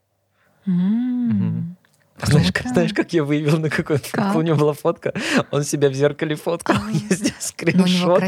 Mm-hmm. 0.67 1.31
Угу. 1.31 1.77
Знаешь, 2.23 2.53
как, 2.53 2.69
знаешь, 2.69 2.93
как 2.93 3.13
я 3.13 3.25
выявил, 3.25 3.59
на 3.59 3.71
какой 3.71 3.99
как? 3.99 4.35
у 4.35 4.41
него 4.43 4.57
была 4.57 4.73
фотка? 4.73 5.13
Он 5.51 5.63
себя 5.63 5.89
в 5.89 5.95
зеркале 5.95 6.35
фоткал, 6.35 6.77
ездил 6.93 7.35
скриншот, 7.39 8.23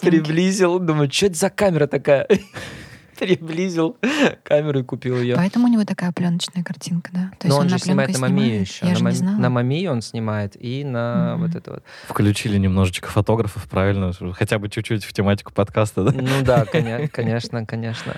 приблизил. 0.00 0.78
Думаю, 0.78 1.10
что 1.10 1.26
это 1.26 1.36
за 1.36 1.50
камера 1.50 1.86
такая? 1.86 2.26
Приблизил 3.18 3.96
камеру 4.42 4.80
и 4.80 4.82
купил 4.82 5.18
ее. 5.18 5.36
Поэтому 5.36 5.66
у 5.66 5.70
него 5.70 5.84
такая 5.84 6.12
пленочная 6.12 6.62
картинка, 6.62 7.10
да? 7.14 7.30
То 7.38 7.48
Но 7.48 7.56
он, 7.56 7.62
он 7.62 7.68
же 7.70 7.78
снимает 7.78 8.12
на 8.12 8.18
Мамию 8.18 8.60
еще. 8.60 8.86
Я 8.86 8.92
на, 8.92 9.04
мам... 9.04 9.12
знала. 9.12 9.36
на 9.38 9.50
Мамию 9.50 9.92
он 9.92 10.02
снимает 10.02 10.54
и 10.62 10.84
на 10.84 10.98
mm-hmm. 10.98 11.36
вот 11.38 11.54
это 11.54 11.70
вот. 11.70 11.82
Включили 12.08 12.58
немножечко 12.58 13.08
фотографов, 13.08 13.66
правильно? 13.70 14.12
Хотя 14.34 14.58
бы 14.58 14.68
чуть-чуть 14.68 15.04
в 15.04 15.12
тематику 15.14 15.52
подкаста, 15.54 16.04
да? 16.04 16.12
Ну 16.12 16.42
да, 16.42 16.64
конечно, 17.12 17.64
конечно. 17.64 18.14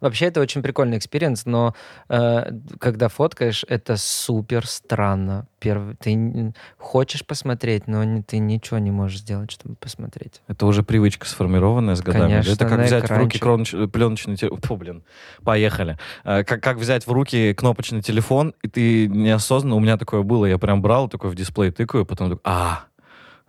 Вообще 0.00 0.26
это 0.26 0.40
очень 0.40 0.62
прикольный 0.62 0.98
experience, 0.98 1.44
но 1.44 1.74
э, 2.08 2.52
когда 2.78 3.08
фоткаешь, 3.08 3.64
это 3.68 3.96
супер 3.96 4.66
странно. 4.66 5.46
Первый, 5.58 5.96
ты 5.96 6.54
хочешь 6.76 7.26
посмотреть, 7.26 7.88
но 7.88 8.04
не, 8.04 8.22
ты 8.22 8.38
ничего 8.38 8.78
не 8.78 8.92
можешь 8.92 9.20
сделать, 9.20 9.50
чтобы 9.50 9.74
посмотреть. 9.74 10.40
Это 10.46 10.66
уже 10.66 10.84
привычка 10.84 11.26
сформированная 11.26 11.96
с 11.96 12.00
годами. 12.00 12.30
Конечно, 12.30 12.52
это 12.52 12.66
как 12.68 12.80
взять 12.80 13.04
экранчик. 13.04 13.16
в 13.16 13.24
руки 13.24 13.38
кроноч... 13.38 13.92
пленочный 13.92 14.36
телефон. 14.36 14.60
Фу, 14.62 14.76
блин, 14.76 15.02
поехали. 15.42 15.98
Э, 16.24 16.44
как, 16.44 16.62
как 16.62 16.76
взять 16.76 17.06
в 17.06 17.10
руки 17.10 17.52
кнопочный 17.54 18.02
телефон, 18.02 18.54
и 18.62 18.68
ты 18.68 19.08
неосознанно, 19.08 19.74
у 19.74 19.80
меня 19.80 19.96
такое 19.96 20.22
было, 20.22 20.46
я 20.46 20.58
прям 20.58 20.80
брал, 20.80 21.08
такой 21.08 21.30
в 21.30 21.34
дисплей 21.34 21.72
тыкаю, 21.72 22.06
потом 22.06 22.30
такой, 22.30 22.42
а, 22.44 22.84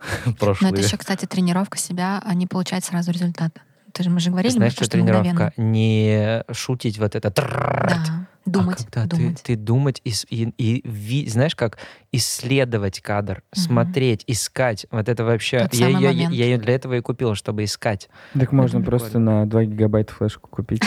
прошлый. 0.38 0.70
Но 0.70 0.76
это 0.76 0.84
еще, 0.84 0.96
кстати, 0.96 1.26
тренировка 1.26 1.78
себя, 1.78 2.20
а 2.24 2.34
не 2.34 2.46
получать 2.46 2.84
сразу 2.84 3.12
результата. 3.12 3.60
Ты 3.92 4.02
же, 4.04 4.10
мы 4.10 4.20
же 4.20 4.30
говорили, 4.30 4.52
Знаешь, 4.52 4.72
что 4.72 4.88
тренировка? 4.88 5.52
Не 5.56 6.44
шутить 6.52 6.98
вот 6.98 7.14
это. 7.14 7.30
Да, 7.30 8.28
думать. 8.44 8.80
А 8.80 8.84
когда 8.84 9.06
думать. 9.06 9.42
Ты, 9.42 9.54
ты 9.54 9.56
думать 9.56 10.00
и, 10.04 10.12
и, 10.28 10.52
и 10.56 10.88
ви, 10.88 11.28
знаешь, 11.28 11.54
как 11.54 11.78
исследовать 12.12 13.00
кадр, 13.00 13.42
угу. 13.52 13.60
смотреть, 13.60 14.24
искать. 14.26 14.86
Вот 14.90 15.08
это 15.08 15.24
вообще... 15.24 15.60
Тот 15.60 15.74
я, 15.74 15.88
я, 15.88 16.10
я, 16.10 16.28
я 16.28 16.44
ее 16.46 16.58
для 16.58 16.74
этого 16.74 16.94
и 16.94 17.00
купил, 17.00 17.34
чтобы 17.34 17.64
искать. 17.64 18.08
Так 18.38 18.52
можно 18.52 18.80
просто 18.80 19.18
на 19.18 19.46
2 19.46 19.64
гигабайта 19.64 20.12
флешку 20.12 20.48
купить. 20.48 20.82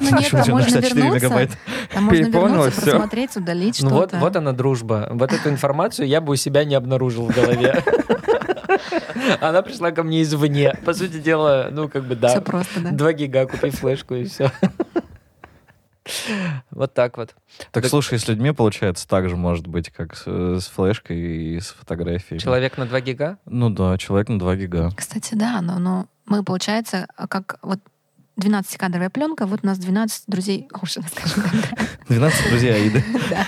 Ну 0.00 0.18
нет, 0.18 0.30
там 0.30 0.48
можно 0.50 0.78
вернуться, 0.78 1.48
там 1.92 2.04
можно 2.04 2.24
вернуться, 2.24 2.80
посмотреть, 2.92 3.36
удалить 3.36 3.76
что-то. 3.76 3.94
Вот, 3.94 4.12
вот 4.12 4.36
она 4.36 4.52
дружба. 4.52 5.08
Вот 5.10 5.32
эту 5.32 5.48
информацию 5.48 6.06
я 6.06 6.20
бы 6.20 6.32
у 6.32 6.36
себя 6.36 6.64
не 6.64 6.76
обнаружил 6.76 7.26
в 7.26 7.34
голове. 7.34 7.82
Она 9.40 9.62
пришла 9.62 9.90
ко 9.90 10.02
мне 10.02 10.22
извне. 10.22 10.74
По 10.84 10.94
сути 10.94 11.20
дела, 11.20 11.68
ну, 11.70 11.88
как 11.88 12.04
бы, 12.04 12.16
да. 12.16 12.28
Все 12.28 12.40
просто, 12.40 12.80
да. 12.80 12.90
2 12.90 13.12
гига, 13.12 13.46
купи 13.46 13.70
флешку 13.70 14.14
и 14.14 14.24
все. 14.24 14.50
Вот 16.70 16.94
так 16.94 17.16
вот. 17.18 17.34
Так, 17.58 17.82
так 17.82 17.86
слушай, 17.86 18.18
с 18.18 18.26
людьми 18.26 18.52
получается 18.52 19.06
так 19.06 19.28
же 19.28 19.36
может 19.36 19.66
быть, 19.66 19.90
как 19.90 20.16
с, 20.16 20.24
с 20.24 20.66
флешкой 20.66 21.18
и 21.18 21.60
с 21.60 21.68
фотографией. 21.68 22.40
Человек 22.40 22.78
на 22.78 22.86
2 22.86 23.00
гига? 23.00 23.38
Ну 23.44 23.70
да, 23.70 23.96
человек 23.98 24.28
на 24.28 24.38
2 24.38 24.56
гига. 24.56 24.90
Кстати, 24.96 25.34
да, 25.34 25.60
но, 25.60 25.78
но 25.78 26.06
мы, 26.26 26.42
получается, 26.42 27.06
как 27.28 27.58
вот 27.62 27.80
12-кадровая 28.40 29.10
пленка, 29.10 29.46
вот 29.46 29.60
у 29.62 29.66
нас 29.66 29.78
12 29.78 30.24
друзей 30.26 30.68
Оушена, 30.72 31.06
скажем 31.08 31.44
так. 31.52 31.88
12 32.08 32.48
друзей 32.50 32.74
Аиды. 32.74 33.04
Да. 33.30 33.46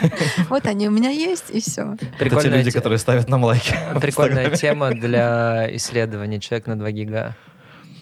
Вот 0.49 0.66
они 0.66 0.86
у 0.86 0.93
меня 0.93 1.11
есть, 1.11 1.51
и 1.51 1.61
все. 1.61 1.97
Это 2.20 2.40
те 2.40 2.49
люди, 2.49 2.70
которые 2.70 2.99
ставят 2.99 3.28
нам 3.28 3.43
лайки. 3.43 3.74
Прикольная 4.01 4.51
тема 4.51 4.93
для 4.93 5.74
исследования 5.76 6.38
«Человек 6.38 6.66
на 6.66 6.78
2 6.78 6.90
гига». 6.93 7.36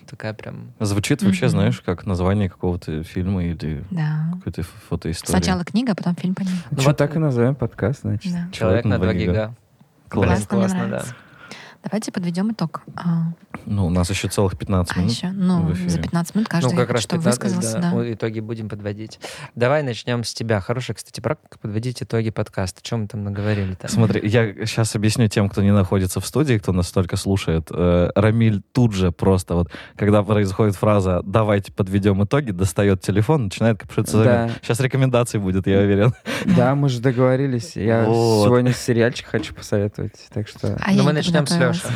Такая 0.07 0.34
прям... 0.34 0.72
Звучит 0.80 1.22
вообще, 1.22 1.49
знаешь, 1.49 1.80
как 1.80 2.05
название 2.05 2.51
какого-то 2.51 3.05
фильма 3.05 3.45
или 3.45 3.84
какой-то 4.34 4.62
фотоистории. 4.88 5.30
Сначала 5.30 5.64
книга, 5.64 5.93
а 5.93 5.95
потом 5.95 6.16
фильм 6.16 6.34
по 6.34 6.43
ней. 6.43 6.51
Ну, 6.70 6.82
вот 6.82 6.97
так 6.97 7.16
и 7.16 7.18
назовем 7.18 7.55
подкаст, 7.55 8.03
значит. 8.03 8.32
«Человек 8.53 8.84
на 8.84 8.99
2 8.99 9.14
гига». 9.14 9.55
Классно, 10.09 10.47
классно, 10.47 10.88
да. 10.88 11.05
Давайте 11.82 12.12
подведем 12.12 12.52
итог. 12.52 12.82
А, 12.96 13.32
ну, 13.66 13.86
у 13.86 13.90
нас 13.90 14.10
еще 14.10 14.28
целых 14.28 14.58
15 14.58 14.96
а 14.96 15.00
минут. 15.00 15.12
Еще, 15.12 15.30
ну, 15.30 15.74
за 15.74 16.00
15 16.00 16.34
минут 16.34 16.48
каждый 16.48 16.72
ну, 16.72 16.76
как 16.76 16.90
раз 16.90 17.02
что 17.02 17.16
15, 17.16 17.42
высказался. 17.42 17.78
Да, 17.78 17.92
да. 17.92 18.12
итоги 18.12 18.40
будем 18.40 18.68
подводить. 18.68 19.18
Давай 19.54 19.82
начнем 19.82 20.24
с 20.24 20.34
тебя. 20.34 20.60
Хорошая, 20.60 20.96
кстати, 20.96 21.20
практика 21.20 21.58
подводить 21.58 22.02
итоги 22.02 22.30
подкаста. 22.30 22.80
Чем 22.82 23.02
мы 23.02 23.08
там 23.08 23.24
наговорили-то? 23.24 23.88
Смотри, 23.88 24.28
я 24.28 24.52
сейчас 24.66 24.94
объясню 24.94 25.28
тем, 25.28 25.48
кто 25.48 25.62
не 25.62 25.72
находится 25.72 26.20
в 26.20 26.26
студии, 26.26 26.58
кто 26.58 26.72
нас 26.72 26.90
только 26.90 27.16
слушает. 27.16 27.68
Э, 27.70 28.10
Рамиль 28.14 28.62
тут 28.72 28.92
же 28.92 29.10
просто 29.10 29.54
вот, 29.54 29.70
когда 29.96 30.22
происходит 30.22 30.76
фраза 30.76 31.22
«давайте 31.24 31.72
подведем 31.72 32.22
итоги», 32.22 32.50
достает 32.50 33.00
телефон, 33.00 33.44
начинает 33.44 33.78
копшиться 33.78 34.22
да. 34.22 34.50
Сейчас 34.62 34.80
рекомендации 34.80 35.38
будет, 35.38 35.66
я 35.66 35.78
уверен. 35.78 36.12
Да, 36.44 36.74
мы 36.74 36.88
же 36.88 37.00
договорились. 37.00 37.76
Я 37.76 38.04
вот. 38.04 38.44
сегодня 38.44 38.72
сериальчик 38.72 39.26
хочу 39.26 39.54
посоветовать, 39.54 40.14
так 40.32 40.48
что... 40.48 40.78
А 40.80 40.92
ну, 40.92 41.04
мы 41.04 41.12
начнем 41.12 41.46
с 41.46 41.56
Леши. 41.72 41.88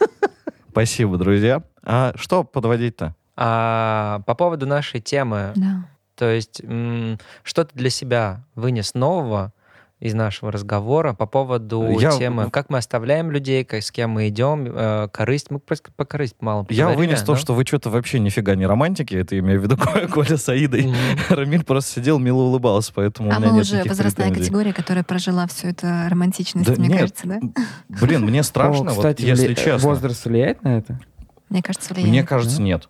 Спасибо, 0.70 1.16
друзья. 1.16 1.62
А 1.82 2.12
что 2.16 2.44
подводить-то? 2.44 3.14
А, 3.36 4.20
по 4.26 4.34
поводу 4.34 4.66
нашей 4.66 5.00
темы. 5.00 5.52
Да. 5.56 5.88
То 6.16 6.30
есть 6.30 6.60
что 6.60 7.64
ты 7.64 7.70
для 7.74 7.90
себя 7.90 8.44
вынес 8.56 8.94
нового 8.94 9.52
из 10.00 10.14
нашего 10.14 10.52
разговора 10.52 11.12
по 11.12 11.26
поводу 11.26 11.98
я... 11.98 12.12
темы, 12.12 12.50
как 12.50 12.70
мы 12.70 12.78
оставляем 12.78 13.32
людей, 13.32 13.64
как, 13.64 13.82
с 13.82 13.90
кем 13.90 14.10
мы 14.10 14.28
идем, 14.28 14.66
э, 14.68 15.08
корысть. 15.12 15.50
Мы 15.50 15.58
просто 15.58 15.90
по 15.96 16.04
корысть 16.04 16.36
мало 16.40 16.64
Я 16.70 16.90
вынес 16.90 17.22
то, 17.22 17.34
что 17.34 17.54
вы 17.54 17.64
что-то 17.64 17.90
вообще 17.90 18.20
нифига 18.20 18.54
не 18.54 18.64
романтики, 18.66 19.14
это 19.16 19.38
имею 19.38 19.60
в 19.60 19.64
виду 19.64 19.76
Коля 20.12 20.36
с 20.36 20.48
Аидой. 20.48 20.86
Mm-hmm. 20.86 21.34
Рамиль 21.34 21.64
просто 21.64 21.92
сидел, 21.94 22.18
мило 22.18 22.42
улыбался, 22.42 22.92
поэтому 22.94 23.32
а 23.32 23.36
у 23.36 23.40
меня 23.40 23.50
мы 23.50 23.56
нет 23.58 23.64
уже 23.64 23.82
возрастная 23.84 24.28
претензий. 24.28 24.40
категория, 24.40 24.72
которая 24.72 25.02
прожила 25.02 25.46
всю 25.48 25.68
эту 25.68 25.86
романтичность, 26.08 26.68
да 26.68 26.76
мне 26.76 26.88
нет. 26.88 27.00
кажется, 27.00 27.26
да? 27.26 27.40
Блин, 27.88 28.24
мне 28.24 28.42
страшно, 28.44 28.92
О, 28.92 28.94
кстати, 28.94 29.22
вот, 29.22 29.28
если 29.28 29.54
честно. 29.54 29.88
Возраст 29.88 30.24
влияет 30.24 30.62
на 30.62 30.78
это? 30.78 31.00
Мне 31.48 31.62
кажется, 31.62 31.92
влияет. 31.92 32.10
Мне 32.10 32.22
кажется, 32.22 32.62
нет. 32.62 32.88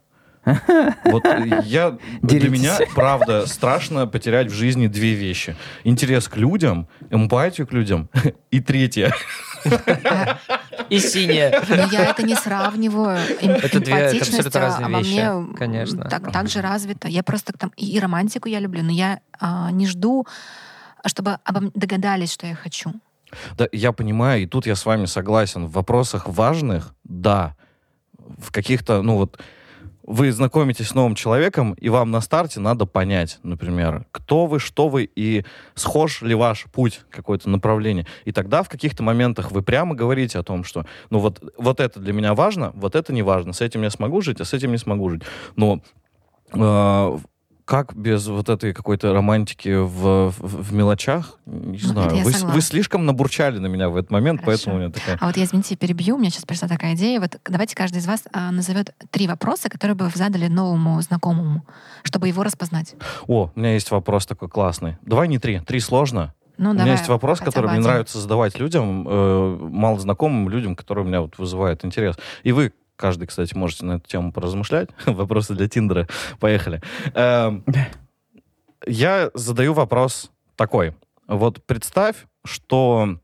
Вот 1.04 1.24
я, 1.64 1.98
для 2.22 2.50
меня, 2.50 2.78
правда, 2.94 3.46
страшно 3.46 4.06
потерять 4.06 4.48
в 4.48 4.54
жизни 4.54 4.86
две 4.86 5.14
вещи. 5.14 5.56
Интерес 5.84 6.28
к 6.28 6.36
людям, 6.36 6.88
эмпатию 7.10 7.66
к 7.66 7.72
людям 7.72 8.08
и 8.50 8.60
третье. 8.60 9.12
И 10.88 10.98
синее. 10.98 11.62
Но 11.68 11.86
я 11.90 12.10
это 12.10 12.22
не 12.22 12.34
сравниваю. 12.34 13.18
Это 13.40 13.80
две 13.80 13.94
это 13.94 14.16
абсолютно 14.18 14.60
разные 14.60 14.86
а 14.86 14.90
во 14.90 14.98
вещи. 14.98 15.10
мне 15.10 15.56
Конечно. 15.56 16.04
Так, 16.08 16.32
так 16.32 16.48
же 16.48 16.60
развито. 16.60 17.08
Я 17.08 17.22
просто 17.22 17.52
там 17.52 17.72
и, 17.76 17.98
романтику 17.98 18.48
я 18.48 18.60
люблю, 18.60 18.82
но 18.82 18.92
я 18.92 19.20
а, 19.40 19.70
не 19.70 19.86
жду, 19.86 20.26
чтобы 21.06 21.38
обо 21.44 21.70
догадались, 21.74 22.32
что 22.32 22.46
я 22.46 22.54
хочу. 22.54 22.92
Да, 23.56 23.66
я 23.72 23.92
понимаю, 23.92 24.42
и 24.42 24.46
тут 24.46 24.66
я 24.66 24.74
с 24.74 24.86
вами 24.86 25.06
согласен. 25.06 25.66
В 25.66 25.72
вопросах 25.72 26.28
важных, 26.28 26.94
да. 27.04 27.56
В 28.38 28.52
каких-то, 28.52 29.02
ну 29.02 29.16
вот, 29.16 29.40
вы 30.08 30.32
знакомитесь 30.32 30.88
с 30.88 30.94
новым 30.94 31.14
человеком, 31.14 31.74
и 31.74 31.90
вам 31.90 32.10
на 32.10 32.22
старте 32.22 32.60
надо 32.60 32.86
понять, 32.86 33.38
например, 33.42 34.06
кто 34.10 34.46
вы, 34.46 34.58
что 34.58 34.88
вы, 34.88 35.04
и 35.04 35.44
схож 35.74 36.22
ли 36.22 36.34
ваш 36.34 36.64
путь, 36.72 37.02
какое-то 37.10 37.50
направление. 37.50 38.06
И 38.24 38.32
тогда 38.32 38.62
в 38.62 38.70
каких-то 38.70 39.02
моментах 39.02 39.52
вы 39.52 39.60
прямо 39.60 39.94
говорите 39.94 40.38
о 40.38 40.42
том, 40.42 40.64
что, 40.64 40.86
ну 41.10 41.18
вот, 41.18 41.42
вот 41.58 41.78
это 41.78 42.00
для 42.00 42.14
меня 42.14 42.32
важно, 42.32 42.72
вот 42.74 42.94
это 42.94 43.12
не 43.12 43.22
важно, 43.22 43.52
с 43.52 43.60
этим 43.60 43.82
я 43.82 43.90
смогу 43.90 44.22
жить, 44.22 44.40
а 44.40 44.46
с 44.46 44.54
этим 44.54 44.72
не 44.72 44.78
смогу 44.78 45.10
жить. 45.10 45.22
Но 45.56 45.82
э, 46.54 47.18
как 47.68 47.94
без 47.94 48.26
вот 48.26 48.48
этой 48.48 48.72
какой-то 48.72 49.12
романтики 49.12 49.76
в, 49.76 50.30
в, 50.30 50.32
в 50.38 50.72
мелочах? 50.72 51.38
Не 51.44 51.72
Ну, 51.72 51.88
знаю. 51.88 52.10
Вы, 52.10 52.32
согласна. 52.32 52.48
вы 52.48 52.60
слишком 52.62 53.04
набурчали 53.04 53.58
на 53.58 53.66
меня 53.66 53.90
в 53.90 53.96
этот 53.98 54.10
момент, 54.10 54.40
Хорошо. 54.40 54.46
поэтому 54.64 54.76
у 54.76 54.78
меня 54.78 54.90
такая... 54.90 55.18
А 55.20 55.26
вот 55.26 55.36
я, 55.36 55.44
извините, 55.44 55.76
перебью. 55.76 56.16
У 56.16 56.18
меня 56.18 56.30
сейчас 56.30 56.46
пришла 56.46 56.66
такая 56.66 56.94
идея. 56.94 57.20
Вот 57.20 57.38
давайте 57.44 57.76
каждый 57.76 57.98
из 57.98 58.06
вас 58.06 58.24
а, 58.32 58.50
назовет 58.52 58.94
три 59.10 59.28
вопроса, 59.28 59.68
которые 59.68 59.96
бы 59.96 60.06
вы 60.06 60.12
задали 60.14 60.46
новому 60.46 60.98
знакомому, 61.02 61.66
чтобы 62.04 62.28
его 62.28 62.42
распознать. 62.42 62.94
О, 63.26 63.50
у 63.54 63.60
меня 63.60 63.74
есть 63.74 63.90
вопрос 63.90 64.24
такой 64.24 64.48
классный. 64.48 64.96
Давай 65.02 65.28
не 65.28 65.38
три. 65.38 65.60
Три 65.60 65.80
сложно. 65.80 66.32
Ну, 66.56 66.70
у 66.70 66.72
меня 66.72 66.92
есть 66.92 67.08
вопрос, 67.08 67.38
который 67.40 67.70
мне 67.70 67.80
нравится 67.80 68.18
задавать 68.18 68.58
людям, 68.58 69.06
э, 69.06 69.58
малознакомым 69.60 70.48
людям, 70.48 70.74
которые 70.74 71.04
у 71.04 71.08
меня 71.08 71.20
вот 71.20 71.36
вызывают 71.36 71.84
интерес. 71.84 72.16
И 72.44 72.52
вы, 72.52 72.72
каждый, 72.98 73.26
кстати, 73.26 73.54
можете 73.54 73.86
на 73.86 73.92
эту 73.92 74.08
тему 74.08 74.32
поразмышлять. 74.32 74.90
Вопросы 75.06 75.54
для 75.54 75.68
Тиндера. 75.68 76.06
Поехали. 76.40 76.82
Эм, 77.14 77.64
я 78.86 79.30
задаю 79.34 79.72
вопрос 79.72 80.30
такой. 80.56 80.94
Вот 81.26 81.64
представь, 81.64 82.16
что 82.44 83.18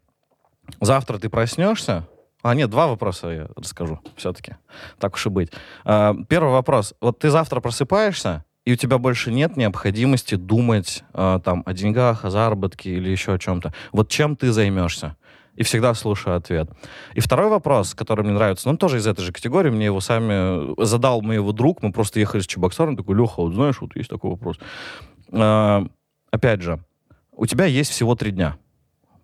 завтра 0.81 1.19
ты 1.19 1.29
проснешься. 1.29 2.07
А, 2.43 2.55
нет, 2.55 2.71
два 2.71 2.87
вопроса 2.87 3.29
я 3.29 3.49
расскажу 3.57 4.01
все-таки. 4.17 4.57
Так 4.99 5.15
уж 5.15 5.27
и 5.27 5.31
быть. 5.31 5.51
А, 5.85 6.15
Первый 6.29 6.53
вопрос. 6.53 6.95
Вот 7.01 7.19
ты 7.19 7.31
завтра 7.31 7.61
просыпаешься, 7.61 8.45
и 8.65 8.73
у 8.73 8.77
тебя 8.77 8.99
больше 8.99 9.33
нет 9.33 9.57
необходимости 9.57 10.37
думать 10.37 11.05
а, 11.13 11.41
там 11.41 11.63
о 11.67 11.73
деньгах, 11.73 12.25
о 12.25 12.31
заработке 12.31 12.91
или 12.91 13.09
еще 13.11 13.35
о 13.35 13.39
чем-то. 13.39 13.75
Вот 13.93 14.09
чем 14.09 14.37
ты 14.37 14.53
займешься? 14.53 15.17
И 15.57 15.63
всегда 15.63 15.95
слушаю 15.95 16.37
ответ. 16.37 16.69
И 17.15 17.21
второй 17.21 17.49
вопрос, 17.49 17.95
который 17.95 18.25
мне 18.25 18.33
нравится, 18.33 18.67
ну, 18.67 18.73
он 18.73 18.77
тоже 18.77 18.99
из 18.99 19.07
этой 19.07 19.23
же 19.23 19.33
категории, 19.33 19.71
мне 19.71 19.87
его 19.87 20.01
сами 20.01 20.73
э, 20.81 20.85
задал 20.85 21.23
мне 21.23 21.37
его 21.37 21.53
друг, 21.53 21.83
мы 21.83 21.93
просто 21.93 22.19
ехали 22.21 22.43
с 22.43 22.47
Чебоксаром, 22.47 22.97
такой, 22.97 23.17
Леха, 23.17 23.41
вот 23.41 23.55
знаешь, 23.55 23.81
вот 23.81 23.95
есть 23.95 24.11
такой 24.11 24.31
вопрос. 24.31 24.59
А, 25.31 25.87
опять 26.31 26.63
же, 26.63 26.81
у 27.33 27.47
тебя 27.47 27.67
есть 27.67 27.91
всего 27.91 28.15
три 28.15 28.33
дня. 28.33 28.57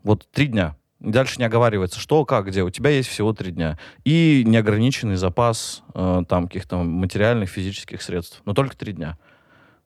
Вот 0.02 0.28
три 0.32 0.46
дня. 0.46 0.76
Дальше 1.00 1.38
не 1.38 1.44
оговаривается, 1.44 1.98
что, 1.98 2.24
как, 2.24 2.46
где. 2.46 2.62
У 2.62 2.70
тебя 2.70 2.90
есть 2.90 3.08
всего 3.08 3.32
три 3.32 3.52
дня. 3.52 3.78
И 4.04 4.44
неограниченный 4.46 5.16
запас 5.16 5.82
э, 5.94 6.22
там 6.28 6.46
каких-то 6.46 6.76
материальных, 6.78 7.48
физических 7.48 8.02
средств. 8.02 8.42
Но 8.44 8.52
только 8.52 8.76
три 8.76 8.92
дня. 8.92 9.18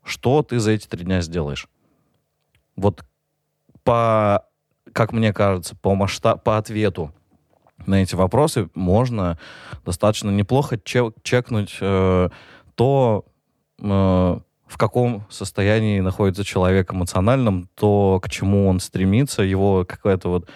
Что 0.03 0.43
ты 0.43 0.59
за 0.59 0.73
эти 0.73 0.87
три 0.87 1.05
дня 1.05 1.21
сделаешь? 1.21 1.69
Вот 2.75 3.05
по, 3.85 4.45
как 4.93 5.13
мне 5.13 5.33
кажется, 5.33 5.75
по, 5.77 5.95
масштаб, 5.95 6.43
по 6.45 6.59
ответу 6.59 7.13
на 7.87 7.97
эти 8.03 8.15
вопросы 8.15 8.69
можно 8.75 9.39
достаточно 9.85 10.31
неплохо 10.31 10.79
чек- 10.79 11.15
чекнуть 11.23 11.77
э, 11.81 12.29
то, 12.75 13.25
э, 13.81 13.85
в 13.85 14.79
каком 14.79 15.27
состоянии 15.31 16.01
находится 16.01 16.45
человек 16.45 16.93
эмоциональном, 16.93 17.69
то, 17.75 18.21
к 18.23 18.29
чему 18.31 18.67
он 18.69 18.81
стремится, 18.81 19.43
его 19.43 19.85
какая-то 19.85 20.29
вот... 20.29 20.49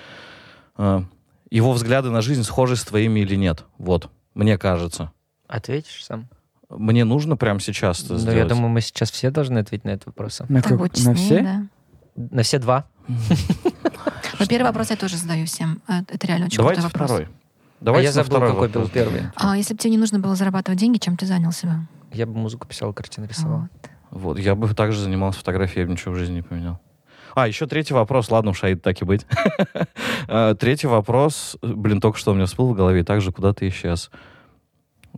э, 0.79 1.03
его 1.51 1.73
взгляды 1.73 2.11
на 2.11 2.21
жизнь 2.21 2.43
схожи 2.43 2.77
с 2.77 2.85
твоими 2.85 3.21
или 3.21 3.35
нет. 3.35 3.65
Вот, 3.79 4.11
мне 4.35 4.59
кажется. 4.59 5.13
Ответишь 5.47 6.05
сам? 6.05 6.29
Мне 6.71 7.05
нужно 7.05 7.37
прямо 7.39 7.59
сейчас 7.61 8.03
это 8.05 8.13
Ну, 8.15 8.19
сделать. 8.19 8.39
я 8.39 8.45
думаю, 8.45 8.69
мы 8.69 8.83
сейчас 8.83 9.11
все 9.11 9.31
должны 9.31 9.59
ответить 9.59 9.85
на 9.87 9.91
этот 9.91 10.07
вопрос. 10.07 10.41
На, 10.49 10.61
Так 10.61 10.69
как- 10.73 10.79
будет 10.79 11.03
на 11.05 11.15
все? 11.15 11.41
да. 11.43 11.63
На 12.31 12.43
все 12.43 12.59
два. 12.59 12.85
Но 13.09 14.47
первый 14.47 14.67
вопрос 14.67 14.91
я 14.91 14.97
тоже 14.97 15.17
задаю 15.17 15.47
всем. 15.47 15.81
Э, 15.89 16.01
Это 16.09 16.27
реально 16.27 16.47
очень 16.47 16.59
Давайте 16.59 16.81
крутой 16.83 16.93
вопрос. 17.01 17.11
второй. 17.11 17.29
Давайте 17.81 18.09
а 18.09 18.11
я 18.11 18.13
забыл, 18.13 18.29
второй 18.31 18.49
какой 18.51 18.67
вопрос. 18.69 18.85
был 18.85 18.91
первый. 18.93 19.23
А 19.37 19.57
если 19.57 19.75
бы 19.75 19.79
тебе 19.81 19.91
не 19.93 19.99
нужно 19.99 20.19
было 20.19 20.35
зарабатывать 20.35 20.79
деньги, 20.81 20.99
чем 20.99 21.17
ты 21.17 21.27
занялся 21.27 21.67
бы? 21.67 21.73
Я 22.13 22.27
бы 22.27 22.35
музыку 22.35 22.67
писал, 22.67 22.93
картины 22.93 23.27
рисовал. 23.27 23.61
Вот. 23.61 23.91
Вот, 24.11 24.39
я 24.39 24.55
бы 24.55 24.73
также 24.75 25.01
занимался 25.01 25.39
фотографией, 25.41 25.81
я 25.83 25.87
бы 25.87 25.93
ничего 25.93 26.15
в 26.15 26.17
жизни 26.17 26.37
не 26.37 26.43
поменял. 26.43 26.81
А, 27.35 27.47
еще 27.47 27.67
третий 27.67 27.95
вопрос. 27.95 28.31
Ладно, 28.31 28.51
уж, 28.53 28.65
Аид, 28.65 28.83
так 28.83 29.01
и 29.01 29.05
быть. 29.05 29.27
А, 30.31 30.55
Третий 30.55 30.87
вопрос, 30.89 31.57
блин, 31.63 32.01
только 32.03 32.19
что 32.19 32.33
у 32.33 32.35
меня 32.35 32.45
всплыл 32.47 32.73
в 32.73 32.77
голове, 32.77 33.03
также 33.05 33.33
куда 33.33 33.53
ты 33.55 33.69
исчез. 33.69 34.11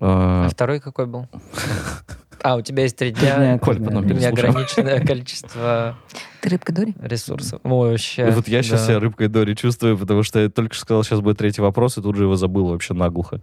А, 0.00 0.46
А 0.46 0.48
второй 0.50 0.78
какой 0.80 1.06
был? 1.06 1.28
А, 2.42 2.56
у 2.56 2.62
тебя 2.62 2.84
есть 2.84 2.96
три 2.96 3.10
дня 3.10 3.58
Коль, 3.58 3.82
потом 3.82 4.06
неограниченное 4.06 5.00
количество 5.06 5.96
Ты 6.40 6.48
рыбка 6.48 6.72
Дори? 6.72 6.94
ресурсов. 7.00 7.60
Ой, 7.64 7.90
вообще. 7.90 8.28
И 8.28 8.30
вот 8.30 8.48
я 8.48 8.62
сейчас 8.62 8.86
себя 8.86 8.98
рыбкой 9.00 9.28
Дори 9.28 9.54
чувствую, 9.56 9.98
потому 9.98 10.22
что 10.22 10.40
я 10.40 10.48
только 10.48 10.74
что 10.74 10.82
сказал, 10.82 11.04
сейчас 11.04 11.20
будет 11.20 11.38
третий 11.38 11.60
вопрос, 11.60 11.98
и 11.98 12.02
тут 12.02 12.16
же 12.16 12.24
его 12.24 12.36
забыл 12.36 12.66
вообще 12.66 12.94
наглухо. 12.94 13.40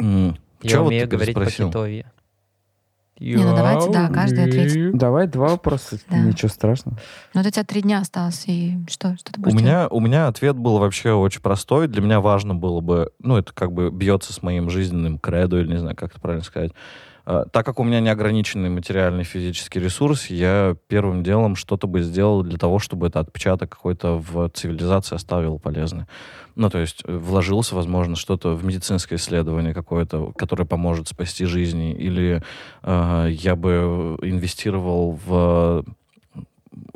Я 0.00 0.82
умею 0.82 1.02
ты 1.02 1.16
говорить 1.16 1.36
спросил? 1.36 1.72
По-китовье. 3.14 3.36
Не, 3.36 3.44
ну 3.44 3.56
давайте, 3.56 3.90
да, 3.92 4.08
каждый 4.08 4.44
ответит. 4.44 4.96
Давай 4.96 5.26
два 5.26 5.48
вопроса, 5.48 5.98
Да. 6.10 6.18
ничего 6.18 6.48
страшного. 6.48 6.98
Ну, 7.32 7.40
вот 7.40 7.46
у 7.46 7.50
тебя 7.50 7.64
три 7.64 7.82
дня 7.82 8.00
осталось, 8.00 8.44
и 8.46 8.76
что? 8.88 9.16
Что 9.16 9.32
ты 9.32 9.40
У 9.40 9.42
будешь 9.44 9.52
делать? 9.54 9.64
меня, 9.64 9.88
у 9.88 10.00
меня 10.00 10.26
ответ 10.28 10.56
был 10.56 10.78
вообще 10.78 11.12
очень 11.12 11.40
простой. 11.40 11.88
Для 11.88 12.02
меня 12.02 12.20
важно 12.20 12.54
было 12.54 12.80
бы, 12.80 13.10
ну, 13.20 13.36
это 13.36 13.52
как 13.52 13.72
бы 13.72 13.90
бьется 13.90 14.32
с 14.32 14.42
моим 14.42 14.70
жизненным 14.70 15.18
кредо, 15.18 15.60
или 15.60 15.68
не 15.72 15.78
знаю, 15.78 15.96
как 15.96 16.10
это 16.12 16.20
правильно 16.20 16.44
сказать. 16.44 16.72
А, 17.26 17.44
Так 17.46 17.64
как 17.64 17.80
у 17.80 17.84
меня 17.84 18.00
неограниченный 18.00 18.68
материальный 18.68 19.24
физический 19.24 19.80
ресурс, 19.80 20.26
я 20.26 20.76
первым 20.88 21.22
делом 21.22 21.56
что-то 21.56 21.86
бы 21.86 22.02
сделал 22.02 22.42
для 22.42 22.58
того, 22.58 22.78
чтобы 22.78 23.06
этот 23.06 23.28
отпечаток 23.28 23.70
какой-то 23.70 24.18
в 24.18 24.48
цивилизации 24.50 25.16
оставил 25.16 25.58
полезный. 25.58 26.04
Ну, 26.54 26.70
то 26.70 26.78
есть 26.78 27.02
э, 27.04 27.16
вложился, 27.16 27.74
возможно, 27.74 28.16
что-то 28.16 28.54
в 28.54 28.64
медицинское 28.64 29.16
исследование 29.16 29.74
какое-то, 29.74 30.32
которое 30.36 30.66
поможет 30.66 31.08
спасти 31.08 31.46
жизни, 31.46 31.92
или 31.92 32.42
э, 32.82 33.28
я 33.30 33.56
бы 33.56 34.18
инвестировал 34.22 35.18
в 35.26 35.84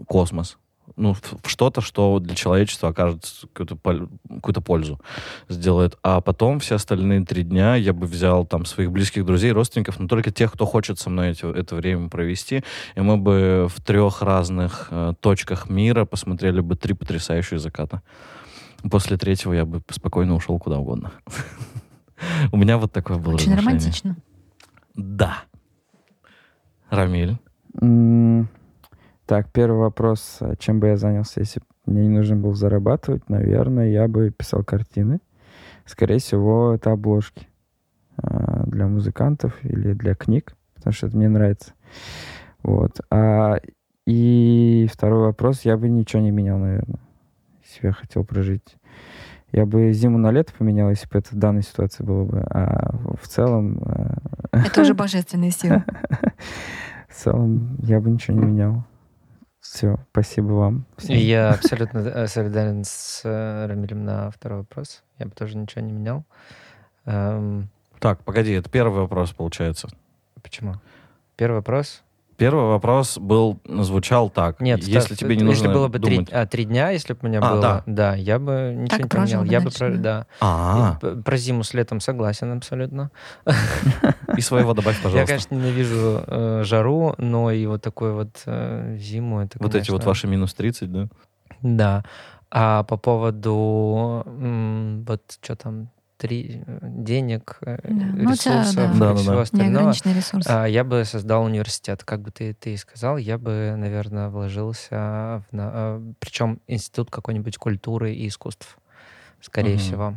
космос, 0.07 0.59
ну, 0.97 1.15
в, 1.15 1.21
что-то, 1.47 1.81
что 1.81 2.19
для 2.19 2.35
человечества 2.35 2.91
окажет 2.91 3.25
какую-то, 3.53 4.09
какую-то 4.29 4.61
пользу 4.61 5.01
сделает. 5.49 5.99
А 6.03 6.21
потом 6.21 6.61
все 6.61 6.77
остальные 6.77 7.25
три 7.25 7.43
дня 7.43 7.75
я 7.77 7.93
бы 7.93 8.07
взял 8.07 8.47
там 8.47 8.65
своих 8.65 8.91
близких 8.91 9.25
друзей, 9.25 9.53
родственников, 9.53 9.99
но 9.99 10.09
только 10.09 10.31
тех, 10.31 10.53
кто 10.53 10.67
хочет 10.67 10.99
со 10.99 11.11
мной 11.11 11.31
эти- 11.31 11.51
это 11.59 11.77
время 11.77 12.09
провести. 12.09 12.65
И 12.95 13.01
мы 13.01 13.17
бы 13.17 13.69
в 13.69 13.81
трех 13.83 14.23
разных 14.23 14.89
э, 14.91 15.15
точках 15.21 15.69
мира 15.69 16.05
посмотрели 16.05 16.61
бы 16.61 16.77
три 16.77 16.95
потрясающих 16.95 17.61
заката. 17.61 18.03
После 18.91 19.17
третьего 19.17 19.53
я 19.53 19.65
бы 19.65 19.83
спокойно 19.91 20.35
ушел 20.35 20.59
куда 20.59 20.79
угодно. 20.79 21.13
У 22.53 22.57
меня 22.57 22.79
вот 22.79 22.93
такое 22.93 23.19
было 23.19 23.35
Очень 23.35 23.55
романтично. 23.55 24.17
Да. 24.95 25.39
Рамиль. 26.91 27.37
Так, 29.29 29.53
первый 29.53 29.81
вопрос. 29.81 30.39
а 30.41 30.57
Чем 30.57 30.81
бы 30.81 30.87
я 30.87 30.97
занялся, 30.97 31.41
если 31.41 31.61
бы 31.61 31.67
мне 31.85 32.09
не 32.09 32.17
нужно 32.17 32.37
было 32.37 32.55
зарабатывать? 32.55 33.29
Наверное, 33.29 33.91
я 33.91 34.09
бы 34.09 34.31
писал 34.31 34.65
картины. 34.65 35.21
Скорее 35.85 36.19
всего, 36.19 36.73
это 36.73 36.93
обложки 36.93 37.47
а, 38.17 38.65
для 38.65 38.87
музыкантов 38.87 39.63
или 39.67 39.93
для 39.93 40.15
книг, 40.15 40.57
потому 40.75 40.95
что 40.95 41.09
это 41.09 41.17
мне 41.19 41.29
нравится. 41.29 41.75
Вот. 42.63 43.03
А, 43.11 43.59
и 44.07 44.89
второй 44.91 45.27
вопрос. 45.27 45.61
Я 45.61 45.77
бы 45.77 45.91
ничего 45.91 46.23
не 46.23 46.31
менял, 46.31 46.57
наверное, 46.57 46.99
если 47.63 47.83
бы 47.83 47.89
я 47.89 47.93
хотел 47.93 48.25
прожить. 48.25 48.79
Я 49.53 49.67
бы 49.67 49.93
зиму 49.93 50.17
на 50.17 50.31
лето 50.31 50.55
поменял, 50.59 50.89
если 50.89 51.07
бы 51.07 51.19
это 51.19 51.35
в 51.35 51.39
данной 51.39 51.65
ситуации 51.65 52.03
было 52.03 52.25
бы. 52.25 52.41
А 52.49 52.93
в 52.93 53.19
в 53.21 53.29
целом... 53.29 53.83
а, 53.85 54.63
Это 54.65 54.81
уже 54.81 54.95
божественные 54.95 55.51
силы. 55.51 55.85
В 57.09 57.15
целом, 57.15 57.77
я 57.83 58.01
бы 58.01 58.11
ничего 58.11 58.39
не 58.39 58.47
менял. 58.47 58.85
Все, 59.73 59.99
спасибо 60.13 60.53
вам. 60.53 60.87
всем. 60.97 61.17
Я 61.17 61.51
абсолютно 61.51 61.99
э, 61.99 62.27
солидарен 62.27 62.85
с 62.85 63.21
э, 63.25 63.67
Рамилем 63.67 64.05
на 64.05 64.31
второй 64.31 64.61
вопрос. 64.61 65.03
Я 65.19 65.27
бы 65.27 65.33
тоже 65.33 65.57
ничего 65.57 65.83
не 65.83 65.93
менял. 65.93 66.25
Эм, 67.05 67.69
Так, 67.99 68.25
погоди, 68.25 68.53
это 68.53 68.71
первый 68.71 69.01
вопрос, 69.01 69.33
получается. 69.33 69.89
Почему? 70.43 70.77
Первый 71.37 71.57
вопрос. 71.57 72.03
Первый 72.39 72.67
вопрос 72.67 73.19
был, 73.19 73.59
звучал 73.67 74.31
так. 74.31 74.61
Нет, 74.61 74.85
если 74.85 75.09
так, 75.11 75.19
тебе 75.19 75.35
не 75.37 75.43
если 75.45 75.65
нужно 75.67 75.73
было 75.75 75.89
бы 75.89 75.99
три, 75.99 76.15
думать... 76.19 76.29
а, 76.33 76.47
три 76.47 76.65
дня, 76.67 76.91
если 76.91 77.13
бы 77.15 77.19
у 77.23 77.27
меня 77.27 77.41
А, 77.43 77.53
было, 77.53 77.83
да. 77.87 78.15
я 78.15 78.39
бы 78.39 78.73
ничего 78.77 78.97
Так 78.97 79.01
не 79.03 79.09
поменял. 79.09 79.43
бы 79.43 79.49
Я 79.49 79.61
бы 79.61 79.71
про- 79.71 79.91
да. 79.91 79.97
да. 79.99 80.27
А, 80.41 80.95
про 81.25 81.37
зиму 81.37 81.65
с 81.65 81.75
летом 81.75 81.99
согласен 81.99 82.57
абсолютно. 82.57 83.11
и 84.37 84.41
своего 84.41 84.73
добавь, 84.73 84.97
Я, 84.99 85.03
пожалуйста. 85.03 85.27
конечно, 85.27 85.55
ненавижу 85.57 86.23
э, 86.29 86.63
жару, 86.65 87.17
но 87.19 87.51
и 87.51 87.67
вот 87.67 87.83
такую 87.83 88.15
вот 88.15 88.41
э, 88.47 88.97
зиму 89.01 89.41
это, 89.41 89.59
Вот 89.61 89.75
эти 89.75 89.91
вот 89.91 89.99
конечно, 90.03 90.09
ваши 90.09 90.27
минус 90.29 90.55
30, 90.55 90.93
да? 90.93 91.09
Да. 91.63 92.05
А 92.53 92.85
по 92.85 92.97
поводу 92.97 94.23
м, 94.27 95.05
вот 95.09 95.23
что 95.43 95.57
там 95.57 95.91
три 96.19 96.63
э, 96.67 96.79
денег, 96.83 97.59
э, 97.63 97.79
Да. 97.83 97.89
Ну, 97.91 98.31
у 98.31 98.35
тебя, 98.35 98.61
ресурсов 98.63 98.99
да. 98.99 99.13
и 99.13 99.17
всего 99.17 99.39
остального. 99.39 99.71
Неограниченный 99.73 100.15
ресурс. 100.15 100.47
А, 100.49 100.67
я 100.67 100.85
бы 100.85 101.05
создал 101.05 101.45
университет, 101.45 102.05
как 102.05 102.21
бы 102.21 102.31
ты, 102.31 102.53
ты 102.55 102.75
и 102.75 102.77
сказал, 102.77 103.17
я 103.17 103.39
бы, 103.39 103.75
наверное, 103.79 104.29
вложился 104.29 104.97
в... 104.97 105.45
на- 105.53 105.71
а, 105.73 106.13
причем 106.19 106.61
институт 106.67 107.11
какой-нибудь 107.11 107.57
культуры 107.57 108.13
и 108.13 108.29
искусств, 108.29 108.79
скорее 109.41 109.75
Мгм. 109.77 109.79
всего. 109.79 110.15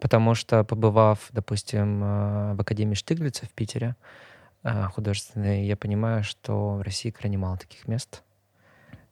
Потому 0.00 0.34
что, 0.34 0.62
побывав, 0.64 1.28
допустим, 1.32 2.02
э, 2.02 2.54
в 2.54 2.60
Академии 2.60 2.94
Штиглица 2.94 3.46
в 3.46 3.50
Питере, 3.50 3.96
художественные, 4.94 5.66
я 5.68 5.76
понимаю, 5.76 6.24
что 6.24 6.72
в 6.74 6.82
России 6.82 7.10
крайне 7.10 7.38
мало 7.38 7.56
таких 7.56 7.86
мест. 7.86 8.24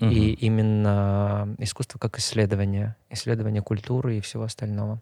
Мгм. 0.00 0.10
И 0.10 0.32
именно 0.32 1.54
искусство 1.58 1.98
как 2.00 2.18
исследование, 2.18 2.96
исследование 3.08 3.62
культуры 3.62 4.16
и 4.18 4.20
всего 4.20 4.42
остального. 4.42 5.00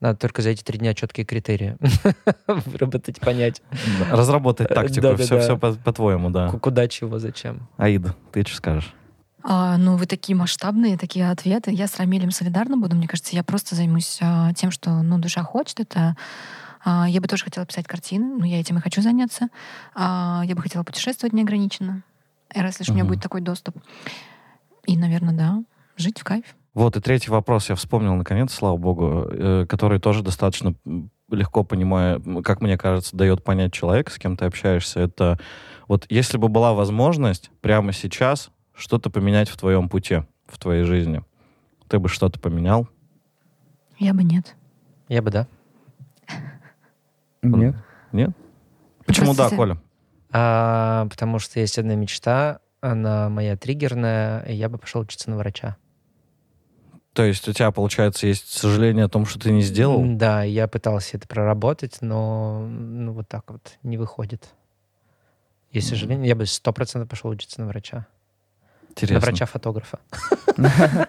Надо 0.00 0.18
только 0.18 0.42
за 0.42 0.50
эти 0.50 0.62
три 0.62 0.78
дня 0.78 0.92
четкие 0.94 1.24
критерии 1.24 1.76
выработать, 2.46 3.20
понять, 3.20 3.62
Разработать 4.10 4.70
Э, 4.70 4.74
тактику, 4.74 5.16
все, 5.16 5.40
все 5.40 5.56
по- 5.56 5.72
по-твоему, 5.74 6.30
да. 6.30 6.48
ку- 6.50 6.58
куда, 6.58 6.88
чего, 6.88 7.18
зачем. 7.18 7.68
Аида, 7.76 8.14
ты 8.32 8.42
что 8.42 8.56
скажешь? 8.56 8.92
А, 9.42 9.76
ну, 9.76 9.96
вы 9.96 10.06
такие 10.06 10.34
масштабные, 10.36 10.96
такие 10.98 11.30
ответы. 11.30 11.70
Я 11.70 11.86
с 11.86 11.98
Рамилем 11.98 12.30
солидарна 12.30 12.76
буду. 12.76 12.96
Мне 12.96 13.06
кажется, 13.06 13.36
я 13.36 13.44
просто 13.44 13.74
займусь 13.74 14.18
а, 14.22 14.52
тем, 14.54 14.70
что 14.70 14.90
ну, 15.02 15.18
душа 15.18 15.42
хочет. 15.42 15.80
Это 15.80 16.16
а, 16.82 17.06
я 17.08 17.20
бы 17.20 17.28
тоже 17.28 17.44
хотела 17.44 17.64
писать 17.66 17.86
картины, 17.86 18.38
но 18.38 18.44
я 18.46 18.58
этим 18.60 18.78
и 18.78 18.80
хочу 18.80 19.00
заняться. 19.02 19.48
А, 19.94 20.42
я 20.46 20.54
бы 20.54 20.62
хотела 20.62 20.82
путешествовать 20.82 21.32
неограниченно, 21.34 22.02
раз 22.54 22.78
лишь 22.80 22.88
у 22.88 22.94
меня 22.94 23.04
будет 23.04 23.22
такой 23.22 23.40
доступ. 23.42 23.76
И, 24.86 24.96
наверное, 24.96 25.34
да, 25.34 25.62
жить 25.96 26.18
в 26.20 26.24
кайф. 26.24 26.44
Вот, 26.74 26.96
и 26.96 27.00
третий 27.00 27.30
вопрос 27.30 27.68
я 27.70 27.76
вспомнил, 27.76 28.14
наконец, 28.16 28.52
слава 28.52 28.76
богу, 28.76 29.28
э, 29.30 29.66
который 29.68 30.00
тоже 30.00 30.22
достаточно 30.22 30.74
легко 31.30 31.62
понимая, 31.64 32.16
м, 32.16 32.42
как 32.42 32.60
мне 32.60 32.76
кажется, 32.76 33.16
дает 33.16 33.44
понять 33.44 33.72
человек, 33.72 34.10
с 34.10 34.18
кем 34.18 34.36
ты 34.36 34.44
общаешься. 34.44 35.00
Это 35.00 35.38
вот 35.88 36.06
если 36.08 36.36
бы 36.36 36.48
была 36.48 36.74
возможность 36.74 37.50
прямо 37.60 37.92
сейчас 37.92 38.50
что-то 38.74 39.08
поменять 39.08 39.48
в 39.48 39.56
твоем 39.56 39.88
пути, 39.88 40.24
в 40.46 40.58
твоей 40.58 40.82
жизни, 40.82 41.22
ты 41.88 41.98
бы 41.98 42.08
что-то 42.08 42.40
поменял? 42.40 42.88
Я 43.98 44.12
бы 44.12 44.24
нет. 44.24 44.56
Я 45.08 45.22
бы, 45.22 45.30
да. 45.30 45.46
Нет. 47.42 47.76
Нет? 48.12 48.30
Почему 49.06 49.34
да. 49.34 49.48
Коля? 49.50 49.78
А, 50.32 51.06
потому 51.08 51.38
что 51.38 51.60
есть 51.60 51.78
одна 51.78 51.94
мечта, 51.94 52.60
она 52.80 53.28
моя 53.28 53.56
триггерная, 53.56 54.42
и 54.42 54.54
я 54.54 54.68
бы 54.68 54.78
пошел 54.78 55.02
учиться 55.02 55.30
на 55.30 55.36
врача. 55.36 55.76
То 57.14 57.22
есть 57.22 57.48
у 57.48 57.52
тебя, 57.52 57.70
получается, 57.70 58.26
есть 58.26 58.48
сожаление 58.48 59.04
о 59.04 59.08
том, 59.08 59.24
что 59.24 59.38
ты 59.38 59.52
не 59.52 59.62
сделал? 59.62 60.02
Да, 60.04 60.42
я 60.42 60.66
пытался 60.66 61.16
это 61.16 61.28
проработать, 61.28 61.98
но 62.00 62.66
ну, 62.68 63.12
вот 63.12 63.28
так 63.28 63.44
вот 63.50 63.78
не 63.84 63.96
выходит. 63.96 64.48
Есть 65.70 65.88
сожаление, 65.88 66.28
я 66.28 66.34
бы 66.34 66.44
сто 66.44 66.72
процентов 66.72 67.08
пошел 67.08 67.30
учиться 67.30 67.60
на 67.60 67.68
врача. 67.68 68.06
Интересно. 68.90 69.14
На 69.14 69.20
врача-фотографа. 69.20 69.98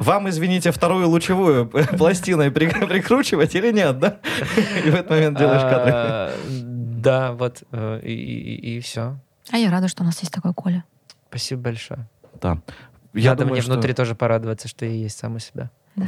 Вам, 0.00 0.28
извините, 0.28 0.70
вторую 0.70 1.08
лучевую 1.08 1.66
пластиной 1.98 2.50
при- 2.50 2.68
прикручивать 2.86 3.54
или 3.54 3.72
нет, 3.72 3.98
да? 3.98 4.18
И 4.84 4.90
в 4.90 4.94
этот 4.94 5.10
момент 5.10 5.38
делаешь 5.38 5.62
кадры. 5.62 5.92
А, 5.94 6.34
Да, 6.48 7.32
вот, 7.32 7.62
э, 7.72 8.00
и, 8.02 8.80
все. 8.80 9.18
А 9.50 9.56
я 9.58 9.70
рада, 9.70 9.88
что 9.88 10.02
у 10.02 10.06
нас 10.06 10.20
есть 10.20 10.32
такой 10.32 10.54
Коля. 10.54 10.84
Спасибо 11.28 11.62
большое. 11.62 12.06
Да. 12.40 12.58
Я 13.14 13.30
Надо 13.30 13.44
думаю, 13.44 13.52
мне 13.54 13.62
что- 13.62 13.72
внутри 13.72 13.92
тоже 13.94 14.14
порадоваться, 14.14 14.68
что 14.68 14.84
я 14.84 14.92
есть 14.92 15.18
сам 15.18 15.36
у 15.36 15.38
себя. 15.38 15.70
Да. 15.96 16.06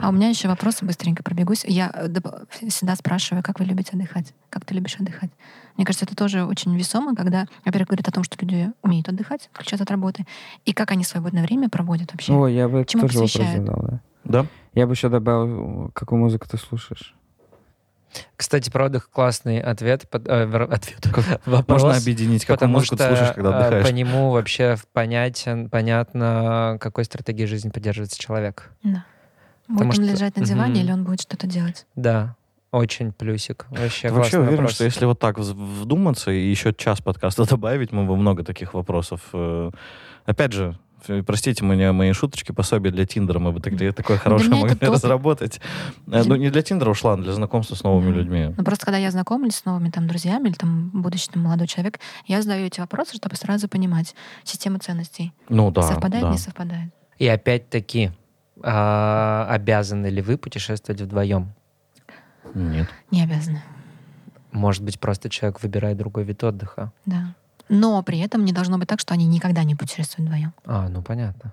А 0.00 0.10
у 0.10 0.12
меня 0.12 0.28
еще 0.28 0.48
вопросы 0.48 0.84
быстренько 0.84 1.22
пробегусь. 1.22 1.64
Я 1.64 1.90
э, 1.94 2.08
всегда 2.68 2.94
спрашиваю, 2.94 3.42
как 3.42 3.58
вы 3.58 3.64
любите 3.64 3.90
отдыхать? 3.94 4.34
Как 4.50 4.64
ты 4.66 4.74
любишь 4.74 4.96
отдыхать? 5.00 5.30
Мне 5.76 5.86
кажется, 5.86 6.04
это 6.04 6.14
тоже 6.14 6.44
очень 6.44 6.76
весомо, 6.76 7.16
когда, 7.16 7.46
во-первых, 7.64 7.88
говорит 7.88 8.06
о 8.06 8.12
том, 8.12 8.22
что 8.22 8.36
люди 8.44 8.70
умеют 8.82 9.08
отдыхать, 9.08 9.48
отключаться 9.52 9.84
от 9.84 9.90
работы, 9.90 10.26
и 10.66 10.72
как 10.74 10.90
они 10.90 11.02
свободное 11.04 11.42
время 11.42 11.70
проводят 11.70 12.12
вообще. 12.12 12.32
О, 12.34 12.46
я 12.46 12.68
бы 12.68 12.84
Чему 12.86 13.02
тоже 13.04 13.14
вопрос 13.14 13.32
посвящают? 13.32 13.66
задал, 13.66 13.82
да. 13.88 14.00
Да? 14.24 14.46
Я 14.74 14.86
бы 14.86 14.92
еще 14.92 15.08
добавил, 15.08 15.90
какую 15.94 16.20
музыку 16.20 16.46
ты 16.48 16.58
слушаешь. 16.58 17.14
Кстати, 18.36 18.70
про 18.70 18.86
отдых 18.86 19.10
классный 19.10 19.60
ответ. 19.60 20.08
под- 20.08 20.26
э, 20.28 20.44
ответ. 20.70 21.06
Вопрос. 21.46 21.82
Можно 21.82 21.98
объединить, 21.98 22.42
какую 22.44 22.56
Потому 22.58 22.72
музыку 22.74 22.96
что 22.96 22.96
ты 22.96 23.08
слушаешь, 23.08 23.34
когда 23.34 23.50
э, 23.50 23.54
отдыхаешь. 23.66 23.86
по 23.86 23.92
нему 23.92 24.30
вообще 24.30 24.76
понятен, 24.92 25.68
понятно, 25.70 26.78
какой 26.80 27.04
стратегией 27.04 27.46
жизни 27.46 27.70
поддерживается 27.70 28.18
человек. 28.20 28.70
Да. 28.82 29.04
Потому 29.66 29.90
Будет 29.90 29.98
он 30.00 30.04
что- 30.06 30.14
лежать 30.14 30.36
на 30.36 30.44
диване 30.44 30.74
Мгм. 30.74 30.80
или 30.82 30.92
он 30.92 31.04
будет 31.04 31.20
что-то 31.22 31.46
делать? 31.46 31.86
Да, 31.96 32.36
очень 32.70 33.12
плюсик. 33.12 33.66
Вообще 33.70 34.10
вообще 34.10 34.38
уверен, 34.38 34.56
вопрос. 34.56 34.74
что 34.74 34.84
если 34.84 35.04
вот 35.06 35.18
так 35.18 35.38
вдуматься 35.38 36.30
и 36.30 36.40
еще 36.50 36.74
час 36.74 37.00
подкаста 37.00 37.44
добавить, 37.48 37.92
мы 37.92 38.04
бы 38.04 38.16
много 38.16 38.44
таких 38.44 38.74
вопросов... 38.74 39.20
э, 39.32 39.70
Опять 40.26 40.52
же, 40.52 40.78
простите 41.26 41.64
меня 41.64 41.92
мои 41.92 42.12
шуточки, 42.12 42.52
пособие 42.52 42.92
для 42.92 43.06
Тиндера 43.06 43.38
мы 43.38 43.52
бы 43.52 43.60
такие- 43.60 43.92
такое 43.92 44.16
хорошее 44.18 44.50
меня 44.50 44.60
это 44.66 44.68
могли 44.80 44.88
разработать. 44.88 45.60
Э, 46.06 46.22
Ну, 46.24 46.36
не 46.36 46.50
для 46.50 46.62
Тиндера 46.62 46.90
ушла, 46.90 47.14
а 47.14 47.16
для 47.16 47.32
знакомства 47.32 47.74
с 47.74 47.82
новыми 47.82 48.14
людьми. 48.14 48.54
Ну, 48.56 48.64
просто 48.64 48.84
когда 48.86 48.98
я 48.98 49.10
знакомлюсь 49.10 49.56
с 49.56 49.64
новыми 49.64 49.90
там 49.90 50.06
друзьями 50.06 50.48
или 50.48 50.54
там 50.54 50.90
будущий 50.92 51.30
там, 51.30 51.42
молодой 51.42 51.66
человек, 51.66 51.98
я 52.26 52.42
задаю 52.42 52.66
эти 52.66 52.80
вопросы, 52.80 53.16
чтобы 53.16 53.36
сразу 53.36 53.68
понимать 53.68 54.14
систему 54.44 54.78
ценностей. 54.78 55.32
Ну 55.48 55.70
да, 55.70 55.82
совпадает, 55.82 56.24
да. 56.24 56.30
не 56.30 56.38
совпадает. 56.38 56.92
И 57.18 57.26
опять-таки, 57.28 58.10
а, 58.62 59.46
обязаны 59.50 60.06
ли 60.08 60.22
вы 60.22 60.36
путешествовать 60.38 61.00
вдвоем? 61.00 61.52
Нет. 62.54 62.88
Не 63.10 63.22
обязаны. 63.24 63.62
Может 64.52 64.82
быть, 64.84 65.00
просто 65.00 65.28
человек 65.28 65.62
выбирает 65.62 65.96
другой 65.96 66.24
вид 66.24 66.44
отдыха. 66.44 66.92
Да. 67.06 67.34
Но 67.68 68.02
при 68.02 68.18
этом 68.20 68.44
не 68.44 68.52
должно 68.52 68.78
быть 68.78 68.88
так, 68.88 69.00
что 69.00 69.14
они 69.14 69.26
никогда 69.26 69.64
не 69.64 69.74
путешествуют 69.74 70.28
вдвоем. 70.28 70.52
А, 70.66 70.88
ну 70.88 71.02
понятно. 71.02 71.52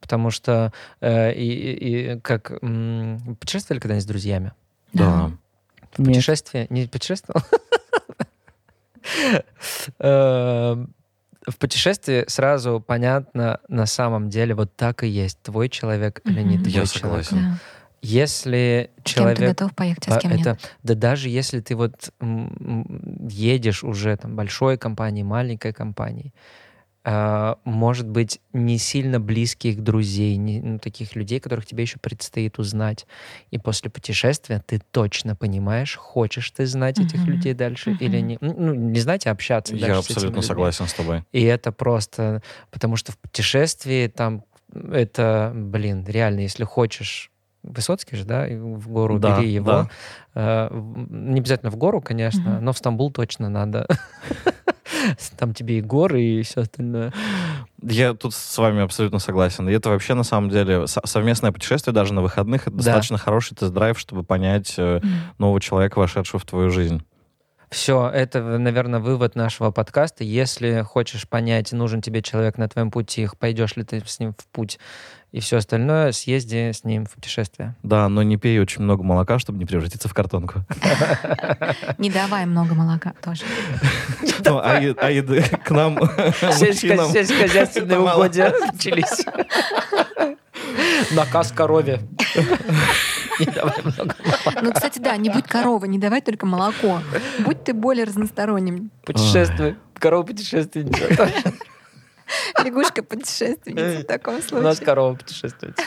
Потому 0.00 0.30
что 0.30 0.72
э, 1.00 1.32
и, 1.34 2.14
и- 2.14 2.20
как 2.20 2.52
м, 2.62 3.36
путешествовали 3.40 3.80
когда-нибудь 3.80 4.04
с 4.04 4.06
друзьями? 4.06 4.52
Да. 4.92 5.30
В 5.92 5.98
Нет. 6.00 6.08
путешествие 6.08 6.66
не 6.70 6.86
путешествовал? 6.86 7.42
Эм, 9.98 10.94
В 11.46 11.56
путешествии 11.56 12.24
сразу 12.28 12.78
понятно 12.86 13.58
на 13.68 13.86
самом 13.86 14.28
деле 14.28 14.54
вот 14.54 14.74
так 14.76 15.02
и 15.02 15.08
есть 15.08 15.40
твой 15.42 15.68
человек 15.70 16.20
или 16.24 16.42
не 16.42 16.58
твой 16.58 16.70
Я 16.72 16.84
человек. 16.86 17.24
согласен. 17.26 17.58
Если 18.02 18.90
С 19.04 19.14
кем 19.14 19.28
ты 19.28 19.34
человек 19.34 19.38
готов 19.40 19.74
поехать, 19.74 20.08
а 20.08 20.12
с 20.12 20.22
кем 20.22 20.32
это, 20.32 20.50
нет. 20.50 20.76
Да 20.82 20.94
даже 20.94 21.28
если 21.28 21.60
ты 21.60 21.74
вот 21.74 22.12
едешь 22.20 23.84
уже 23.84 24.16
там 24.16 24.36
большой 24.36 24.78
компанией, 24.78 25.24
маленькой 25.24 25.72
компанией, 25.72 26.32
а, 27.04 27.58
может 27.64 28.06
быть, 28.06 28.40
не 28.52 28.76
сильно 28.76 29.18
близких 29.18 29.82
друзей, 29.82 30.36
не, 30.36 30.60
ну, 30.60 30.78
таких 30.78 31.16
людей, 31.16 31.40
которых 31.40 31.64
тебе 31.64 31.82
еще 31.84 31.98
предстоит 31.98 32.58
узнать. 32.58 33.06
И 33.50 33.58
после 33.58 33.88
путешествия 33.90 34.62
ты 34.66 34.80
точно 34.90 35.34
понимаешь, 35.34 35.96
хочешь 35.96 36.50
ты 36.50 36.66
знать 36.66 37.00
этих 37.00 37.22
Мгм. 37.22 37.30
людей 37.32 37.54
дальше 37.54 37.92
или 37.92 38.18
Мгм. 38.18 38.26
не. 38.26 38.38
Ну, 38.40 38.74
не 38.74 39.00
знать, 39.00 39.26
а 39.26 39.30
общаться 39.30 39.74
Я 39.74 39.80
дальше 39.80 40.02
с 40.02 40.04
этими 40.04 40.16
абсолютно 40.16 40.36
людьми. 40.40 40.48
согласен 40.48 40.86
с 40.86 40.92
тобой. 40.92 41.22
И 41.32 41.42
это 41.44 41.72
просто... 41.72 42.42
Потому 42.70 42.96
что 42.96 43.12
в 43.12 43.18
путешествии 43.18 44.08
там 44.08 44.44
это, 44.92 45.52
блин, 45.54 46.04
реально, 46.06 46.40
если 46.40 46.64
хочешь... 46.64 47.30
Высоцкий 47.68 48.16
же, 48.16 48.24
да, 48.24 48.46
в 48.48 48.88
гору 48.88 49.18
Да, 49.18 49.38
бери 49.38 49.50
его. 49.50 49.66
да. 49.66 49.88
Э, 50.34 50.68
не 51.10 51.40
обязательно 51.40 51.70
в 51.70 51.76
гору, 51.76 52.00
конечно, 52.00 52.50
Мгм. 52.56 52.64
но 52.64 52.72
в 52.72 52.78
Стамбул 52.78 53.10
точно 53.12 53.48
надо. 53.48 53.86
Там 55.38 55.54
тебе 55.54 55.78
и 55.78 55.80
горы, 55.80 56.22
и 56.22 56.42
все 56.42 56.62
остальное. 56.62 57.12
Я 57.82 58.14
тут 58.14 58.34
с 58.34 58.58
вами 58.58 58.82
абсолютно 58.82 59.18
согласен. 59.18 59.68
И 59.68 59.72
это 59.72 59.90
вообще, 59.90 60.14
на 60.14 60.24
самом 60.24 60.50
деле, 60.50 60.86
со- 60.86 61.06
совместное 61.06 61.52
путешествие 61.52 61.94
даже 61.94 62.14
на 62.14 62.22
выходных, 62.22 62.62
это 62.62 62.70
Да. 62.72 62.76
достаточно 62.78 63.18
хороший 63.18 63.54
тест-драйв, 63.54 63.98
чтобы 63.98 64.24
понять 64.24 64.74
э, 64.78 65.00
нового 65.38 65.60
человека, 65.60 65.98
вошедшего 65.98 66.38
в 66.40 66.44
твою 66.44 66.70
жизнь. 66.70 67.02
Все, 67.70 68.08
это, 68.08 68.40
наверное, 68.58 69.00
вывод 69.00 69.34
нашего 69.34 69.70
подкаста. 69.70 70.24
Если 70.24 70.82
хочешь 70.82 71.28
понять, 71.28 71.72
нужен 71.72 72.00
тебе 72.00 72.22
человек 72.22 72.56
на 72.56 72.68
твоем 72.68 72.90
пути, 72.90 73.28
пойдешь 73.38 73.76
ли 73.76 73.84
ты 73.84 74.02
с 74.04 74.18
ним 74.18 74.34
в 74.36 74.46
путь 74.46 74.78
и 75.30 75.40
все 75.40 75.58
остальное, 75.58 76.12
съезди 76.12 76.72
с 76.72 76.84
ним 76.84 77.04
в 77.04 77.14
путешествие. 77.14 77.74
Да, 77.82 78.08
но 78.08 78.22
не 78.22 78.38
пей 78.38 78.58
очень 78.60 78.82
много 78.82 79.02
молока, 79.02 79.38
чтобы 79.38 79.58
не 79.58 79.66
превратиться 79.66 80.08
в 80.08 80.14
картонку. 80.14 80.64
Не 81.98 82.10
давай 82.10 82.46
много 82.46 82.74
молока 82.74 83.12
тоже. 83.22 83.42
Ну, 84.44 84.58
а 84.58 84.78
а 84.78 85.10
еды 85.10 85.42
к 85.42 85.70
нам, 85.70 85.94
мужчинам, 85.94 87.10
Сельскохозяйственные 87.10 87.98
угодья 87.98 88.54
начались. 88.72 89.26
Наказ 91.12 91.52
корове. 91.52 92.00
Не 93.40 93.46
давай 93.46 93.76
много. 93.84 94.16
Ну, 94.62 94.72
кстати, 94.72 94.98
да, 94.98 95.16
не 95.16 95.30
будь 95.30 95.46
корова, 95.46 95.84
не 95.84 95.98
давай 95.98 96.20
только 96.20 96.44
молоко. 96.44 97.00
Будь 97.38 97.62
ты 97.62 97.72
более 97.72 98.04
разносторонним. 98.04 98.90
Путешествуй. 99.04 99.76
Корова 99.94 100.24
путешественница. 100.24 101.30
Лягушка-путешественница 102.64 104.00
в 104.00 104.04
таком 104.04 104.34
У 104.34 104.38
нас 104.38 104.46
случае. 104.46 104.86
корова 104.86 105.14
путешествует. 105.14 105.78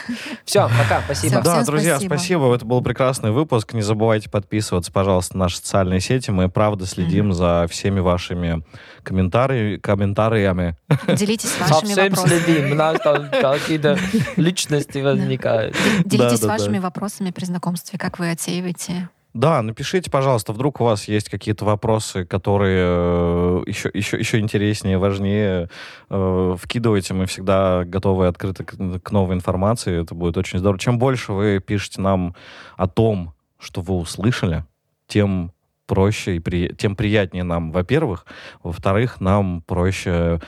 Все, 0.44 0.68
пока, 0.68 1.02
спасибо. 1.04 1.42
Да, 1.42 1.54
всем 1.54 1.64
друзья, 1.64 1.94
спасибо. 1.96 2.14
спасибо. 2.14 2.54
Это 2.54 2.64
был 2.64 2.82
прекрасный 2.82 3.30
выпуск. 3.30 3.72
Не 3.72 3.82
забывайте 3.82 4.30
подписываться, 4.30 4.92
пожалуйста, 4.92 5.36
на 5.36 5.44
наши 5.44 5.56
социальные 5.58 6.00
сети. 6.00 6.30
Мы, 6.30 6.48
правда, 6.48 6.86
следим 6.86 7.32
за 7.32 7.66
всеми 7.70 8.00
вашими 8.00 8.64
комментариями. 9.02 9.76
комментариями. 9.76 10.76
Делитесь 11.08 11.58
вашими 11.58 11.88
Совсем 11.94 12.10
вопросами. 12.14 12.40
следим. 12.40 12.72
У 12.72 12.74
нас 12.74 13.00
там 13.00 13.30
какие-то 13.30 13.98
личности 14.36 14.98
возникают. 14.98 15.76
Делитесь 16.04 16.42
вашими 16.42 16.78
вопросами 16.78 17.30
при 17.30 17.44
знакомстве, 17.44 17.98
как 17.98 18.18
вы 18.18 18.30
отсеиваете 18.30 19.08
Да, 19.34 19.62
напишите, 19.62 20.10
пожалуйста, 20.10 20.52
вдруг 20.52 20.80
у 20.80 20.84
вас 20.84 21.08
есть 21.08 21.30
какие-то 21.30 21.64
вопросы, 21.64 22.26
которые 22.26 23.62
еще, 23.66 23.90
еще, 23.94 24.18
еще 24.18 24.38
интереснее, 24.40 24.98
важнее. 24.98 25.70
Э, 26.10 26.54
вкидывайте, 26.58 27.14
мы 27.14 27.24
всегда 27.24 27.84
готовы 27.86 28.26
и 28.26 28.28
открыты 28.28 28.64
к 28.64 29.10
новой 29.10 29.34
информации. 29.34 30.02
Это 30.02 30.14
будет 30.14 30.36
очень 30.36 30.58
здорово. 30.58 30.78
Чем 30.78 30.98
больше 30.98 31.32
вы 31.32 31.60
пишете 31.60 32.02
нам 32.02 32.34
о 32.76 32.86
том, 32.88 33.32
что 33.58 33.80
вы 33.80 33.94
услышали, 33.94 34.66
тем 35.06 35.52
проще 35.86 36.36
и 36.36 36.38
при... 36.38 36.68
тем 36.68 36.94
приятнее 36.94 37.44
нам, 37.44 37.72
во-первых. 37.72 38.26
Во-вторых, 38.62 39.20
нам 39.20 39.62
проще 39.62 40.40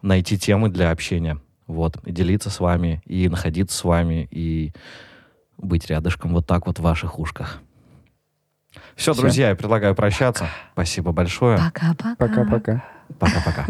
найти 0.00 0.38
темы 0.38 0.70
для 0.70 0.90
общения. 0.90 1.38
Вот, 1.66 1.96
и 2.04 2.12
делиться 2.12 2.48
с 2.50 2.60
вами, 2.60 3.02
и 3.04 3.28
находиться 3.28 3.76
с 3.76 3.84
вами, 3.84 4.26
и 4.30 4.72
быть 5.58 5.88
рядышком 5.88 6.32
вот 6.32 6.46
так 6.46 6.66
вот 6.66 6.78
в 6.78 6.82
ваших 6.82 7.18
ушках. 7.18 7.60
Все, 8.96 9.12
Все. 9.12 9.20
друзья, 9.20 9.48
я 9.50 9.56
предлагаю 9.56 9.94
прощаться. 9.94 10.44
Пока. 10.44 10.54
Спасибо 10.74 11.12
большое. 11.12 11.58
Пока-пока. 11.58 12.16
Пока-пока. 12.16 12.84
Пока-пока. 13.18 13.66